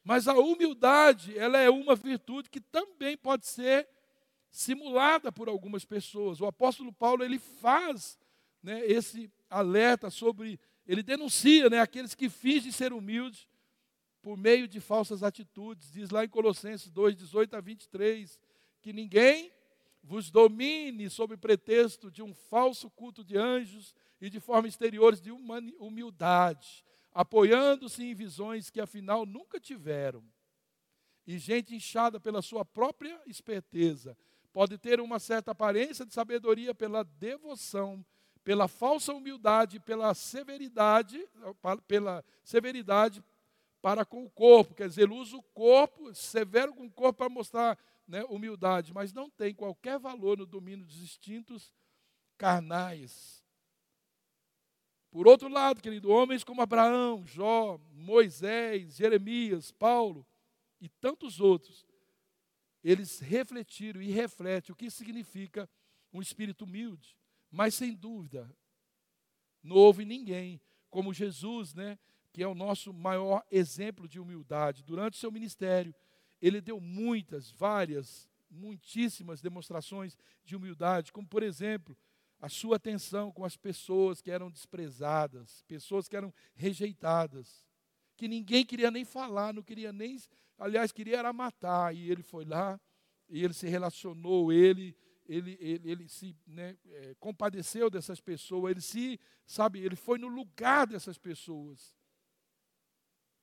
Mas 0.03 0.27
a 0.27 0.33
humildade, 0.33 1.37
ela 1.37 1.59
é 1.59 1.69
uma 1.69 1.95
virtude 1.95 2.49
que 2.49 2.59
também 2.59 3.15
pode 3.15 3.47
ser 3.47 3.87
simulada 4.49 5.31
por 5.31 5.47
algumas 5.47 5.85
pessoas. 5.85 6.41
O 6.41 6.45
apóstolo 6.45 6.91
Paulo, 6.91 7.23
ele 7.23 7.39
faz 7.39 8.19
né, 8.61 8.85
esse 8.85 9.31
alerta 9.49 10.09
sobre, 10.09 10.59
ele 10.85 11.01
denuncia 11.01 11.69
né, 11.69 11.79
aqueles 11.79 12.13
que 12.13 12.29
fingem 12.29 12.71
ser 12.71 12.91
humildes 12.91 13.47
por 14.21 14.37
meio 14.37 14.67
de 14.67 14.79
falsas 14.79 15.23
atitudes. 15.23 15.91
Diz 15.91 16.09
lá 16.09 16.23
em 16.23 16.29
Colossenses 16.29 16.89
2, 16.89 17.15
18 17.15 17.55
a 17.55 17.61
23, 17.61 18.39
que 18.81 18.93
ninguém 18.93 19.51
vos 20.03 20.29
domine 20.29 21.09
sob 21.09 21.37
pretexto 21.37 22.11
de 22.11 22.21
um 22.21 22.33
falso 22.33 22.89
culto 22.89 23.23
de 23.23 23.37
anjos 23.37 23.95
e 24.19 24.29
de 24.29 24.39
formas 24.39 24.73
exteriores 24.73 25.21
de 25.21 25.31
humildade, 25.31 26.83
apoiando-se 27.13 28.03
em 28.03 28.13
visões 28.13 28.69
que 28.69 28.81
afinal 28.81 29.25
nunca 29.25 29.59
tiveram. 29.59 30.23
E 31.25 31.37
gente 31.37 31.75
inchada 31.75 32.19
pela 32.19 32.41
sua 32.41 32.65
própria 32.65 33.21
esperteza, 33.25 34.17
pode 34.51 34.77
ter 34.77 34.99
uma 34.99 35.19
certa 35.19 35.51
aparência 35.51 36.05
de 36.05 36.13
sabedoria 36.13 36.75
pela 36.75 37.03
devoção 37.03 38.05
pela 38.43 38.67
falsa 38.67 39.13
humildade, 39.13 39.79
pela 39.79 40.13
severidade, 40.13 41.25
pela 41.87 42.23
severidade 42.43 43.23
para 43.81 44.05
com 44.05 44.23
o 44.23 44.29
corpo. 44.29 44.75
Quer 44.75 44.89
dizer, 44.89 45.03
ele 45.03 45.13
usa 45.13 45.37
o 45.37 45.41
corpo, 45.41 46.13
severo 46.13 46.73
com 46.73 46.85
o 46.85 46.91
corpo 46.91 47.19
para 47.19 47.29
mostrar 47.29 47.77
né, 48.07 48.23
humildade, 48.25 48.93
mas 48.93 49.13
não 49.13 49.29
tem 49.29 49.53
qualquer 49.53 49.97
valor 49.97 50.37
no 50.37 50.45
domínio 50.45 50.85
dos 50.85 51.01
instintos 51.01 51.73
carnais. 52.37 53.42
Por 55.13 55.27
outro 55.27 55.47
lado, 55.47 55.79
querido, 55.79 56.09
homens 56.09 56.43
como 56.43 56.63
Abraão, 56.63 57.23
Jó, 57.27 57.79
Moisés, 57.91 58.95
Jeremias, 58.95 59.69
Paulo 59.69 60.25
e 60.81 60.89
tantos 60.89 61.39
outros, 61.39 61.85
eles 62.83 63.19
refletiram 63.19 64.01
e 64.01 64.09
refletem 64.09 64.73
o 64.73 64.75
que 64.75 64.89
significa 64.89 65.69
um 66.11 66.19
espírito 66.19 66.65
humilde. 66.65 67.15
Mas 67.51 67.75
sem 67.75 67.93
dúvida, 67.93 68.51
não 69.61 69.75
houve 69.75 70.03
ninguém 70.03 70.59
como 70.89 71.13
Jesus, 71.13 71.75
né, 71.75 71.99
que 72.31 72.41
é 72.41 72.47
o 72.47 72.55
nosso 72.55 72.91
maior 72.91 73.45
exemplo 73.51 74.07
de 74.07 74.19
humildade. 74.19 74.81
Durante 74.81 75.17
seu 75.17 75.31
ministério, 75.31 75.93
ele 76.41 76.59
deu 76.59 76.81
muitas, 76.81 77.51
várias, 77.51 78.27
muitíssimas 78.49 79.41
demonstrações 79.41 80.17
de 80.43 80.55
humildade, 80.55 81.11
como 81.11 81.27
por 81.27 81.43
exemplo, 81.43 81.95
a 82.43 82.49
sua 82.49 82.75
atenção 82.75 83.31
com 83.31 83.45
as 83.45 83.55
pessoas 83.55 84.19
que 84.19 84.29
eram 84.29 84.51
desprezadas, 84.51 85.63
pessoas 85.65 86.09
que 86.09 86.17
eram 86.17 86.33
rejeitadas, 86.53 87.65
que 88.17 88.27
ninguém 88.27 88.65
queria 88.65 88.91
nem 88.91 89.05
falar, 89.05 89.53
não 89.53 89.63
queria 89.63 89.93
nem, 89.93 90.19
aliás, 90.57 90.91
queria 90.91 91.19
era 91.19 91.31
matar, 91.31 91.95
e 91.95 92.11
ele 92.11 92.21
foi 92.21 92.43
lá, 92.43 92.77
e 93.29 93.41
ele 93.41 93.53
se 93.53 93.65
relacionou, 93.65 94.51
ele 94.51 94.93
ele, 95.25 95.57
ele, 95.61 95.89
ele 95.89 96.09
se 96.09 96.35
né, 96.45 96.77
é, 96.85 97.15
compadeceu 97.15 97.89
dessas 97.89 98.19
pessoas, 98.19 98.71
ele 98.71 98.81
se, 98.81 99.17
sabe, 99.45 99.79
ele 99.79 99.95
foi 99.95 100.17
no 100.17 100.27
lugar 100.27 100.85
dessas 100.85 101.17
pessoas. 101.17 101.95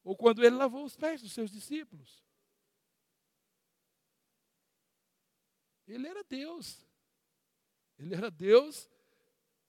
Ou 0.04 0.14
quando 0.14 0.44
ele 0.44 0.56
lavou 0.56 0.84
os 0.84 0.94
pés 0.94 1.22
dos 1.22 1.32
seus 1.32 1.50
discípulos. 1.50 2.22
Ele 5.86 6.06
era 6.06 6.22
Deus. 6.22 6.86
Ele 8.00 8.14
era 8.14 8.30
Deus 8.30 8.88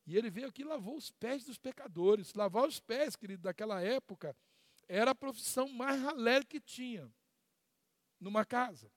e 0.07 0.17
ele 0.17 0.29
veio 0.29 0.47
aqui 0.47 0.61
e 0.61 0.65
lavou 0.65 0.95
os 0.95 1.11
pés 1.11 1.43
dos 1.43 1.57
pecadores. 1.57 2.33
Lavar 2.33 2.65
os 2.65 2.79
pés, 2.79 3.15
querido, 3.15 3.43
daquela 3.43 3.81
época 3.81 4.35
era 4.87 5.11
a 5.11 5.15
profissão 5.15 5.67
mais 5.67 6.01
ralé 6.01 6.41
que 6.43 6.59
tinha 6.59 7.13
numa 8.19 8.45
casa. 8.45 8.89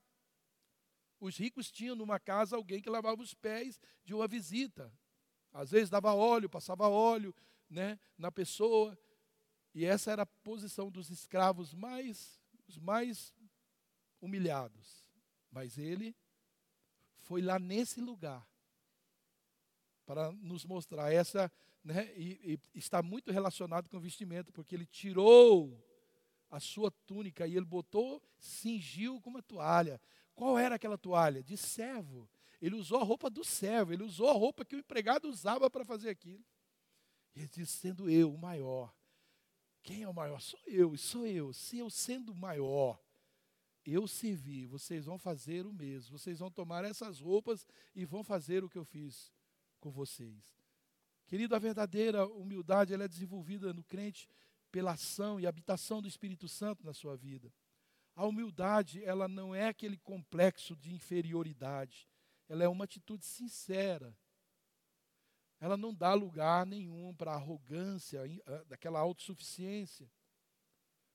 Os 1.19 1.37
ricos 1.37 1.71
tinham 1.71 1.97
numa 1.97 2.21
casa 2.21 2.55
alguém 2.55 2.81
que 2.81 2.89
lavava 2.89 3.21
os 3.21 3.35
pés 3.35 3.81
de 4.05 4.15
uma 4.15 4.29
visita. 4.29 4.93
Às 5.53 5.73
vezes 5.73 5.91
dava 5.91 6.15
óleo, 6.15 6.49
passava 6.49 6.89
óleo 6.89 7.35
né, 7.69 7.99
na 8.17 8.31
pessoa. 8.31 8.97
E 9.75 9.85
essa 9.85 10.13
era 10.13 10.23
a 10.23 10.27
posição 10.27 10.91
dos 10.91 11.11
escravos 11.11 11.75
mais, 11.75 12.41
os 12.69 12.79
mais 12.79 13.35
humilhados. 14.21 15.05
Mas 15.51 15.77
ele 15.77 16.15
foi 17.19 17.43
lá 17.43 17.59
nesse 17.59 18.01
lugar 18.01 18.47
para 20.05 20.31
nos 20.33 20.65
mostrar 20.65 21.13
essa, 21.13 21.51
né, 21.83 22.13
e, 22.17 22.59
e 22.75 22.79
está 22.79 23.03
muito 23.03 23.33
relacionado 23.33 23.89
com 23.89 23.97
o 23.97 24.01
vestimento, 24.01 24.53
porque 24.53 24.75
ele 24.75 24.87
tirou 24.87 25.83
a 26.51 26.61
sua 26.61 26.91
túnica 26.91 27.47
e 27.47 27.57
ele 27.57 27.67
botou, 27.67 28.23
cingiu 28.39 29.21
com 29.21 29.31
uma 29.31 29.43
toalha. 29.43 30.01
Qual 30.35 30.59
era 30.59 30.77
aquela 30.77 30.97
toalha? 30.97 31.43
De 31.43 31.57
servo. 31.57 32.29
Ele 32.61 32.77
usou 32.77 33.01
a 33.01 33.05
roupa 33.05 33.29
do 33.29 33.45
servo, 33.45 33.93
ele 33.93 34.03
usou 34.03 34.29
a 34.29 34.33
roupa 34.33 34.65
que 34.65 34.77
o 34.77 34.79
empregado 34.79 35.29
usava 35.29 35.69
para 35.69 35.85
fazer 35.85 36.11
aquilo. 36.11 36.45
E 37.35 37.41
ele 37.41 37.49
disse: 37.49 37.79
sendo 37.79 38.09
eu 38.09 38.33
o 38.33 38.39
maior. 38.39 38.95
Quem 39.83 40.03
é 40.03 40.09
o 40.09 40.15
maior? 40.15 40.41
Sou 40.41 40.61
eu, 40.67 40.97
sou 40.97 41.27
eu. 41.27 41.53
Se 41.53 41.79
eu 41.79 41.91
sendo 41.91 42.35
maior, 42.35 42.99
eu 43.85 44.09
servi, 44.09 44.65
vocês 44.65 45.05
vão 45.05 45.19
fazer 45.19 45.67
o 45.67 45.73
mesmo. 45.73 46.19
Vocês 46.19 46.39
vão 46.39 46.51
tomar 46.51 46.85
essas 46.85 47.21
roupas 47.21 47.67
e 47.95 48.05
vão 48.05 48.25
fazer 48.25 48.65
o 48.65 48.69
que 48.69 48.79
eu 48.79 48.85
fiz 48.85 49.34
com 49.85 49.91
vocês. 49.91 50.57
Querido, 51.27 51.55
a 51.55 51.59
verdadeira 51.59 52.27
humildade 52.27 52.95
ela 52.95 53.05
é 53.05 53.09
desenvolvida 53.09 53.71
no 53.75 53.85
crente 53.85 54.31
pela 54.73 54.93
ação 54.93 55.39
e 55.39 55.47
habitação 55.47 56.01
do 56.01 56.09
Espírito 56.09 56.49
Santo 56.49 56.87
na 56.87 56.95
sua 56.95 57.19
vida. 57.19 57.53
A 58.17 58.25
humildade, 58.25 59.05
ela 59.05 59.29
não 59.29 59.55
é 59.55 59.69
aquele 59.69 59.99
complexo 59.99 60.75
de 60.75 60.95
inferioridade. 60.95 62.09
Ela 62.49 62.65
é 62.65 62.69
uma 62.69 62.85
atitude 62.85 63.27
sincera. 63.27 64.17
Ela 65.61 65.77
não 65.77 65.93
dá 65.93 66.15
lugar 66.15 66.65
nenhum 66.65 67.15
para 67.15 67.35
arrogância, 67.35 68.23
ah, 68.47 68.65
daquela 68.67 69.01
autossuficiência. 69.01 70.11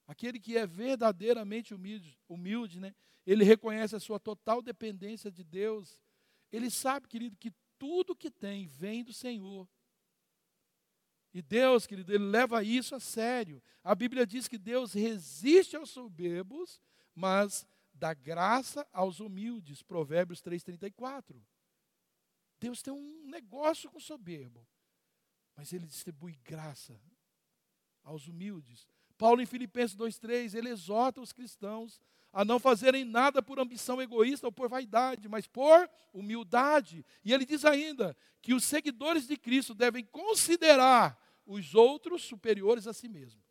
Aquele 0.06 0.38
que 0.38 0.56
é 0.56 0.64
verdadeiramente 0.64 1.74
humilde, 1.74 2.16
humilde 2.28 2.78
né? 2.78 2.94
ele 3.26 3.42
reconhece 3.42 3.96
a 3.96 4.00
sua 4.00 4.20
total 4.20 4.62
dependência 4.62 5.28
de 5.28 5.42
Deus. 5.42 6.00
Ele 6.52 6.70
sabe, 6.70 7.08
querido, 7.08 7.36
que 7.36 7.52
tudo 7.80 8.14
que 8.14 8.30
tem 8.30 8.68
vem 8.68 9.02
do 9.02 9.12
Senhor. 9.12 9.66
E 11.32 11.40
Deus, 11.40 11.86
querido, 11.86 12.12
ele 12.12 12.24
leva 12.24 12.62
isso 12.62 12.94
a 12.94 13.00
sério. 13.00 13.62
A 13.82 13.94
Bíblia 13.94 14.26
diz 14.26 14.46
que 14.46 14.58
Deus 14.58 14.92
resiste 14.92 15.76
aos 15.76 15.88
soberbos, 15.88 16.78
mas 17.14 17.66
dá 17.94 18.12
graça 18.12 18.86
aos 18.92 19.18
humildes. 19.18 19.82
Provérbios 19.82 20.42
3,34. 20.42 21.40
Deus 22.60 22.82
tem 22.82 22.92
um 22.92 23.26
negócio 23.26 23.90
com 23.90 23.98
soberbo, 23.98 24.68
mas 25.56 25.72
ele 25.72 25.86
distribui 25.86 26.38
graça 26.44 27.00
aos 28.02 28.28
humildes. 28.28 28.86
Paulo, 29.16 29.40
em 29.40 29.46
Filipenses 29.46 29.96
2,3, 29.96 30.54
ele 30.54 30.68
exorta 30.68 31.20
os 31.20 31.32
cristãos 31.32 31.98
a 32.32 32.44
não 32.44 32.58
fazerem 32.58 33.04
nada 33.04 33.42
por 33.42 33.58
ambição 33.58 34.00
egoísta 34.00 34.46
ou 34.46 34.52
por 34.52 34.68
vaidade, 34.68 35.28
mas 35.28 35.46
por 35.46 35.90
humildade. 36.12 37.04
E 37.24 37.32
ele 37.32 37.44
diz 37.44 37.64
ainda 37.64 38.16
que 38.40 38.54
os 38.54 38.64
seguidores 38.64 39.26
de 39.26 39.36
Cristo 39.36 39.74
devem 39.74 40.04
considerar 40.04 41.18
os 41.44 41.74
outros 41.74 42.22
superiores 42.22 42.86
a 42.86 42.92
si 42.92 43.08
mesmo. 43.08 43.42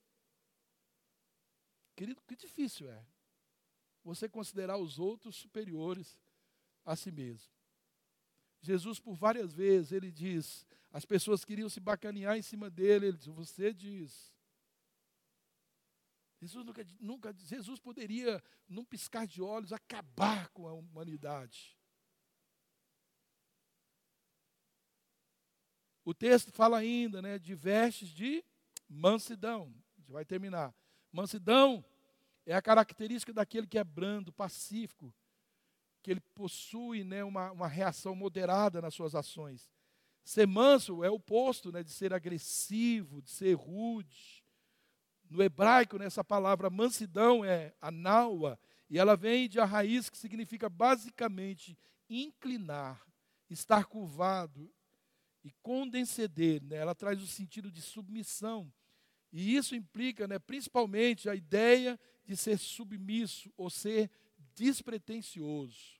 Querido, 1.96 2.22
que 2.26 2.36
difícil 2.36 2.90
é 2.90 3.06
você 4.04 4.30
considerar 4.30 4.78
os 4.78 4.98
outros 4.98 5.36
superiores 5.36 6.18
a 6.86 6.96
si 6.96 7.12
mesmo. 7.12 7.52
Jesus, 8.62 9.00
por 9.00 9.16
várias 9.16 9.54
vezes, 9.54 9.92
ele 9.92 10.12
diz, 10.12 10.66
as 10.92 11.06
pessoas 11.06 11.46
queriam 11.46 11.70
se 11.70 11.80
bacanear 11.80 12.38
em 12.38 12.42
cima 12.42 12.70
dele, 12.70 13.08
ele 13.08 13.18
diz, 13.18 13.28
você 13.28 13.74
diz, 13.74 14.34
Jesus 16.40 16.66
nunca, 16.66 16.88
nunca, 17.00 17.36
Jesus 17.38 17.80
poderia, 17.80 18.42
num 18.68 18.86
piscar 18.86 19.28
de 19.28 19.42
olhos, 19.42 19.74
acabar 19.74 20.50
com 20.50 20.68
a 20.68 20.74
humanidade. 20.74 21.78
O 26.06 26.14
texto 26.14 26.52
fala 26.52 26.78
ainda 26.78 27.22
né, 27.22 27.38
de 27.38 27.54
vestes 27.54 28.10
de 28.10 28.44
mansidão. 28.88 29.74
A 29.98 30.00
gente 30.00 30.12
vai 30.12 30.26
terminar. 30.26 30.74
Mansidão 31.12 31.84
é 32.46 32.56
a 32.56 32.62
característica 32.62 33.34
daquele 33.34 33.68
que 33.68 33.78
é 33.78 33.84
brando, 33.84 34.32
pacífico, 34.32 35.14
que 36.02 36.10
ele 36.10 36.22
possui 36.34 37.04
né, 37.04 37.24
uma, 37.24 37.52
uma 37.52 37.68
reação 37.68 38.16
moderada 38.16 38.82
nas 38.82 38.94
suas 38.94 39.14
ações. 39.14 39.70
Ser 40.24 40.48
manso 40.48 41.04
é 41.04 41.10
o 41.10 41.16
oposto 41.16 41.72
né, 41.72 41.84
de 41.84 41.92
ser 41.92 42.14
agressivo, 42.14 43.22
de 43.22 43.30
ser 43.30 43.54
rude. 43.54 44.39
No 45.30 45.44
hebraico, 45.44 46.00
nessa 46.00 46.24
palavra 46.24 46.70
mansidão 46.70 47.46
é 47.46 47.74
anaua, 47.80 48.60
e 48.90 48.98
ela 48.98 49.16
vem 49.16 49.48
de 49.48 49.60
a 49.60 49.66
raiz 49.66 50.10
que 50.10 50.18
significa 50.18 50.68
basicamente 50.68 51.78
inclinar, 52.10 53.06
estar 53.48 53.86
curvado 53.86 54.72
e 55.44 55.52
condescender. 55.62 56.64
Né? 56.64 56.78
Ela 56.78 56.96
traz 56.96 57.22
o 57.22 57.28
sentido 57.28 57.72
de 57.72 57.82
submissão. 57.82 58.74
E 59.32 59.56
isso 59.56 59.76
implica 59.76 60.28
né, 60.28 60.40
principalmente 60.40 61.30
a 61.30 61.36
ideia 61.36 62.00
de 62.26 62.36
ser 62.36 62.58
submisso 62.58 63.54
ou 63.56 63.70
ser 63.70 64.10
despretensioso. 64.56 66.00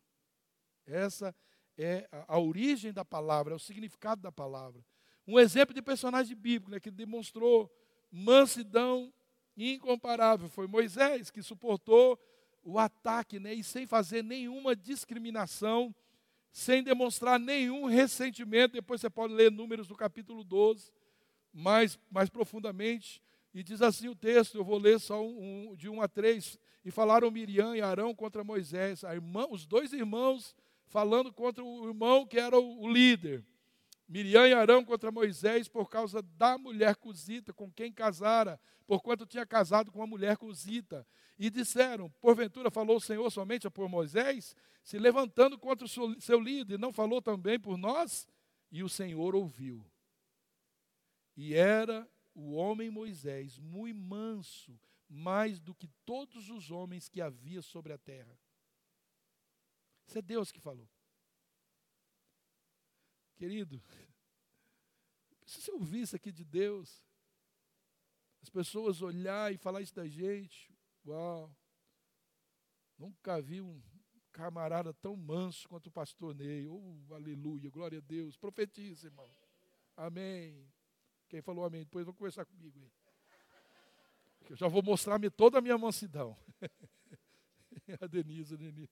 Essa 0.86 1.36
é 1.78 2.10
a, 2.12 2.36
a 2.36 2.40
origem 2.40 2.92
da 2.92 3.06
palavra, 3.06 3.54
é 3.54 3.56
o 3.56 3.60
significado 3.60 4.22
da 4.22 4.32
palavra. 4.32 4.84
Um 5.28 5.40
exemplo 5.40 5.76
de 5.76 5.82
personagem 5.84 6.36
bíblico 6.36 6.72
né, 6.72 6.80
que 6.80 6.90
demonstrou 6.90 7.72
mansidão 8.12 9.14
incomparável. 9.60 10.50
Foi 10.50 10.68
Moisés 10.68 11.30
que 11.30 11.42
suportou 11.42 12.20
o 12.64 12.78
ataque 12.78 13.40
né, 13.40 13.54
e 13.54 13.64
sem 13.64 13.86
fazer 13.86 14.24
nenhuma 14.24 14.76
discriminação, 14.76 15.94
sem 16.52 16.84
demonstrar 16.84 17.40
nenhum 17.40 17.86
ressentimento. 17.86 18.74
Depois 18.74 19.02
você 19.02 19.10
pode 19.10 19.34
ler 19.34 19.52
números 19.52 19.88
do 19.88 19.96
capítulo 19.96 20.44
12, 20.44 20.92
mais, 21.54 21.98
mais 22.12 22.30
profundamente. 22.30 23.22
E 23.54 23.64
diz 23.64 23.82
assim 23.82 24.08
o 24.08 24.16
texto, 24.16 24.58
eu 24.58 24.64
vou 24.64 24.78
ler 24.78 25.00
só 25.00 25.24
um, 25.24 25.72
um, 25.72 25.76
de 25.76 25.90
1 25.90 26.02
a 26.02 26.08
3. 26.08 26.60
E 26.86 26.92
falaram 26.92 27.32
Miriam 27.32 27.76
e 27.76 27.82
Arão 27.82 28.16
contra 28.16 28.44
Moisés, 28.44 29.04
irmã, 29.04 29.48
os 29.50 29.66
dois 29.66 29.92
irmãos 29.94 30.56
falando 30.88 31.32
contra 31.32 31.64
o 31.64 31.88
irmão 31.88 32.26
que 32.26 32.40
era 32.40 32.60
o, 32.60 32.82
o 32.82 32.92
líder. 32.92 33.46
Miriam 34.10 34.48
e 34.48 34.54
Arão 34.54 34.84
contra 34.84 35.12
Moisés 35.12 35.68
por 35.68 35.88
causa 35.88 36.20
da 36.24 36.58
mulher 36.58 36.96
cozita 36.96 37.54
com 37.54 37.72
quem 37.72 37.94
casara, 37.94 38.60
porquanto 38.88 39.24
tinha 39.24 39.46
casado 39.46 39.92
com 39.92 40.00
uma 40.00 40.08
mulher 40.08 40.36
cozita. 40.36 41.06
E 41.38 41.48
disseram: 41.48 42.10
Porventura 42.20 42.72
falou 42.72 42.98
o 42.98 43.02
Senhor 43.02 43.30
somente 43.30 43.70
por 43.70 43.88
Moisés, 43.88 44.56
se 44.84 44.98
levantando 44.98 45.60
contra 45.60 45.86
o 45.86 46.20
seu 46.20 46.40
líder, 46.40 46.80
não 46.80 46.92
falou 46.92 47.22
também 47.22 47.60
por 47.60 47.78
nós? 47.78 48.28
E 48.72 48.82
o 48.82 48.90
Senhor 48.90 49.36
ouviu. 49.36 49.86
E 51.38 51.54
era 51.54 52.10
o 52.34 52.54
homem 52.54 52.90
Moisés 52.90 53.60
muito 53.60 54.00
manso, 54.00 54.80
mais 55.08 55.60
do 55.60 55.76
que 55.76 55.88
todos 56.04 56.50
os 56.50 56.72
homens 56.72 57.08
que 57.08 57.22
havia 57.22 57.62
sobre 57.62 57.94
a 57.94 57.98
terra. 57.98 58.36
Isso 60.08 60.18
é 60.18 60.22
Deus 60.22 60.52
que 60.52 60.60
falou. 60.60 60.90
Querido, 63.40 63.82
se 65.46 65.62
você 65.62 65.72
ouvir 65.72 66.02
isso 66.02 66.14
aqui 66.14 66.30
de 66.30 66.44
Deus, 66.44 67.02
as 68.42 68.50
pessoas 68.50 69.02
olhar 69.02 69.54
e 69.54 69.58
falar 69.58 69.82
isso 69.82 69.96
da 69.96 70.06
gente, 70.06 70.70
uau, 71.06 71.50
nunca 72.98 73.42
vi 73.42 73.62
um 73.62 73.82
camarada 74.34 74.94
tão 74.94 75.16
manso 75.16 75.70
quanto 75.70 75.88
o 75.88 75.92
pastor 75.92 76.36
Ney, 76.36 76.68
oh, 76.68 77.14
aleluia, 77.14 77.70
glória 77.70 78.00
a 78.00 78.02
Deus, 78.02 78.36
profetiza, 78.36 79.08
irmão, 79.08 79.32
amém. 79.96 80.70
Quem 81.30 81.42
falou 81.42 81.64
amém, 81.64 81.86
depois 81.86 82.04
vão 82.04 82.14
conversar 82.14 82.44
comigo. 82.44 82.92
Eu 84.50 84.56
já 84.58 84.68
vou 84.68 84.84
mostrar 84.84 85.18
toda 85.32 85.60
a 85.60 85.62
minha 85.62 85.78
mansidão. 85.78 86.38
a 88.02 88.06
Denise, 88.06 88.54
a 88.54 88.58
Denise. 88.58 88.92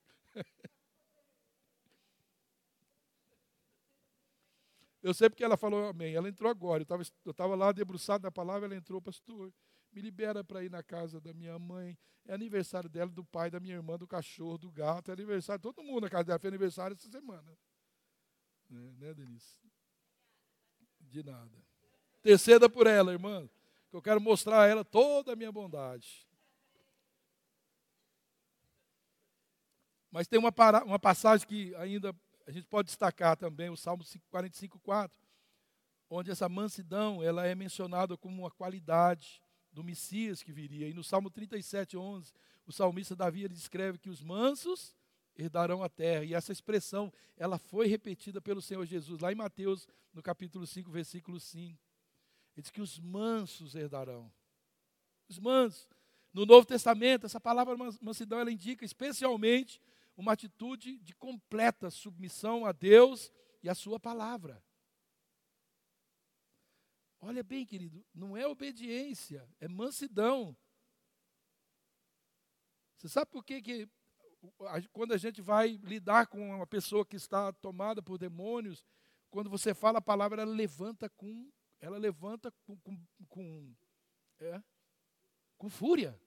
Eu 5.07 5.13
sei 5.13 5.29
porque 5.29 5.41
ela 5.41 5.55
falou 5.55 5.87
amém. 5.87 6.13
Ela 6.13 6.27
entrou 6.27 6.51
agora. 6.51 6.85
Eu 7.23 7.31
estava 7.31 7.55
lá 7.55 7.71
debruçado 7.71 8.23
na 8.23 8.31
palavra, 8.31 8.67
ela 8.67 8.75
entrou, 8.75 9.01
pastor. 9.01 9.53
Me 9.93 10.01
libera 10.01 10.43
para 10.43 10.65
ir 10.65 10.69
na 10.69 10.83
casa 10.83 11.21
da 11.21 11.33
minha 11.33 11.57
mãe. 11.57 11.97
É 12.25 12.33
aniversário 12.33 12.89
dela, 12.89 13.09
do 13.09 13.23
pai, 13.23 13.49
da 13.49 13.57
minha 13.57 13.75
irmã, 13.75 13.97
do 13.97 14.05
cachorro, 14.05 14.57
do 14.57 14.69
gato. 14.69 15.09
É 15.09 15.13
aniversário, 15.13 15.61
todo 15.61 15.81
mundo 15.81 16.01
na 16.01 16.09
casa 16.09 16.25
dela. 16.25 16.39
Foi 16.39 16.49
aniversário 16.49 16.93
essa 16.93 17.09
semana. 17.09 17.57
Né, 18.69 18.95
né 18.97 19.13
Denise? 19.13 19.57
De 20.99 21.23
nada. 21.23 21.57
Terceira 22.21 22.69
por 22.69 22.85
ela, 22.85 23.13
irmã. 23.13 23.49
Que 23.89 23.95
eu 23.95 24.01
quero 24.01 24.19
mostrar 24.19 24.63
a 24.63 24.67
ela 24.67 24.83
toda 24.83 25.31
a 25.31 25.35
minha 25.37 25.53
bondade. 25.53 26.27
Mas 30.11 30.27
tem 30.27 30.37
uma, 30.37 30.51
para, 30.51 30.83
uma 30.83 30.99
passagem 30.99 31.47
que 31.47 31.73
ainda 31.75 32.13
a 32.47 32.51
gente 32.51 32.65
pode 32.65 32.85
destacar 32.87 33.35
também, 33.35 33.69
o 33.69 33.75
Salmo 33.75 34.05
45, 34.29 34.79
4, 34.79 35.19
onde 36.09 36.31
essa 36.31 36.47
mansidão 36.47 37.21
ela 37.21 37.45
é 37.45 37.53
mencionada 37.53 38.15
como 38.15 38.43
uma 38.43 38.49
qualidade 38.49 39.41
do 39.69 39.83
Messias 39.83 40.41
que 40.41 40.53
viria. 40.53 40.87
E 40.87 40.93
no 40.93 41.03
Salmo 41.03 41.29
37, 41.29 41.97
11, 41.97 42.31
o 42.65 42.71
salmista 42.71 43.17
Davi 43.17 43.43
ele 43.43 43.53
descreve 43.53 43.97
que 43.97 44.09
os 44.09 44.21
mansos 44.21 44.95
herdarão 45.37 45.83
a 45.83 45.89
terra. 45.89 46.23
E 46.23 46.33
essa 46.33 46.53
expressão, 46.53 47.11
ela 47.35 47.57
foi 47.57 47.85
repetida 47.85 48.39
pelo 48.39 48.61
Senhor 48.61 48.85
Jesus, 48.85 49.19
lá 49.19 49.29
em 49.29 49.35
Mateus, 49.35 49.85
no 50.13 50.23
capítulo 50.23 50.65
5, 50.65 50.89
versículo 50.89 51.41
5. 51.41 51.77
Ele 52.55 52.61
diz 52.61 52.71
que 52.71 52.81
os 52.81 52.97
mansos 52.97 53.75
herdarão. 53.75 54.31
Os 55.27 55.37
mansos. 55.37 55.85
No 56.33 56.45
Novo 56.45 56.65
Testamento, 56.65 57.25
essa 57.25 57.41
palavra 57.41 57.75
mansidão, 58.01 58.39
ela 58.39 58.51
indica 58.51 58.85
especialmente 58.85 59.81
uma 60.17 60.33
atitude 60.33 60.97
de 60.97 61.13
completa 61.15 61.91
submissão 61.91 62.65
a 62.65 62.71
Deus 62.71 63.31
e 63.61 63.69
a 63.69 63.75
sua 63.75 63.99
palavra. 63.99 64.61
Olha 67.21 67.43
bem, 67.43 67.65
querido, 67.65 68.03
não 68.13 68.35
é 68.35 68.47
obediência, 68.47 69.47
é 69.59 69.67
mansidão. 69.67 70.57
Você 72.97 73.07
sabe 73.07 73.29
por 73.31 73.43
que, 73.43 73.61
que 73.61 73.89
quando 74.91 75.13
a 75.13 75.17
gente 75.17 75.41
vai 75.41 75.79
lidar 75.83 76.27
com 76.27 76.55
uma 76.55 76.65
pessoa 76.65 77.05
que 77.05 77.15
está 77.15 77.53
tomada 77.53 78.01
por 78.01 78.17
demônios, 78.17 78.83
quando 79.29 79.49
você 79.49 79.73
fala 79.73 79.99
a 79.99 80.01
palavra, 80.01 80.41
ela 80.41 80.51
levanta 80.51 81.09
com, 81.09 81.51
ela 81.79 81.97
levanta 81.97 82.51
com, 82.63 82.75
com, 82.77 82.97
com, 83.29 83.75
é, 84.39 84.61
com 85.57 85.69
fúria. 85.69 86.19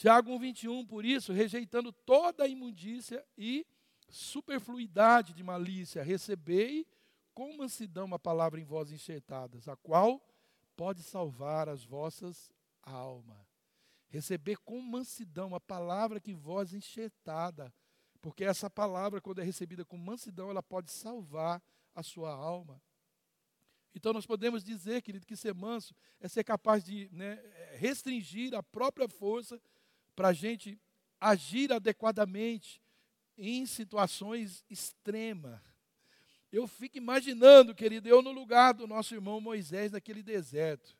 Tiago 0.00 0.30
1,21, 0.38 0.86
por 0.86 1.04
isso, 1.04 1.30
rejeitando 1.30 1.92
toda 1.92 2.44
a 2.44 2.48
imundícia 2.48 3.22
e 3.36 3.66
superfluidade 4.08 5.34
de 5.34 5.42
malícia, 5.42 6.02
recebei 6.02 6.86
com 7.34 7.54
mansidão 7.58 8.06
uma 8.06 8.18
palavra 8.18 8.58
em 8.58 8.64
vós 8.64 8.90
enxertadas, 8.90 9.68
a 9.68 9.76
qual 9.76 10.18
pode 10.74 11.02
salvar 11.02 11.68
as 11.68 11.84
vossas 11.84 12.50
almas 12.82 13.50
receber 14.10 14.56
com 14.58 14.80
mansidão 14.80 15.54
a 15.54 15.60
palavra 15.60 16.18
que 16.18 16.34
vós 16.34 16.74
enxertada, 16.74 17.72
porque 18.20 18.44
essa 18.44 18.68
palavra, 18.68 19.20
quando 19.20 19.40
é 19.40 19.44
recebida 19.44 19.84
com 19.84 19.96
mansidão, 19.96 20.50
ela 20.50 20.62
pode 20.62 20.90
salvar 20.90 21.62
a 21.94 22.02
sua 22.02 22.34
alma. 22.34 22.82
Então 23.94 24.12
nós 24.12 24.26
podemos 24.26 24.62
dizer, 24.62 25.00
querido, 25.02 25.26
que 25.26 25.36
ser 25.36 25.54
manso 25.54 25.94
é 26.20 26.28
ser 26.28 26.42
capaz 26.42 26.84
de 26.84 27.08
né, 27.12 27.36
restringir 27.76 28.54
a 28.54 28.62
própria 28.62 29.08
força 29.08 29.60
para 30.14 30.28
a 30.28 30.32
gente 30.32 30.80
agir 31.20 31.72
adequadamente 31.72 32.82
em 33.36 33.64
situações 33.66 34.64
extremas. 34.68 35.60
Eu 36.52 36.66
fico 36.66 36.98
imaginando, 36.98 37.74
querido, 37.74 38.08
eu 38.08 38.20
no 38.22 38.32
lugar 38.32 38.74
do 38.74 38.86
nosso 38.86 39.14
irmão 39.14 39.40
Moisés 39.40 39.92
naquele 39.92 40.22
deserto. 40.22 40.96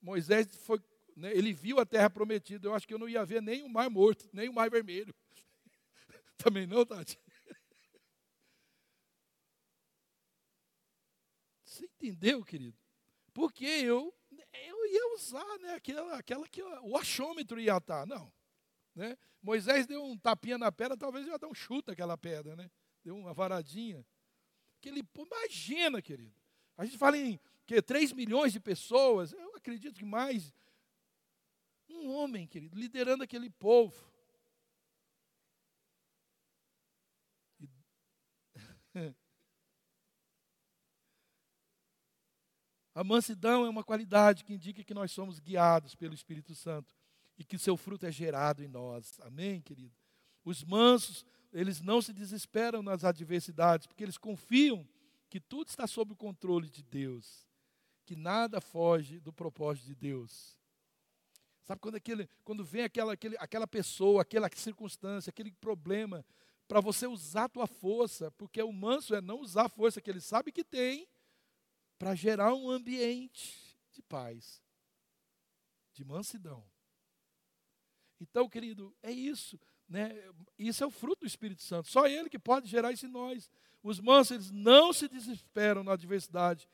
Moisés 0.00 0.56
foi 0.56 0.80
né, 1.16 1.30
ele 1.36 1.52
viu 1.52 1.78
a 1.78 1.84
terra 1.86 2.08
prometida. 2.08 2.66
Eu 2.66 2.74
acho 2.74 2.88
que 2.88 2.94
eu 2.94 2.98
não 2.98 3.08
ia 3.08 3.24
ver 3.24 3.42
nem 3.42 3.62
o 3.62 3.68
mar 3.68 3.90
morto, 3.90 4.28
nem 4.32 4.48
o 4.48 4.52
mar 4.52 4.70
vermelho. 4.70 5.14
Também 6.38 6.66
não, 6.66 6.86
Tati? 6.86 7.18
Você 11.64 11.84
entendeu, 11.84 12.42
querido? 12.42 12.78
Porque 13.34 13.66
eu, 13.66 14.14
eu 14.52 14.86
ia 14.86 15.14
usar 15.14 15.58
né, 15.58 15.74
aquela, 15.74 16.18
aquela 16.18 16.48
que 16.48 16.62
o 16.62 16.96
achômetro 16.96 17.60
ia 17.60 17.76
estar. 17.76 18.06
Não. 18.06 18.32
Né? 18.94 19.16
Moisés 19.42 19.86
deu 19.86 20.04
um 20.04 20.18
tapinha 20.18 20.58
na 20.58 20.70
pedra, 20.70 20.96
talvez 20.96 21.26
ia 21.26 21.38
dar 21.38 21.48
um 21.48 21.54
chute 21.54 21.90
aquela 21.90 22.18
pedra, 22.18 22.56
né? 22.56 22.70
Deu 23.02 23.16
uma 23.16 23.32
varadinha. 23.32 24.04
Aquele, 24.78 25.02
imagina, 25.16 26.02
querido. 26.02 26.34
A 26.76 26.84
gente 26.84 26.98
fala 26.98 27.16
em 27.16 27.38
que 27.66 27.80
3 27.80 28.12
milhões 28.12 28.52
de 28.52 28.60
pessoas, 28.60 29.32
eu 29.32 29.56
acredito 29.56 29.98
que 29.98 30.04
mais 30.04 30.52
um 31.88 32.10
homem, 32.10 32.46
querido, 32.46 32.76
liderando 32.76 33.22
aquele 33.22 33.48
povo. 33.50 34.10
A 43.00 43.04
mansidão 43.04 43.64
é 43.64 43.70
uma 43.70 43.82
qualidade 43.82 44.44
que 44.44 44.52
indica 44.52 44.84
que 44.84 44.92
nós 44.92 45.10
somos 45.10 45.38
guiados 45.38 45.94
pelo 45.94 46.12
Espírito 46.12 46.54
Santo 46.54 46.94
e 47.38 47.42
que 47.42 47.56
seu 47.56 47.74
fruto 47.74 48.04
é 48.04 48.12
gerado 48.12 48.62
em 48.62 48.68
nós. 48.68 49.18
Amém, 49.22 49.62
querido? 49.62 49.94
Os 50.44 50.62
mansos, 50.62 51.24
eles 51.50 51.80
não 51.80 52.02
se 52.02 52.12
desesperam 52.12 52.82
nas 52.82 53.02
adversidades, 53.02 53.86
porque 53.86 54.04
eles 54.04 54.18
confiam 54.18 54.86
que 55.30 55.40
tudo 55.40 55.68
está 55.68 55.86
sob 55.86 56.12
o 56.12 56.14
controle 56.14 56.68
de 56.68 56.82
Deus, 56.82 57.48
que 58.04 58.14
nada 58.14 58.60
foge 58.60 59.18
do 59.18 59.32
propósito 59.32 59.86
de 59.86 59.94
Deus. 59.94 60.58
Sabe 61.62 61.80
quando, 61.80 61.94
aquele, 61.94 62.28
quando 62.44 62.62
vem 62.62 62.82
aquela, 62.82 63.14
aquele, 63.14 63.36
aquela 63.38 63.66
pessoa, 63.66 64.20
aquela 64.20 64.50
circunstância, 64.54 65.30
aquele 65.30 65.52
problema, 65.52 66.22
para 66.68 66.82
você 66.82 67.06
usar 67.06 67.44
a 67.44 67.48
tua 67.48 67.66
força, 67.66 68.30
porque 68.32 68.62
o 68.62 68.70
manso 68.70 69.14
é 69.14 69.22
não 69.22 69.40
usar 69.40 69.64
a 69.64 69.68
força 69.70 70.02
que 70.02 70.10
ele 70.10 70.20
sabe 70.20 70.52
que 70.52 70.62
tem, 70.62 71.08
para 72.00 72.14
gerar 72.14 72.54
um 72.54 72.70
ambiente 72.70 73.76
de 73.92 74.00
paz, 74.00 74.62
de 75.92 76.02
mansidão. 76.02 76.64
Então, 78.18 78.48
querido, 78.48 78.96
é 79.02 79.10
isso. 79.12 79.60
Né? 79.86 80.10
Isso 80.58 80.82
é 80.82 80.86
o 80.86 80.90
fruto 80.90 81.20
do 81.20 81.26
Espírito 81.26 81.60
Santo. 81.62 81.90
Só 81.90 82.06
Ele 82.06 82.30
que 82.30 82.38
pode 82.38 82.68
gerar 82.68 82.90
isso 82.90 83.04
em 83.04 83.10
nós. 83.10 83.50
Os 83.82 84.00
mansos, 84.00 84.30
eles 84.30 84.50
não 84.50 84.94
se 84.94 85.08
desesperam 85.08 85.84
na 85.84 85.92
adversidade, 85.92 86.66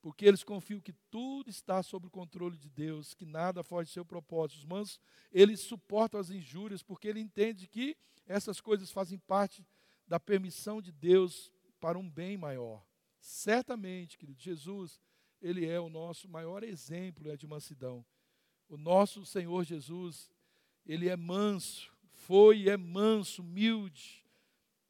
porque 0.00 0.24
eles 0.24 0.44
confiam 0.44 0.80
que 0.80 0.92
tudo 1.10 1.50
está 1.50 1.82
sob 1.82 2.06
o 2.06 2.10
controle 2.10 2.56
de 2.56 2.70
Deus, 2.70 3.14
que 3.14 3.26
nada 3.26 3.64
foge 3.64 3.90
do 3.90 3.94
seu 3.94 4.04
propósito. 4.04 4.58
Os 4.58 4.64
mansos, 4.64 5.00
eles 5.32 5.58
suportam 5.62 6.20
as 6.20 6.30
injúrias, 6.30 6.80
porque 6.80 7.08
ele 7.08 7.18
entende 7.18 7.66
que 7.66 7.96
essas 8.24 8.60
coisas 8.60 8.92
fazem 8.92 9.18
parte 9.18 9.66
da 10.06 10.20
permissão 10.20 10.80
de 10.80 10.92
Deus 10.92 11.50
para 11.80 11.98
um 11.98 12.08
bem 12.08 12.36
maior. 12.36 12.86
Certamente, 13.20 14.16
querido, 14.16 14.40
Jesus, 14.40 15.00
ele 15.40 15.66
é 15.66 15.80
o 15.80 15.88
nosso 15.88 16.28
maior 16.28 16.62
exemplo 16.62 17.28
né, 17.28 17.36
de 17.36 17.46
mansidão. 17.46 18.04
O 18.68 18.76
nosso 18.76 19.24
Senhor 19.24 19.64
Jesus, 19.64 20.30
ele 20.84 21.08
é 21.08 21.16
manso, 21.16 21.92
foi 22.12 22.62
e 22.62 22.68
é 22.68 22.76
manso, 22.76 23.42
humilde, 23.42 24.24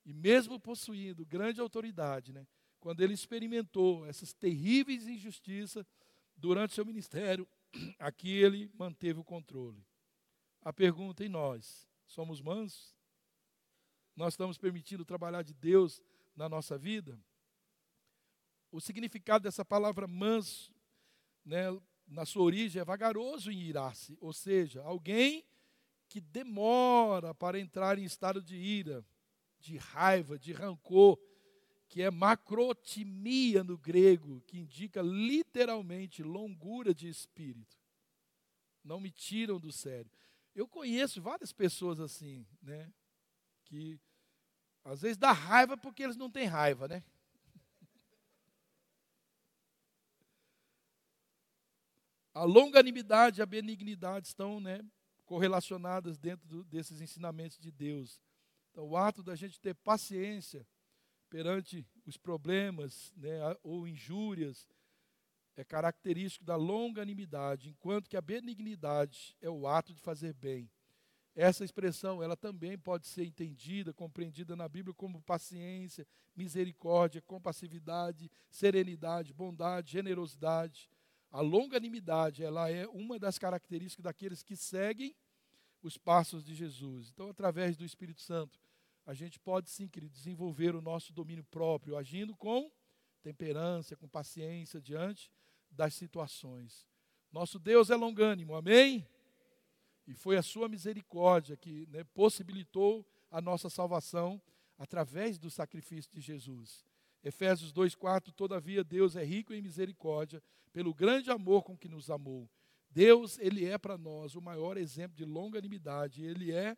e 0.04 0.12
mesmo 0.12 0.58
possuindo 0.58 1.26
grande 1.26 1.60
autoridade, 1.60 2.32
né, 2.32 2.46
quando 2.80 3.02
ele 3.02 3.12
experimentou 3.12 4.06
essas 4.06 4.32
terríveis 4.32 5.06
injustiças 5.06 5.86
durante 6.36 6.74
seu 6.74 6.84
ministério, 6.84 7.46
aqui 7.98 8.30
ele 8.30 8.70
manteve 8.74 9.20
o 9.20 9.24
controle. 9.24 9.84
A 10.62 10.72
pergunta 10.72 11.24
em 11.24 11.28
nós, 11.28 11.88
somos 12.06 12.40
mansos? 12.40 12.96
Nós 14.16 14.32
estamos 14.32 14.58
permitindo 14.58 15.04
trabalhar 15.04 15.42
de 15.42 15.54
Deus 15.54 16.02
na 16.34 16.48
nossa 16.48 16.76
vida? 16.76 17.20
O 18.70 18.80
significado 18.80 19.44
dessa 19.44 19.64
palavra 19.64 20.06
manso, 20.06 20.74
né, 21.44 21.64
na 22.06 22.26
sua 22.26 22.42
origem, 22.42 22.80
é 22.80 22.84
vagaroso 22.84 23.50
em 23.50 23.60
irar-se, 23.60 24.16
ou 24.20 24.32
seja, 24.32 24.82
alguém 24.82 25.44
que 26.08 26.20
demora 26.20 27.34
para 27.34 27.58
entrar 27.58 27.98
em 27.98 28.04
estado 28.04 28.42
de 28.42 28.56
ira, 28.56 29.04
de 29.58 29.76
raiva, 29.76 30.38
de 30.38 30.52
rancor, 30.52 31.18
que 31.88 32.02
é 32.02 32.10
macrotimia 32.10 33.64
no 33.64 33.78
grego, 33.78 34.42
que 34.46 34.58
indica 34.58 35.00
literalmente 35.00 36.22
longura 36.22 36.94
de 36.94 37.08
espírito. 37.08 37.76
Não 38.84 39.00
me 39.00 39.10
tiram 39.10 39.58
do 39.58 39.72
sério. 39.72 40.10
Eu 40.54 40.68
conheço 40.68 41.20
várias 41.20 41.52
pessoas 41.52 42.00
assim, 42.00 42.46
né? 42.62 42.92
Que 43.64 43.98
às 44.84 45.02
vezes 45.02 45.16
dá 45.16 45.32
raiva 45.32 45.76
porque 45.76 46.02
eles 46.02 46.16
não 46.16 46.30
têm 46.30 46.46
raiva, 46.46 46.88
né? 46.88 47.02
A 52.38 52.44
longanimidade 52.44 53.40
e 53.40 53.42
a 53.42 53.46
benignidade 53.46 54.28
estão 54.28 54.60
né, 54.60 54.80
correlacionadas 55.26 56.16
dentro 56.16 56.46
do, 56.46 56.62
desses 56.62 57.00
ensinamentos 57.00 57.58
de 57.58 57.72
Deus. 57.72 58.22
Então, 58.70 58.84
o 58.84 58.96
ato 58.96 59.24
da 59.24 59.34
gente 59.34 59.60
ter 59.60 59.74
paciência 59.74 60.64
perante 61.28 61.84
os 62.06 62.16
problemas 62.16 63.12
né, 63.16 63.40
ou 63.60 63.88
injúrias 63.88 64.68
é 65.56 65.64
característico 65.64 66.44
da 66.44 66.54
longanimidade, 66.54 67.70
enquanto 67.70 68.08
que 68.08 68.16
a 68.16 68.22
benignidade 68.22 69.36
é 69.40 69.50
o 69.50 69.66
ato 69.66 69.92
de 69.92 70.00
fazer 70.00 70.32
bem. 70.32 70.70
essa 71.34 71.64
expressão, 71.64 72.22
ela 72.22 72.36
também 72.36 72.78
pode 72.78 73.08
ser 73.08 73.24
entendida, 73.24 73.92
compreendida 73.92 74.54
na 74.54 74.68
Bíblia 74.68 74.94
como 74.94 75.20
paciência, 75.22 76.06
misericórdia, 76.36 77.20
compassividade, 77.20 78.30
serenidade, 78.48 79.34
bondade, 79.34 79.90
generosidade. 79.90 80.88
A 81.30 81.40
longanimidade, 81.40 82.42
ela 82.42 82.70
é 82.70 82.86
uma 82.88 83.18
das 83.18 83.38
características 83.38 84.02
daqueles 84.02 84.42
que 84.42 84.56
seguem 84.56 85.14
os 85.82 85.96
passos 85.96 86.42
de 86.44 86.54
Jesus. 86.54 87.10
Então, 87.10 87.28
através 87.28 87.76
do 87.76 87.84
Espírito 87.84 88.20
Santo, 88.20 88.58
a 89.04 89.14
gente 89.14 89.38
pode 89.38 89.70
sim, 89.70 89.88
querido, 89.88 90.12
desenvolver 90.12 90.74
o 90.74 90.82
nosso 90.82 91.12
domínio 91.12 91.44
próprio, 91.44 91.96
agindo 91.96 92.36
com 92.36 92.70
temperança, 93.22 93.96
com 93.96 94.08
paciência 94.08 94.80
diante 94.80 95.30
das 95.70 95.94
situações. 95.94 96.86
Nosso 97.30 97.58
Deus 97.58 97.90
é 97.90 97.96
longânimo, 97.96 98.54
amém? 98.54 99.06
E 100.06 100.14
foi 100.14 100.36
a 100.36 100.42
sua 100.42 100.68
misericórdia 100.68 101.56
que 101.56 101.86
né, 101.88 102.04
possibilitou 102.14 103.06
a 103.30 103.40
nossa 103.40 103.68
salvação 103.68 104.40
através 104.78 105.38
do 105.38 105.50
sacrifício 105.50 106.10
de 106.10 106.20
Jesus. 106.20 106.86
Efésios 107.28 107.72
2,4: 107.72 108.32
Todavia 108.32 108.82
Deus 108.82 109.14
é 109.14 109.24
rico 109.24 109.52
em 109.52 109.62
misericórdia, 109.62 110.42
pelo 110.72 110.94
grande 110.94 111.30
amor 111.30 111.62
com 111.62 111.76
que 111.76 111.88
nos 111.88 112.10
amou. 112.10 112.48
Deus, 112.90 113.38
Ele 113.38 113.66
é 113.66 113.76
para 113.76 113.98
nós 113.98 114.34
o 114.34 114.40
maior 114.40 114.76
exemplo 114.76 115.16
de 115.16 115.24
longanimidade, 115.24 116.24
Ele 116.24 116.52
é 116.52 116.76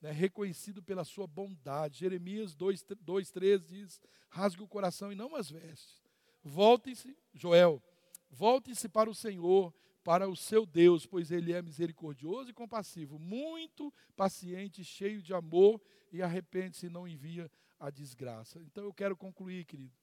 né, 0.00 0.10
reconhecido 0.10 0.82
pela 0.82 1.04
sua 1.04 1.26
bondade. 1.26 1.98
Jeremias 1.98 2.56
2,13 2.56 3.66
diz: 3.66 4.00
Rasgue 4.30 4.62
o 4.62 4.68
coração 4.68 5.12
e 5.12 5.14
não 5.14 5.36
as 5.36 5.50
vestes. 5.50 6.02
Voltem-se, 6.42 7.14
Joel, 7.34 7.82
voltem-se 8.30 8.88
para 8.88 9.10
o 9.10 9.14
Senhor, 9.14 9.74
para 10.02 10.26
o 10.26 10.34
seu 10.34 10.64
Deus, 10.64 11.04
pois 11.04 11.30
ele 11.30 11.52
é 11.52 11.60
misericordioso 11.60 12.48
e 12.48 12.54
compassivo, 12.54 13.18
muito 13.18 13.92
paciente, 14.16 14.82
cheio 14.82 15.20
de 15.20 15.34
amor 15.34 15.78
e 16.10 16.22
arrepende-se 16.22 16.86
e 16.86 16.90
não 16.90 17.06
envia 17.06 17.50
a 17.80 17.90
desgraça. 17.90 18.60
Então 18.60 18.84
eu 18.84 18.92
quero 18.92 19.16
concluir, 19.16 19.64
querido, 19.64 19.96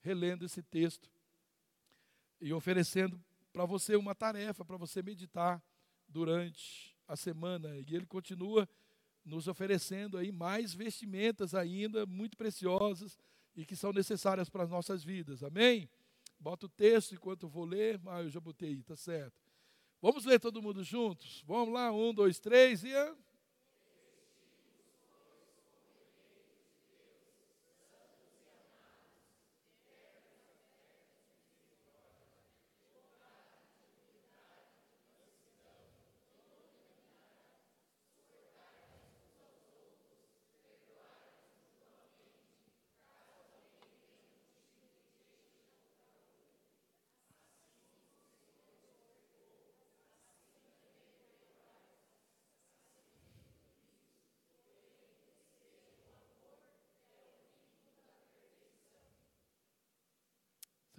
relendo 0.00 0.44
esse 0.44 0.62
texto 0.62 1.10
e 2.38 2.52
oferecendo 2.52 3.18
para 3.50 3.64
você 3.64 3.96
uma 3.96 4.14
tarefa 4.14 4.64
para 4.64 4.76
você 4.76 5.02
meditar 5.02 5.62
durante 6.06 6.94
a 7.08 7.16
semana. 7.16 7.78
E 7.78 7.94
ele 7.94 8.04
continua 8.04 8.68
nos 9.24 9.48
oferecendo 9.48 10.18
aí 10.18 10.30
mais 10.30 10.74
vestimentas 10.74 11.54
ainda 11.54 12.04
muito 12.04 12.36
preciosas 12.36 13.18
e 13.56 13.64
que 13.64 13.74
são 13.74 13.92
necessárias 13.92 14.50
para 14.50 14.64
as 14.64 14.70
nossas 14.70 15.02
vidas. 15.02 15.42
Amém? 15.42 15.88
Bota 16.38 16.66
o 16.66 16.68
texto 16.68 17.14
enquanto 17.14 17.44
eu 17.44 17.48
vou 17.48 17.64
ler. 17.64 17.98
Ah, 18.06 18.22
eu 18.22 18.28
já 18.28 18.40
botei, 18.40 18.82
tá 18.82 18.94
certo. 18.94 19.40
Vamos 20.02 20.26
ler 20.26 20.38
todo 20.38 20.60
mundo 20.60 20.84
juntos? 20.84 21.42
Vamos 21.46 21.72
lá, 21.72 21.90
um, 21.90 22.12
dois, 22.12 22.38
três 22.38 22.84
e. 22.84 22.92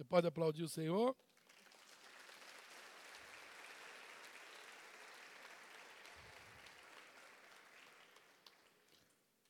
pode 0.06 0.26
aplaudir 0.26 0.62
o 0.62 0.68
Senhor? 0.68 1.16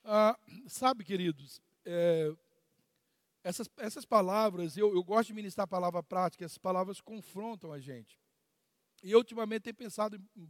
Ah, 0.04 0.38
sabe, 0.68 1.04
queridos, 1.04 1.60
é, 1.84 2.32
essas, 3.42 3.68
essas 3.76 4.04
palavras, 4.04 4.76
eu, 4.76 4.94
eu 4.94 5.02
gosto 5.02 5.28
de 5.28 5.34
ministrar 5.34 5.64
a 5.64 5.68
palavra 5.68 6.02
prática, 6.02 6.44
essas 6.44 6.58
palavras 6.58 7.00
confrontam 7.00 7.72
a 7.72 7.80
gente. 7.80 8.18
E 9.02 9.12
eu, 9.12 9.18
ultimamente, 9.18 9.62
tenho 9.62 9.74
pensado 9.74 10.16
em 10.36 10.48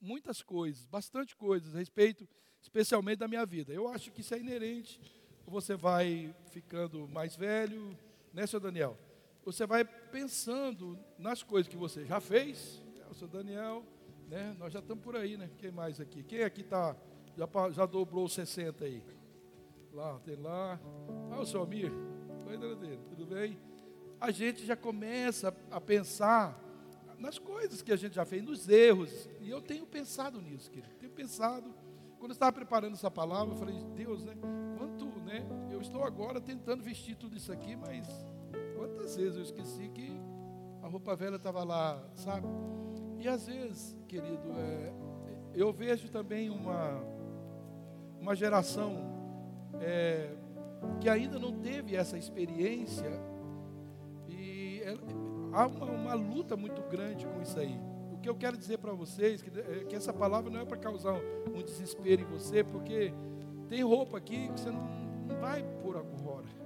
muitas 0.00 0.42
coisas, 0.42 0.86
bastante 0.86 1.36
coisas, 1.36 1.74
a 1.74 1.78
respeito, 1.78 2.28
especialmente 2.60 3.18
da 3.18 3.28
minha 3.28 3.46
vida. 3.46 3.72
Eu 3.72 3.88
acho 3.88 4.10
que 4.10 4.22
isso 4.22 4.34
é 4.34 4.38
inerente. 4.40 5.00
Você 5.46 5.76
vai 5.76 6.34
ficando 6.50 7.06
mais 7.08 7.36
velho, 7.36 7.96
né, 8.32 8.46
seu 8.46 8.58
Daniel? 8.58 8.98
Você 9.44 9.66
vai 9.66 9.84
pensando 9.84 10.98
nas 11.18 11.42
coisas 11.42 11.68
que 11.68 11.76
você 11.76 12.04
já 12.04 12.20
fez. 12.20 12.82
É, 13.00 13.10
o 13.10 13.14
seu 13.14 13.28
Daniel, 13.28 13.84
né? 14.28 14.54
Nós 14.58 14.72
já 14.72 14.78
estamos 14.78 15.02
por 15.02 15.16
aí, 15.16 15.36
né? 15.36 15.50
Quem 15.58 15.70
mais 15.70 16.00
aqui? 16.00 16.22
Quem 16.22 16.42
aqui 16.42 16.62
tá, 16.62 16.96
já, 17.36 17.70
já 17.70 17.86
dobrou 17.86 18.28
60 18.28 18.84
aí? 18.84 19.02
Lá, 19.92 20.18
tem 20.20 20.36
lá. 20.36 20.80
Ah, 21.30 21.40
o 21.40 21.46
seu 21.46 21.62
Amir. 21.62 21.92
Oi, 22.46 22.56
dele, 22.56 23.00
tudo 23.08 23.26
bem? 23.26 23.58
A 24.20 24.30
gente 24.30 24.64
já 24.64 24.76
começa 24.76 25.54
a 25.70 25.80
pensar 25.80 26.58
nas 27.18 27.38
coisas 27.38 27.82
que 27.82 27.92
a 27.92 27.96
gente 27.96 28.14
já 28.14 28.24
fez, 28.24 28.42
nos 28.42 28.68
erros. 28.68 29.28
E 29.40 29.50
eu 29.50 29.60
tenho 29.60 29.86
pensado 29.86 30.40
nisso, 30.40 30.70
querido. 30.70 30.94
Tenho 30.96 31.12
pensado. 31.12 31.74
Quando 32.18 32.30
eu 32.30 32.34
estava 32.34 32.52
preparando 32.52 32.94
essa 32.94 33.10
palavra, 33.10 33.54
eu 33.54 33.58
falei, 33.58 33.76
Deus, 33.96 34.24
né? 34.24 34.34
Quanto, 34.78 35.06
né? 35.20 35.44
Eu 35.70 35.80
estou 35.80 36.04
agora 36.04 36.40
tentando 36.40 36.82
vestir 36.82 37.16
tudo 37.16 37.36
isso 37.36 37.52
aqui, 37.52 37.74
mas 37.74 38.06
Quantas 38.92 39.16
vezes 39.16 39.36
eu 39.36 39.42
esqueci 39.42 39.88
que 39.88 40.12
a 40.82 40.86
roupa 40.86 41.16
velha 41.16 41.36
estava 41.36 41.64
lá, 41.64 42.02
sabe? 42.14 42.46
E 43.18 43.26
às 43.26 43.46
vezes, 43.46 43.96
querido, 44.06 44.52
é, 44.54 44.92
eu 45.54 45.72
vejo 45.72 46.10
também 46.10 46.50
uma, 46.50 47.02
uma 48.20 48.36
geração 48.36 48.96
é, 49.80 50.34
que 51.00 51.08
ainda 51.08 51.38
não 51.38 51.52
teve 51.52 51.96
essa 51.96 52.18
experiência 52.18 53.10
e 54.28 54.82
é, 54.84 54.94
há 55.52 55.66
uma, 55.66 55.86
uma, 55.86 56.14
luta 56.14 56.54
muito 56.54 56.82
grande 56.82 57.26
com 57.26 57.40
isso 57.40 57.58
aí. 57.58 57.80
O 58.12 58.18
que 58.18 58.28
eu 58.28 58.34
quero 58.34 58.58
dizer 58.58 58.76
para 58.78 58.92
vocês 58.92 59.40
que, 59.40 59.50
é 59.58 59.84
que 59.84 59.96
essa 59.96 60.12
palavra 60.12 60.50
não 60.50 60.60
é 60.60 60.64
para 60.66 60.76
causar 60.76 61.14
um, 61.14 61.62
desespero 61.62 62.20
em 62.20 62.26
você, 62.26 62.62
porque 62.62 63.14
tem 63.68 63.82
roupa 63.82 64.18
aqui 64.18 64.48
que 64.48 64.60
você 64.60 64.70
não, 64.70 64.84
não 65.26 65.40
vai 65.40 65.62
pôr 65.82 65.96
agora. 65.96 66.61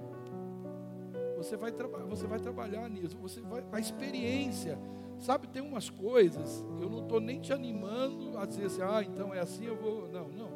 Você 1.47 1.55
vai, 1.55 1.71
você 2.09 2.27
vai 2.27 2.39
trabalhar 2.39 2.89
nisso. 2.89 3.17
Você 3.21 3.39
vai, 3.39 3.63
a 3.71 3.79
experiência. 3.79 4.77
Sabe, 5.17 5.47
tem 5.47 5.63
umas 5.63 5.89
coisas, 5.89 6.63
eu 6.79 6.87
não 6.87 6.99
estou 6.99 7.19
nem 7.19 7.39
te 7.39 7.51
animando 7.51 8.37
a 8.37 8.45
dizer 8.45 8.65
assim, 8.65 8.81
ah, 8.83 9.01
então 9.01 9.33
é 9.33 9.39
assim, 9.39 9.65
eu 9.65 9.75
vou. 9.75 10.07
Não, 10.09 10.27
não. 10.27 10.49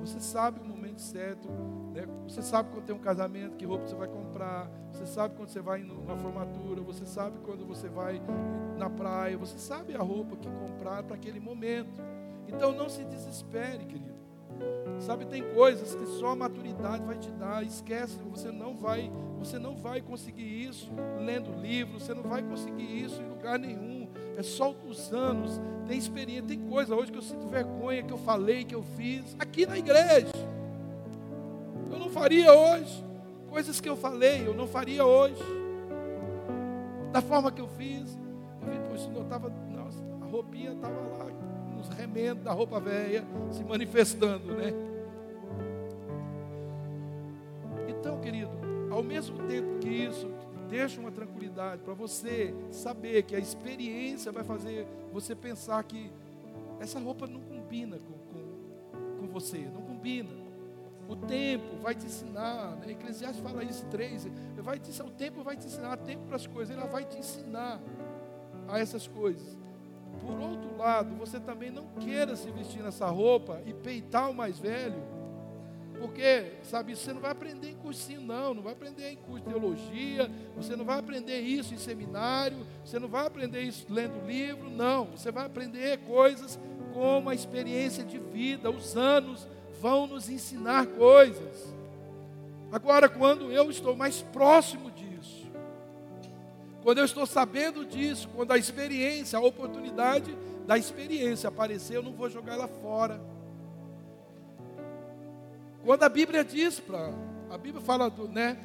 Você 0.00 0.20
sabe 0.20 0.60
o 0.60 0.64
momento 0.64 1.00
certo. 1.00 1.48
Né? 1.94 2.06
Você 2.24 2.42
sabe 2.42 2.70
quando 2.70 2.84
tem 2.84 2.94
um 2.94 2.98
casamento, 2.98 3.56
que 3.56 3.64
roupa 3.64 3.86
você 3.86 3.94
vai 3.94 4.08
comprar. 4.08 4.68
Você 4.90 5.06
sabe 5.06 5.36
quando 5.36 5.48
você 5.48 5.60
vai 5.60 5.82
numa 5.82 6.16
formatura. 6.16 6.82
Você 6.82 7.06
sabe 7.06 7.38
quando 7.44 7.64
você 7.64 7.88
vai 7.88 8.20
na 8.76 8.90
praia. 8.90 9.38
Você 9.38 9.56
sabe 9.56 9.94
a 9.94 10.02
roupa 10.02 10.36
que 10.36 10.50
comprar 10.50 11.04
para 11.04 11.14
aquele 11.14 11.38
momento. 11.38 12.02
Então 12.48 12.72
não 12.72 12.88
se 12.88 13.04
desespere, 13.04 13.86
querido. 13.86 14.22
Sabe, 15.00 15.24
tem 15.26 15.42
coisas 15.54 15.94
que 15.94 16.06
só 16.06 16.28
a 16.28 16.36
maturidade 16.36 17.04
vai 17.04 17.16
te 17.16 17.30
dar. 17.30 17.64
Esquece, 17.64 18.18
você 18.18 18.50
não 18.50 18.76
vai, 18.76 19.10
você 19.44 19.58
não 19.58 19.74
vai 19.74 20.00
conseguir 20.00 20.42
isso 20.68 20.90
lendo 21.24 21.52
livros, 21.60 22.04
você 22.04 22.14
não 22.14 22.22
vai 22.22 22.42
conseguir 22.42 23.04
isso 23.04 23.20
em 23.20 23.28
lugar 23.28 23.58
nenhum. 23.58 24.08
É 24.36 24.42
só 24.42 24.74
os 24.88 25.12
anos, 25.12 25.60
tem 25.86 25.98
experiência, 25.98 26.44
tem 26.48 26.60
coisa 26.68 26.94
hoje 26.94 27.10
que 27.10 27.18
eu 27.18 27.22
sinto 27.22 27.48
vergonha 27.48 28.02
que 28.02 28.12
eu 28.12 28.18
falei, 28.18 28.64
que 28.64 28.74
eu 28.74 28.82
fiz 28.82 29.36
aqui 29.38 29.66
na 29.66 29.76
igreja. 29.76 30.32
Eu 31.90 31.98
não 31.98 32.08
faria 32.08 32.52
hoje. 32.52 33.04
Coisas 33.48 33.80
que 33.80 33.88
eu 33.88 33.96
falei, 33.96 34.46
eu 34.46 34.54
não 34.54 34.66
faria 34.66 35.04
hoje. 35.04 35.42
Da 37.12 37.20
forma 37.20 37.52
que 37.52 37.60
eu 37.60 37.68
fiz. 37.68 38.16
Eu 38.62 38.72
vi, 38.72 38.78
poxa, 38.88 39.10
eu 39.14 39.22
estava, 39.22 39.52
a 40.20 40.24
roupinha 40.24 40.72
estava 40.72 40.94
lá, 40.94 41.26
nos 41.76 41.88
remendos 41.88 42.44
da 42.44 42.52
roupa 42.52 42.80
velha, 42.80 43.24
se 43.50 43.62
manifestando, 43.64 44.54
né? 44.54 44.72
Ao 49.02 49.04
mesmo 49.04 49.36
tempo 49.48 49.80
que 49.80 49.88
isso 49.88 50.30
deixa 50.70 51.00
uma 51.00 51.10
tranquilidade 51.10 51.82
para 51.82 51.92
você 51.92 52.54
saber 52.70 53.24
que 53.24 53.34
a 53.34 53.38
experiência 53.38 54.30
vai 54.30 54.44
fazer 54.44 54.86
você 55.12 55.34
pensar 55.34 55.82
que 55.82 56.10
essa 56.78 57.00
roupa 57.00 57.26
não 57.26 57.40
combina 57.40 57.98
com, 57.98 58.12
com, 58.12 59.20
com 59.20 59.26
você, 59.26 59.58
não 59.58 59.82
combina. 59.82 60.30
O 61.08 61.16
tempo 61.16 61.76
vai 61.82 61.94
te 61.94 62.06
ensinar, 62.06 62.76
né? 62.76 62.92
Eclesiastes 62.92 63.42
fala 63.42 63.64
isso 63.64 63.84
três, 63.86 64.26
vai 64.58 64.78
te, 64.78 65.02
o 65.02 65.10
tempo 65.10 65.42
vai 65.42 65.56
te 65.56 65.66
ensinar, 65.66 65.96
tempo 65.98 66.24
para 66.26 66.36
as 66.36 66.46
coisas, 66.46 66.74
ele 66.74 66.86
vai 66.86 67.04
te 67.04 67.18
ensinar 67.18 67.80
a 68.68 68.78
essas 68.78 69.08
coisas. 69.08 69.58
por 70.20 70.38
outro 70.38 70.76
lado, 70.76 71.14
você 71.16 71.40
também 71.40 71.70
não 71.70 71.86
queira 71.98 72.36
se 72.36 72.50
vestir 72.52 72.82
nessa 72.82 73.06
roupa 73.06 73.60
e 73.66 73.74
peitar 73.74 74.30
o 74.30 74.34
mais 74.34 74.58
velho, 74.58 75.02
porque, 76.02 76.54
sabe, 76.64 76.96
você 76.96 77.12
não 77.12 77.20
vai 77.20 77.30
aprender 77.30 77.70
em 77.70 77.76
cursinho, 77.76 78.20
não, 78.20 78.52
não 78.54 78.60
vai 78.60 78.72
aprender 78.72 79.12
em 79.12 79.16
curso 79.16 79.44
de 79.44 79.50
teologia, 79.50 80.28
você 80.56 80.74
não 80.74 80.84
vai 80.84 80.98
aprender 80.98 81.38
isso 81.38 81.72
em 81.72 81.78
seminário, 81.78 82.66
você 82.84 82.98
não 82.98 83.06
vai 83.06 83.24
aprender 83.24 83.60
isso 83.62 83.86
lendo 83.88 84.26
livro, 84.26 84.68
não, 84.68 85.04
você 85.04 85.30
vai 85.30 85.46
aprender 85.46 85.98
coisas 85.98 86.58
como 86.92 87.30
a 87.30 87.34
experiência 87.36 88.02
de 88.02 88.18
vida, 88.18 88.68
os 88.68 88.96
anos 88.96 89.46
vão 89.80 90.08
nos 90.08 90.28
ensinar 90.28 90.86
coisas. 90.86 91.72
Agora, 92.72 93.08
quando 93.08 93.52
eu 93.52 93.70
estou 93.70 93.94
mais 93.94 94.22
próximo 94.22 94.90
disso, 94.90 95.46
quando 96.82 96.98
eu 96.98 97.04
estou 97.04 97.26
sabendo 97.26 97.84
disso, 97.84 98.28
quando 98.34 98.50
a 98.50 98.58
experiência, 98.58 99.38
a 99.38 99.42
oportunidade 99.42 100.36
da 100.66 100.76
experiência 100.76 101.48
aparecer, 101.48 101.94
eu 101.94 102.02
não 102.02 102.12
vou 102.12 102.28
jogar 102.28 102.54
ela 102.54 102.66
fora. 102.66 103.20
Quando 105.84 106.02
a 106.02 106.08
Bíblia 106.08 106.44
diz 106.44 106.80
para. 106.80 107.12
A 107.50 107.58
Bíblia 107.58 107.82
fala 107.84 108.08
do, 108.08 108.28
né, 108.28 108.56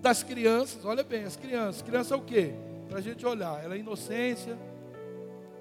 das 0.00 0.22
crianças, 0.22 0.84
olha 0.84 1.02
bem, 1.02 1.24
as 1.24 1.36
crianças. 1.36 1.82
Criança 1.82 2.14
é 2.14 2.16
o 2.16 2.22
quê? 2.22 2.54
Para 2.88 2.98
a 2.98 3.02
gente 3.02 3.24
olhar. 3.24 3.62
Ela 3.64 3.74
é 3.74 3.78
inocência. 3.78 4.58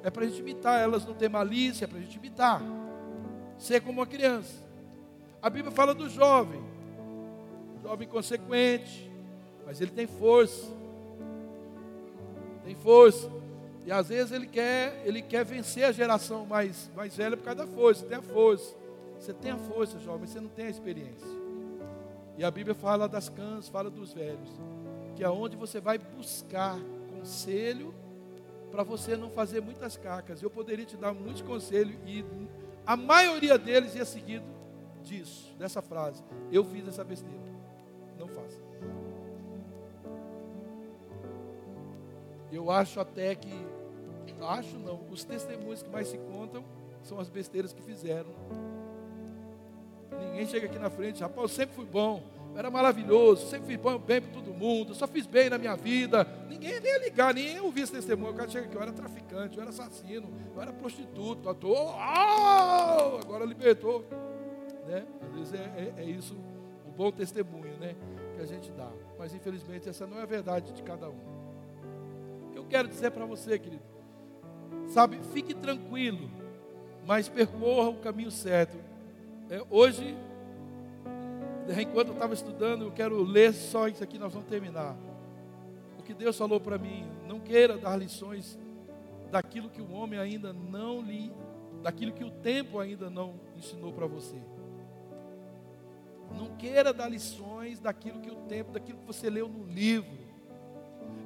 É 0.03 0.09
para 0.09 0.25
a 0.25 0.27
gente 0.27 0.39
imitar. 0.39 0.81
Elas 0.81 1.05
não 1.05 1.13
têm 1.13 1.29
malícia, 1.29 1.85
é 1.85 1.87
para 1.87 1.97
a 1.97 2.01
gente 2.01 2.17
imitar. 2.17 2.61
Ser 3.57 3.81
como 3.81 3.99
uma 3.99 4.07
criança. 4.07 4.63
A 5.41 5.49
Bíblia 5.49 5.71
fala 5.71 5.93
do 5.93 6.09
jovem 6.09 6.73
jovem 7.83 8.07
consequente, 8.07 9.11
mas 9.65 9.81
ele 9.81 9.91
tem 9.91 10.07
força. 10.07 10.71
Tem 12.63 12.73
força. 12.75 13.29
E 13.85 13.91
às 13.91 14.07
vezes 14.07 14.31
ele 14.31 14.47
quer, 14.47 15.01
ele 15.05 15.21
quer 15.21 15.43
vencer 15.43 15.83
a 15.83 15.91
geração 15.91 16.45
mais, 16.45 16.89
mais 16.95 17.15
velha 17.17 17.35
por 17.35 17.43
causa 17.43 17.65
da 17.65 17.67
força. 17.67 18.05
Tem 18.05 18.17
a 18.17 18.21
força. 18.21 18.73
Você 19.23 19.31
tem 19.31 19.51
a 19.51 19.57
força, 19.57 19.97
jovem, 19.99 20.27
você 20.27 20.41
não 20.41 20.49
tem 20.49 20.65
a 20.65 20.69
experiência. 20.69 21.29
E 22.37 22.43
a 22.43 22.51
Bíblia 22.51 22.75
fala 22.75 23.07
das 23.07 23.29
cãs, 23.29 23.69
fala 23.69 23.89
dos 23.89 24.11
velhos. 24.11 24.49
Que 25.15 25.23
é 25.23 25.29
onde 25.29 25.55
você 25.55 25.79
vai 25.79 25.97
buscar 25.97 26.77
conselho 27.09 27.95
para 28.69 28.83
você 28.83 29.15
não 29.15 29.29
fazer 29.29 29.61
muitas 29.61 29.95
cacas. 29.95 30.43
Eu 30.43 30.49
poderia 30.49 30.83
te 30.83 30.97
dar 30.97 31.13
muitos 31.13 31.41
conselhos 31.41 31.95
e 32.05 32.25
a 32.85 32.97
maioria 32.97 33.57
deles 33.57 33.95
ia 33.95 34.03
seguido 34.03 34.43
disso, 35.01 35.55
dessa 35.57 35.81
frase. 35.81 36.21
Eu 36.51 36.65
fiz 36.65 36.85
essa 36.85 37.05
besteira. 37.05 37.39
Não 38.19 38.27
faça. 38.27 38.59
Eu 42.51 42.69
acho 42.69 42.99
até 42.99 43.35
que, 43.35 43.53
acho 44.41 44.77
não, 44.79 44.99
os 45.09 45.23
testemunhos 45.23 45.81
que 45.81 45.89
mais 45.89 46.09
se 46.09 46.17
contam 46.17 46.61
são 47.03 47.21
as 47.21 47.29
besteiras 47.29 47.71
que 47.71 47.81
fizeram. 47.81 48.72
Ninguém 50.31 50.47
chega 50.47 50.67
aqui 50.67 50.79
na 50.79 50.89
frente, 50.89 51.21
rapaz, 51.21 51.41
eu 51.41 51.47
sempre 51.47 51.75
fui 51.75 51.85
bom, 51.85 52.23
era 52.55 52.69
maravilhoso, 52.69 53.47
sempre 53.47 53.67
fui 53.67 53.77
bom, 53.77 53.97
bem 53.97 54.21
para 54.21 54.31
todo 54.31 54.53
mundo, 54.53 54.93
só 54.93 55.07
fiz 55.07 55.25
bem 55.25 55.49
na 55.49 55.57
minha 55.57 55.75
vida. 55.75 56.27
Ninguém 56.49 56.79
nem 56.79 56.91
ia 56.91 56.99
ligar, 56.99 57.33
nem 57.33 57.55
ia 57.55 57.63
ouvir 57.63 57.81
esse 57.81 57.91
testemunho. 57.91 58.31
O 58.31 58.35
cara 58.35 58.49
chega 58.49 58.65
aqui, 58.65 58.75
eu 58.75 58.81
era 58.81 58.91
traficante, 58.91 59.57
eu 59.57 59.61
era 59.61 59.69
assassino, 59.69 60.29
eu 60.55 60.61
era 60.61 60.71
prostituto, 60.71 61.49
ator, 61.49 61.95
oh, 61.95 63.17
agora 63.19 63.45
libertou. 63.45 64.05
Né? 64.87 65.05
Às 65.21 65.33
vezes 65.33 65.53
é, 65.53 65.93
é, 65.97 66.01
é 66.01 66.05
isso 66.05 66.35
bom 66.95 67.11
testemunho, 67.11 67.75
né? 67.79 67.95
Que 68.35 68.41
a 68.41 68.45
gente 68.45 68.71
dá. 68.71 68.89
Mas 69.17 69.33
infelizmente 69.33 69.89
essa 69.89 70.05
não 70.07 70.19
é 70.19 70.23
a 70.23 70.25
verdade 70.25 70.71
de 70.71 70.83
cada 70.83 71.09
um. 71.09 71.17
O 72.47 72.51
que 72.51 72.57
eu 72.57 72.65
quero 72.65 72.87
dizer 72.87 73.11
para 73.11 73.25
você, 73.25 73.57
querido? 73.57 73.83
Sabe, 74.87 75.19
fique 75.33 75.53
tranquilo, 75.53 76.29
mas 77.05 77.29
percorra 77.29 77.89
o 77.89 77.97
caminho 77.97 78.31
certo. 78.31 78.77
É, 79.49 79.61
hoje, 79.69 80.17
enquanto 81.79 82.09
eu 82.09 82.13
estava 82.13 82.33
estudando, 82.33 82.85
eu 82.85 82.91
quero 82.91 83.21
ler 83.21 83.53
só 83.53 83.87
isso 83.87 84.03
aqui, 84.03 84.17
nós 84.17 84.33
vamos 84.33 84.47
terminar. 84.47 84.95
O 85.99 86.03
que 86.03 86.13
Deus 86.13 86.37
falou 86.37 86.59
para 86.59 86.77
mim, 86.77 87.05
não 87.27 87.39
queira 87.39 87.77
dar 87.77 87.97
lições 87.97 88.57
daquilo 89.31 89.69
que 89.69 89.81
o 89.81 89.91
homem 89.91 90.19
ainda 90.19 90.53
não 90.53 91.01
lhe, 91.01 91.31
daquilo 91.81 92.13
que 92.13 92.23
o 92.23 92.31
tempo 92.31 92.79
ainda 92.79 93.09
não 93.09 93.35
ensinou 93.57 93.91
para 93.91 94.05
você. 94.05 94.37
Não 96.37 96.55
queira 96.55 96.93
dar 96.93 97.09
lições 97.09 97.79
daquilo 97.79 98.19
que 98.19 98.31
o 98.31 98.35
tempo, 98.47 98.71
daquilo 98.71 98.99
que 98.99 99.05
você 99.05 99.29
leu 99.29 99.47
no 99.47 99.65
livro. 99.65 100.23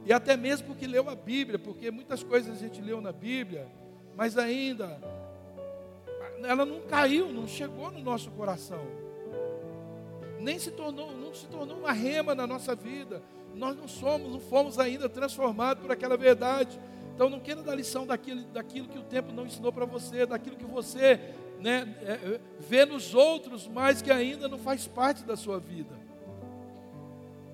E 0.05 0.11
até 0.11 0.35
mesmo 0.35 0.67
porque 0.67 0.87
leu 0.87 1.09
a 1.09 1.15
Bíblia, 1.15 1.59
porque 1.59 1.91
muitas 1.91 2.23
coisas 2.23 2.55
a 2.55 2.59
gente 2.59 2.81
leu 2.81 2.99
na 2.99 3.11
Bíblia, 3.11 3.67
mas 4.15 4.37
ainda 4.37 4.99
ela 6.43 6.65
não 6.65 6.81
caiu, 6.81 7.31
não 7.31 7.47
chegou 7.47 7.91
no 7.91 7.99
nosso 7.99 8.31
coração. 8.31 8.85
Nem 10.39 10.59
se 10.59 10.71
tornou, 10.71 11.11
não 11.11 11.33
se 11.33 11.47
tornou 11.47 11.77
uma 11.77 11.91
rema 11.91 12.35
na 12.35 12.45
nossa 12.45 12.75
vida. 12.75 13.21
Nós 13.55 13.75
não 13.75 13.87
somos, 13.87 14.31
não 14.31 14.39
fomos 14.39 14.77
ainda 14.79 15.09
transformados 15.09 15.81
por 15.81 15.91
aquela 15.91 16.15
verdade. 16.15 16.79
Então 17.15 17.29
não 17.29 17.39
queira 17.39 17.63
dar 17.63 17.73
lição 17.73 18.05
daquilo, 18.05 18.43
daquilo 18.45 18.87
que 18.87 18.99
o 18.99 19.03
tempo 19.03 19.31
não 19.33 19.45
ensinou 19.45 19.73
para 19.73 19.85
você, 19.85 20.25
daquilo 20.25 20.55
que 20.55 20.65
você 20.65 21.33
né, 21.59 21.95
é, 22.01 22.11
é, 22.11 22.41
vê 22.59 22.85
nos 22.85 23.15
outros, 23.15 23.67
mas 23.67 24.01
que 24.01 24.11
ainda 24.11 24.47
não 24.47 24.59
faz 24.59 24.87
parte 24.87 25.23
da 25.23 25.35
sua 25.35 25.59
vida. 25.59 25.95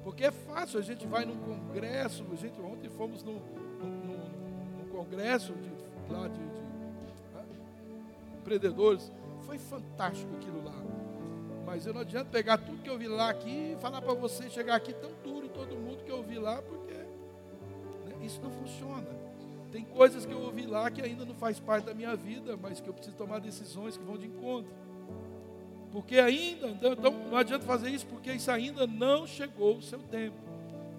Porque 0.03 0.25
é 0.25 0.31
fácil, 0.31 0.79
a 0.79 0.81
gente 0.81 1.07
vai 1.07 1.23
num 1.23 1.37
congresso, 1.37 2.25
a 2.31 2.35
gente, 2.35 2.59
ontem 2.59 2.89
fomos 2.89 3.23
num, 3.23 3.39
num, 3.79 4.79
num 4.79 4.85
congresso 4.91 5.53
de, 5.53 5.71
lá 6.13 6.27
de, 6.27 6.39
empreendedores, 8.43 9.11
foi 9.45 9.57
fantástico 9.57 10.35
aquilo 10.35 10.63
lá. 10.63 10.75
Mas 11.65 11.85
eu 11.87 11.93
não 11.93 12.01
adianta 12.01 12.29
pegar 12.29 12.57
tudo 12.57 12.83
que 12.83 12.89
eu 12.89 12.97
vi 12.97 13.07
lá 13.07 13.29
aqui 13.29 13.73
e 13.73 13.77
falar 13.79 14.01
para 14.01 14.13
você 14.13 14.49
chegar 14.49 14.75
aqui 14.75 14.93
tão 14.93 15.11
duro 15.23 15.45
em 15.45 15.49
todo 15.49 15.75
mundo 15.75 16.03
que 16.03 16.11
eu 16.11 16.21
vi 16.21 16.37
lá, 16.37 16.61
porque 16.61 16.93
né, 16.93 18.15
isso 18.21 18.41
não 18.41 18.51
funciona. 18.51 19.07
Tem 19.71 19.83
coisas 19.83 20.25
que 20.25 20.31
eu 20.31 20.39
ouvi 20.39 20.67
lá 20.67 20.91
que 20.91 21.01
ainda 21.01 21.25
não 21.25 21.33
faz 21.33 21.59
parte 21.59 21.85
da 21.85 21.93
minha 21.93 22.15
vida, 22.15 22.55
mas 22.61 22.79
que 22.79 22.87
eu 22.87 22.93
preciso 22.93 23.15
tomar 23.15 23.39
decisões 23.39 23.97
que 23.97 24.03
vão 24.03 24.17
de 24.17 24.27
encontro. 24.27 24.71
Porque 25.91 26.19
ainda, 26.19 26.67
então, 26.67 26.95
não 27.29 27.37
adianta 27.37 27.65
fazer 27.65 27.89
isso, 27.89 28.05
porque 28.07 28.31
isso 28.31 28.51
ainda 28.51 28.85
não 28.85 29.25
chegou 29.25 29.77
o 29.77 29.81
seu 29.81 29.99
tempo. 29.99 30.37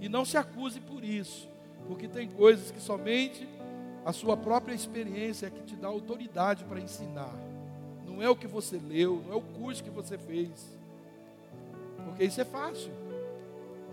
E 0.01 0.09
não 0.09 0.25
se 0.25 0.37
acuse 0.37 0.81
por 0.81 1.05
isso, 1.05 1.49
porque 1.87 2.09
tem 2.09 2.29
coisas 2.29 2.71
que 2.71 2.81
somente 2.81 3.47
a 4.05 4.13
sua 4.13 4.37
própria 4.37 4.75
experiência 4.75 5.47
é 5.47 5.51
que 5.51 5.63
te 5.63 5.75
dá 5.75 5.89
autoridade 5.89 6.65
para 6.65 6.79
ensinar. 6.79 7.35
Não 8.07 8.23
é 8.23 8.29
o 8.29 8.37
que 8.37 8.47
você 8.47 8.77
leu, 8.77 9.23
não 9.27 9.33
é 9.33 9.37
o 9.37 9.41
curso 9.41 9.83
que 9.83 9.91
você 9.91 10.19
fez. 10.19 10.79
Porque 12.05 12.25
isso 12.25 12.41
é 12.41 12.45
fácil. 12.45 12.93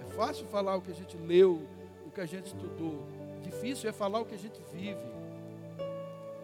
É 0.01 0.14
fácil 0.14 0.45
falar 0.47 0.76
o 0.76 0.82
que 0.82 0.91
a 0.91 0.95
gente 0.95 1.16
leu, 1.16 1.62
o 2.05 2.12
que 2.12 2.20
a 2.20 2.26
gente 2.26 2.47
estudou. 2.47 3.07
Difícil 3.41 3.89
é 3.89 3.93
falar 3.93 4.20
o 4.20 4.26
que 4.26 4.36
a 4.36 4.38
gente 4.38 4.62
vive, 4.74 4.99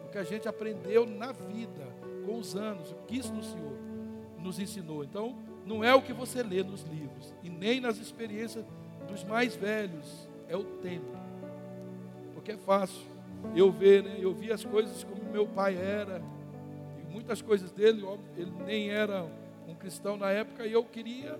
o 0.05 0.09
que 0.11 0.17
a 0.17 0.23
gente 0.23 0.47
aprendeu 0.47 1.05
na 1.05 1.33
vida, 1.33 1.87
com 2.25 2.39
os 2.39 2.55
anos, 2.55 2.91
o 2.91 2.95
que 3.05 3.17
isso 3.17 3.33
no 3.33 3.43
Senhor 3.43 3.77
nos 4.39 4.59
ensinou. 4.59 5.03
Então, 5.03 5.35
não 5.65 5.83
é 5.83 5.93
o 5.93 6.01
que 6.01 6.13
você 6.13 6.41
lê 6.41 6.63
nos 6.63 6.83
livros, 6.83 7.33
e 7.43 7.49
nem 7.49 7.81
nas 7.81 7.97
experiências 7.97 8.65
dos 9.09 9.23
mais 9.25 9.55
velhos, 9.55 10.27
é 10.47 10.55
o 10.55 10.63
tempo. 10.63 11.17
Porque 12.33 12.53
é 12.53 12.57
fácil 12.57 13.16
eu 13.55 13.71
ver, 13.71 14.03
né? 14.03 14.17
Eu 14.19 14.33
vi 14.33 14.51
as 14.51 14.63
coisas 14.63 15.03
como 15.03 15.31
meu 15.31 15.47
pai 15.47 15.75
era, 15.77 16.21
e 16.99 17.11
muitas 17.11 17.41
coisas 17.41 17.71
dele, 17.71 18.05
ele 18.35 18.51
nem 18.65 18.89
era 18.89 19.25
um 19.67 19.75
cristão 19.75 20.17
na 20.17 20.29
época, 20.29 20.65
e 20.65 20.73
eu 20.73 20.83
queria, 20.83 21.39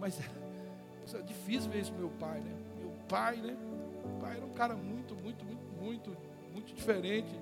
mas 0.00 0.20
é 1.14 1.22
difícil 1.22 1.70
ver 1.70 1.80
isso 1.80 1.92
meu 1.92 2.10
pai, 2.10 2.40
né? 2.40 2.54
Meu 2.78 2.90
pai, 3.08 3.36
né? 3.36 3.56
O 4.04 4.20
pai 4.20 4.36
era 4.36 4.46
um 4.46 4.52
cara 4.52 4.74
muito, 4.74 5.14
muito, 5.14 5.44
muito, 5.44 5.64
muito, 5.80 6.16
muito 6.52 6.74
diferente 6.74 7.34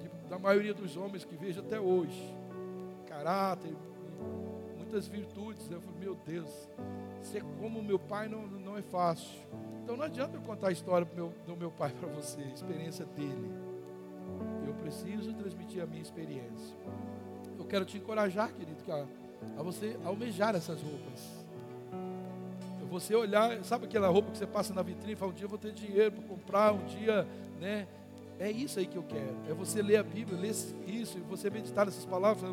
de, 0.00 0.28
da 0.28 0.38
maioria 0.38 0.74
dos 0.74 0.96
homens 0.96 1.24
que 1.24 1.36
vejo 1.36 1.60
até 1.60 1.80
hoje. 1.80 2.34
Caráter, 3.06 3.74
muitas 4.76 5.08
virtudes. 5.08 5.70
Eu 5.70 5.80
falei, 5.80 6.00
meu 6.00 6.14
Deus, 6.26 6.68
ser 7.22 7.42
como 7.60 7.82
meu 7.82 7.98
pai 7.98 8.28
não, 8.28 8.46
não 8.46 8.76
é 8.76 8.82
fácil. 8.82 9.40
Então 9.84 9.96
não 9.96 10.04
adianta 10.04 10.36
eu 10.36 10.40
contar 10.40 10.68
a 10.68 10.72
história 10.72 11.06
do 11.06 11.14
meu, 11.14 11.32
do 11.46 11.56
meu 11.56 11.70
pai 11.70 11.92
para 11.92 12.08
você, 12.08 12.40
a 12.40 12.54
experiência 12.54 13.04
dele. 13.04 13.52
Eu 14.66 14.74
preciso 14.74 15.32
transmitir 15.34 15.80
a 15.80 15.86
minha 15.86 16.02
experiência. 16.02 16.74
Eu 17.56 17.64
quero 17.64 17.84
te 17.84 17.98
encorajar, 17.98 18.52
querido, 18.52 18.82
a, 18.90 19.06
a 19.60 19.62
você 19.62 19.96
almejar 20.04 20.56
essas 20.56 20.82
roupas 20.82 21.44
você 22.94 23.14
olhar, 23.14 23.62
sabe 23.64 23.86
aquela 23.86 24.08
roupa 24.08 24.30
que 24.30 24.38
você 24.38 24.46
passa 24.46 24.72
na 24.72 24.80
vitrine 24.80 25.14
e 25.14 25.16
fala, 25.16 25.32
um 25.32 25.34
dia 25.34 25.44
eu 25.44 25.48
vou 25.48 25.58
ter 25.58 25.72
dinheiro 25.72 26.12
para 26.12 26.22
comprar, 26.22 26.72
um 26.72 26.84
dia, 26.84 27.26
né? 27.60 27.88
É 28.38 28.50
isso 28.50 28.78
aí 28.78 28.86
que 28.86 28.96
eu 28.96 29.02
quero. 29.02 29.36
É 29.48 29.52
você 29.52 29.82
ler 29.82 29.96
a 29.96 30.02
Bíblia, 30.02 30.38
ler 30.38 30.50
isso, 30.50 31.18
e 31.18 31.20
você 31.20 31.50
meditar 31.50 31.84
nessas 31.84 32.04
palavras, 32.04 32.48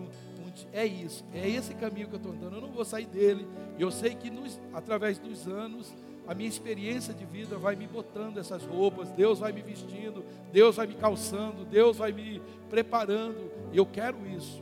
é 0.74 0.86
isso, 0.86 1.24
é 1.34 1.48
esse 1.48 1.74
caminho 1.76 2.08
que 2.08 2.16
eu 2.16 2.18
estou 2.18 2.34
andando. 2.34 2.56
Eu 2.56 2.62
não 2.62 2.72
vou 2.72 2.84
sair 2.84 3.06
dele. 3.06 3.48
Eu 3.80 3.92
sei 3.92 4.16
que 4.16 4.30
nos, 4.30 4.60
através 4.74 5.18
dos 5.18 5.48
anos 5.48 5.94
a 6.28 6.34
minha 6.34 6.48
experiência 6.48 7.14
de 7.14 7.26
vida 7.26 7.58
vai 7.58 7.76
me 7.76 7.88
botando 7.88 8.38
essas 8.38 8.64
roupas, 8.64 9.10
Deus 9.12 9.40
vai 9.40 9.52
me 9.52 9.62
vestindo, 9.62 10.24
Deus 10.52 10.76
vai 10.76 10.88
me 10.88 10.96
calçando, 10.96 11.66
Deus 11.66 11.98
vai 11.98 12.12
me 12.12 12.42
preparando. 12.70 13.52
E 13.72 13.78
eu 13.78 13.86
quero 13.86 14.18
isso, 14.28 14.62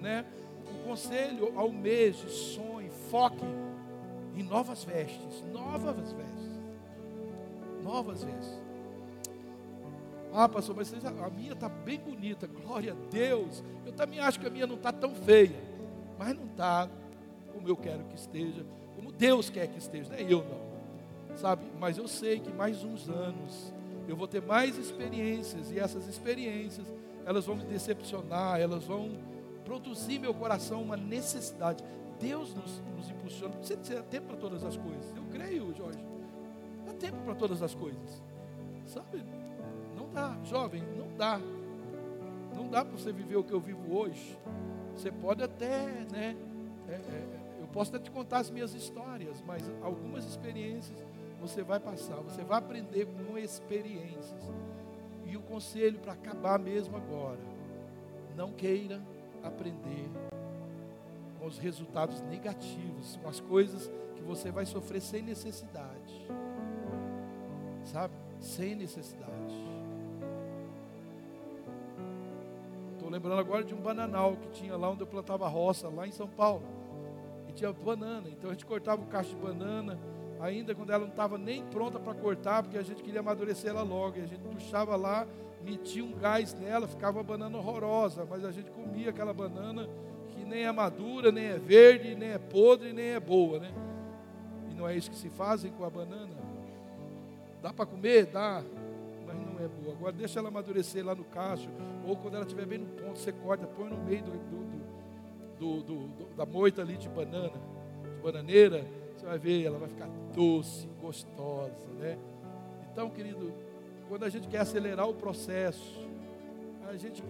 né? 0.00 0.24
O 0.74 0.88
conselho 0.88 1.52
ao 1.56 1.70
mês, 1.70 2.16
sonhe, 2.16 2.90
foque 3.10 3.44
em 4.36 4.42
novas 4.42 4.84
vestes, 4.84 5.44
novas 5.52 6.12
vestes, 6.12 6.60
novas 7.82 8.24
vestes. 8.24 8.60
Ah, 10.32 10.48
pastor, 10.48 10.76
mas 10.76 10.94
a 11.04 11.30
minha 11.30 11.52
está 11.52 11.68
bem 11.68 11.98
bonita, 11.98 12.46
glória 12.46 12.92
a 12.92 13.10
Deus. 13.10 13.64
Eu 13.84 13.92
também 13.92 14.20
acho 14.20 14.38
que 14.38 14.46
a 14.46 14.50
minha 14.50 14.66
não 14.66 14.76
está 14.76 14.92
tão 14.92 15.12
feia, 15.14 15.60
mas 16.16 16.36
não 16.36 16.44
está 16.44 16.88
como 17.52 17.68
eu 17.68 17.76
quero 17.76 18.04
que 18.04 18.14
esteja, 18.14 18.64
como 18.96 19.12
Deus 19.12 19.50
quer 19.50 19.66
que 19.66 19.78
esteja, 19.78 20.08
não 20.10 20.16
é 20.16 20.22
eu 20.22 20.44
não, 20.44 20.69
sabe? 21.40 21.64
Mas 21.78 21.98
eu 21.98 22.06
sei 22.06 22.40
que 22.40 22.52
mais 22.52 22.84
uns 22.84 23.08
anos 23.08 23.72
eu 24.08 24.16
vou 24.16 24.26
ter 24.26 24.42
mais 24.42 24.76
experiências, 24.76 25.70
e 25.70 25.78
essas 25.78 26.06
experiências, 26.08 26.86
elas 27.24 27.46
vão 27.46 27.56
me 27.56 27.64
decepcionar, 27.64 28.60
elas 28.60 28.84
vão 28.84 29.12
produzir 29.64 30.18
meu 30.18 30.34
coração 30.34 30.82
uma 30.82 30.96
necessidade. 30.96 31.84
Deus 32.18 32.54
nos, 32.54 32.82
nos 32.96 33.08
impulsiona, 33.10 33.54
precisa 33.54 33.78
ter 33.78 34.02
tempo 34.04 34.26
para 34.28 34.36
todas 34.36 34.64
as 34.64 34.76
coisas. 34.76 35.16
Eu 35.16 35.22
creio, 35.30 35.72
Jorge, 35.74 35.98
há 36.88 36.92
tempo 36.94 37.18
para 37.24 37.34
todas 37.34 37.62
as 37.62 37.74
coisas, 37.74 38.22
sabe? 38.86 39.22
dá, 40.12 40.36
jovem, 40.44 40.82
não 40.96 41.08
dá. 41.16 41.40
Não 42.54 42.68
dá 42.68 42.84
para 42.84 42.96
você 42.96 43.12
viver 43.12 43.36
o 43.36 43.44
que 43.44 43.52
eu 43.52 43.60
vivo 43.60 43.96
hoje. 43.96 44.38
Você 44.94 45.10
pode 45.10 45.42
até, 45.42 45.86
né? 46.10 46.36
É, 46.88 46.92
é, 46.92 47.40
eu 47.60 47.66
posso 47.68 47.94
até 47.94 48.04
te 48.04 48.10
contar 48.10 48.38
as 48.38 48.50
minhas 48.50 48.74
histórias, 48.74 49.42
mas 49.46 49.62
algumas 49.82 50.24
experiências 50.26 50.98
você 51.40 51.62
vai 51.62 51.80
passar, 51.80 52.16
você 52.16 52.42
vai 52.42 52.58
aprender 52.58 53.06
com 53.06 53.38
experiências. 53.38 54.52
E 55.24 55.36
o 55.36 55.40
conselho 55.40 55.98
para 55.98 56.12
acabar 56.12 56.58
mesmo 56.58 56.96
agora, 56.96 57.40
não 58.36 58.52
queira 58.52 59.00
aprender 59.42 60.08
com 61.38 61.46
os 61.46 61.58
resultados 61.58 62.20
negativos, 62.22 63.16
com 63.22 63.28
as 63.28 63.40
coisas 63.40 63.90
que 64.14 64.22
você 64.22 64.50
vai 64.50 64.66
sofrer 64.66 65.00
sem 65.00 65.22
necessidade. 65.22 66.26
Sabe? 67.84 68.14
Sem 68.40 68.74
necessidade. 68.74 69.30
Estou 72.92 73.08
lembrando 73.08 73.40
agora 73.40 73.64
de 73.64 73.74
um 73.74 73.80
bananal 73.80 74.36
que 74.36 74.50
tinha 74.50 74.76
lá 74.76 74.90
onde 74.90 75.00
eu 75.00 75.06
plantava 75.06 75.48
roça, 75.48 75.88
lá 75.88 76.06
em 76.06 76.12
São 76.12 76.28
Paulo. 76.28 76.62
E 77.48 77.52
tinha 77.52 77.72
banana. 77.72 78.28
Então 78.28 78.50
a 78.50 78.52
gente 78.52 78.66
cortava 78.66 79.02
o 79.02 79.06
cacho 79.06 79.30
de 79.30 79.36
banana, 79.36 79.98
ainda 80.40 80.74
quando 80.74 80.90
ela 80.90 81.04
não 81.04 81.10
estava 81.10 81.38
nem 81.38 81.64
pronta 81.66 81.98
para 81.98 82.14
cortar, 82.14 82.62
porque 82.62 82.78
a 82.78 82.82
gente 82.82 83.02
queria 83.02 83.20
amadurecer 83.20 83.70
ela 83.70 83.82
logo. 83.82 84.18
E 84.18 84.22
a 84.22 84.26
gente 84.26 84.40
puxava 84.40 84.96
lá, 84.96 85.26
metia 85.62 86.04
um 86.04 86.12
gás 86.12 86.54
nela, 86.54 86.88
ficava 86.88 87.18
uma 87.18 87.24
banana 87.24 87.56
horrorosa. 87.58 88.26
Mas 88.28 88.44
a 88.44 88.50
gente 88.50 88.70
comia 88.70 89.10
aquela 89.10 89.32
banana 89.32 89.88
que 90.30 90.44
nem 90.44 90.64
é 90.64 90.72
madura, 90.72 91.30
nem 91.30 91.46
é 91.46 91.58
verde, 91.58 92.14
nem 92.14 92.30
é 92.30 92.38
podre, 92.38 92.92
nem 92.92 93.10
é 93.10 93.20
boa, 93.20 93.58
né? 93.58 93.72
E 94.70 94.74
não 94.74 94.88
é 94.88 94.96
isso 94.96 95.10
que 95.10 95.16
se 95.16 95.28
fazem 95.28 95.70
com 95.72 95.84
a 95.84 95.90
banana. 95.90 96.34
Dá 97.62 97.72
para 97.72 97.86
comer? 97.86 98.26
Dá 98.26 98.62
é 99.64 99.68
boa. 99.68 99.94
Agora 99.94 100.12
deixa 100.12 100.38
ela 100.38 100.48
amadurecer 100.48 101.04
lá 101.04 101.14
no 101.14 101.24
cacho, 101.24 101.68
ou 102.06 102.16
quando 102.16 102.34
ela 102.34 102.44
estiver 102.44 102.66
bem 102.66 102.78
no 102.78 102.86
ponto, 102.86 103.18
você 103.18 103.32
corta, 103.32 103.66
põe 103.66 103.88
no 103.88 103.98
meio 103.98 104.22
do, 104.22 105.82
do, 105.82 105.82
do, 105.82 106.34
da 106.34 106.46
moita 106.46 106.80
ali 106.80 106.96
de 106.96 107.08
banana, 107.08 107.52
de 108.02 108.22
bananeira, 108.22 108.84
você 109.20 109.26
vai 109.26 109.38
ver, 109.38 109.64
ela 109.66 109.78
vai 109.78 109.88
ficar 109.88 110.08
doce, 110.34 110.88
gostosa, 111.00 111.88
né? 111.98 112.16
Então, 112.90 113.10
querido, 113.10 113.52
quando 114.08 114.24
a 114.24 114.30
gente 114.30 114.48
quer 114.48 114.58
acelerar 114.58 115.08
o 115.08 115.14
processo, 115.14 116.08
a 116.88 116.96
gente 116.96 117.22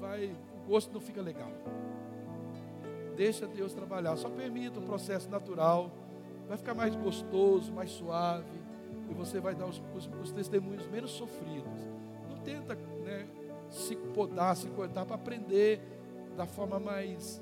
vai, 0.00 0.26
o 0.26 0.68
gosto 0.68 0.92
não 0.92 1.00
fica 1.00 1.22
legal. 1.22 1.50
Deixa 3.16 3.46
Deus 3.46 3.72
trabalhar, 3.72 4.16
só 4.16 4.28
permita 4.28 4.80
o 4.80 4.82
processo 4.82 5.30
natural, 5.30 5.90
vai 6.48 6.56
ficar 6.56 6.74
mais 6.74 6.94
gostoso, 6.96 7.72
mais 7.72 7.90
suave 7.90 8.66
e 9.08 9.14
você 9.14 9.38
vai 9.38 9.54
dar 9.54 9.66
os, 9.66 9.80
os, 9.94 10.10
os 10.22 10.32
testemunhos 10.32 10.86
menos 10.88 11.12
sofridos. 11.12 11.80
Não 12.28 12.38
tenta 12.38 12.74
né, 12.74 13.26
se 13.70 13.94
podar, 13.94 14.56
se 14.56 14.68
cortar 14.70 15.06
para 15.06 15.14
aprender 15.14 15.80
da 16.36 16.46
forma 16.46 16.80
mais, 16.80 17.40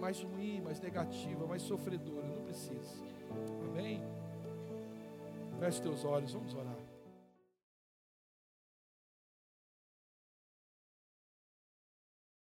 mais 0.00 0.22
ruim, 0.22 0.62
mais 0.62 0.80
negativa, 0.80 1.46
mais 1.46 1.62
sofredora. 1.62 2.27
Amém? 3.78 4.02
Feche 5.60 5.80
teus 5.80 6.04
olhos, 6.04 6.32
vamos 6.32 6.52
orar. 6.52 6.87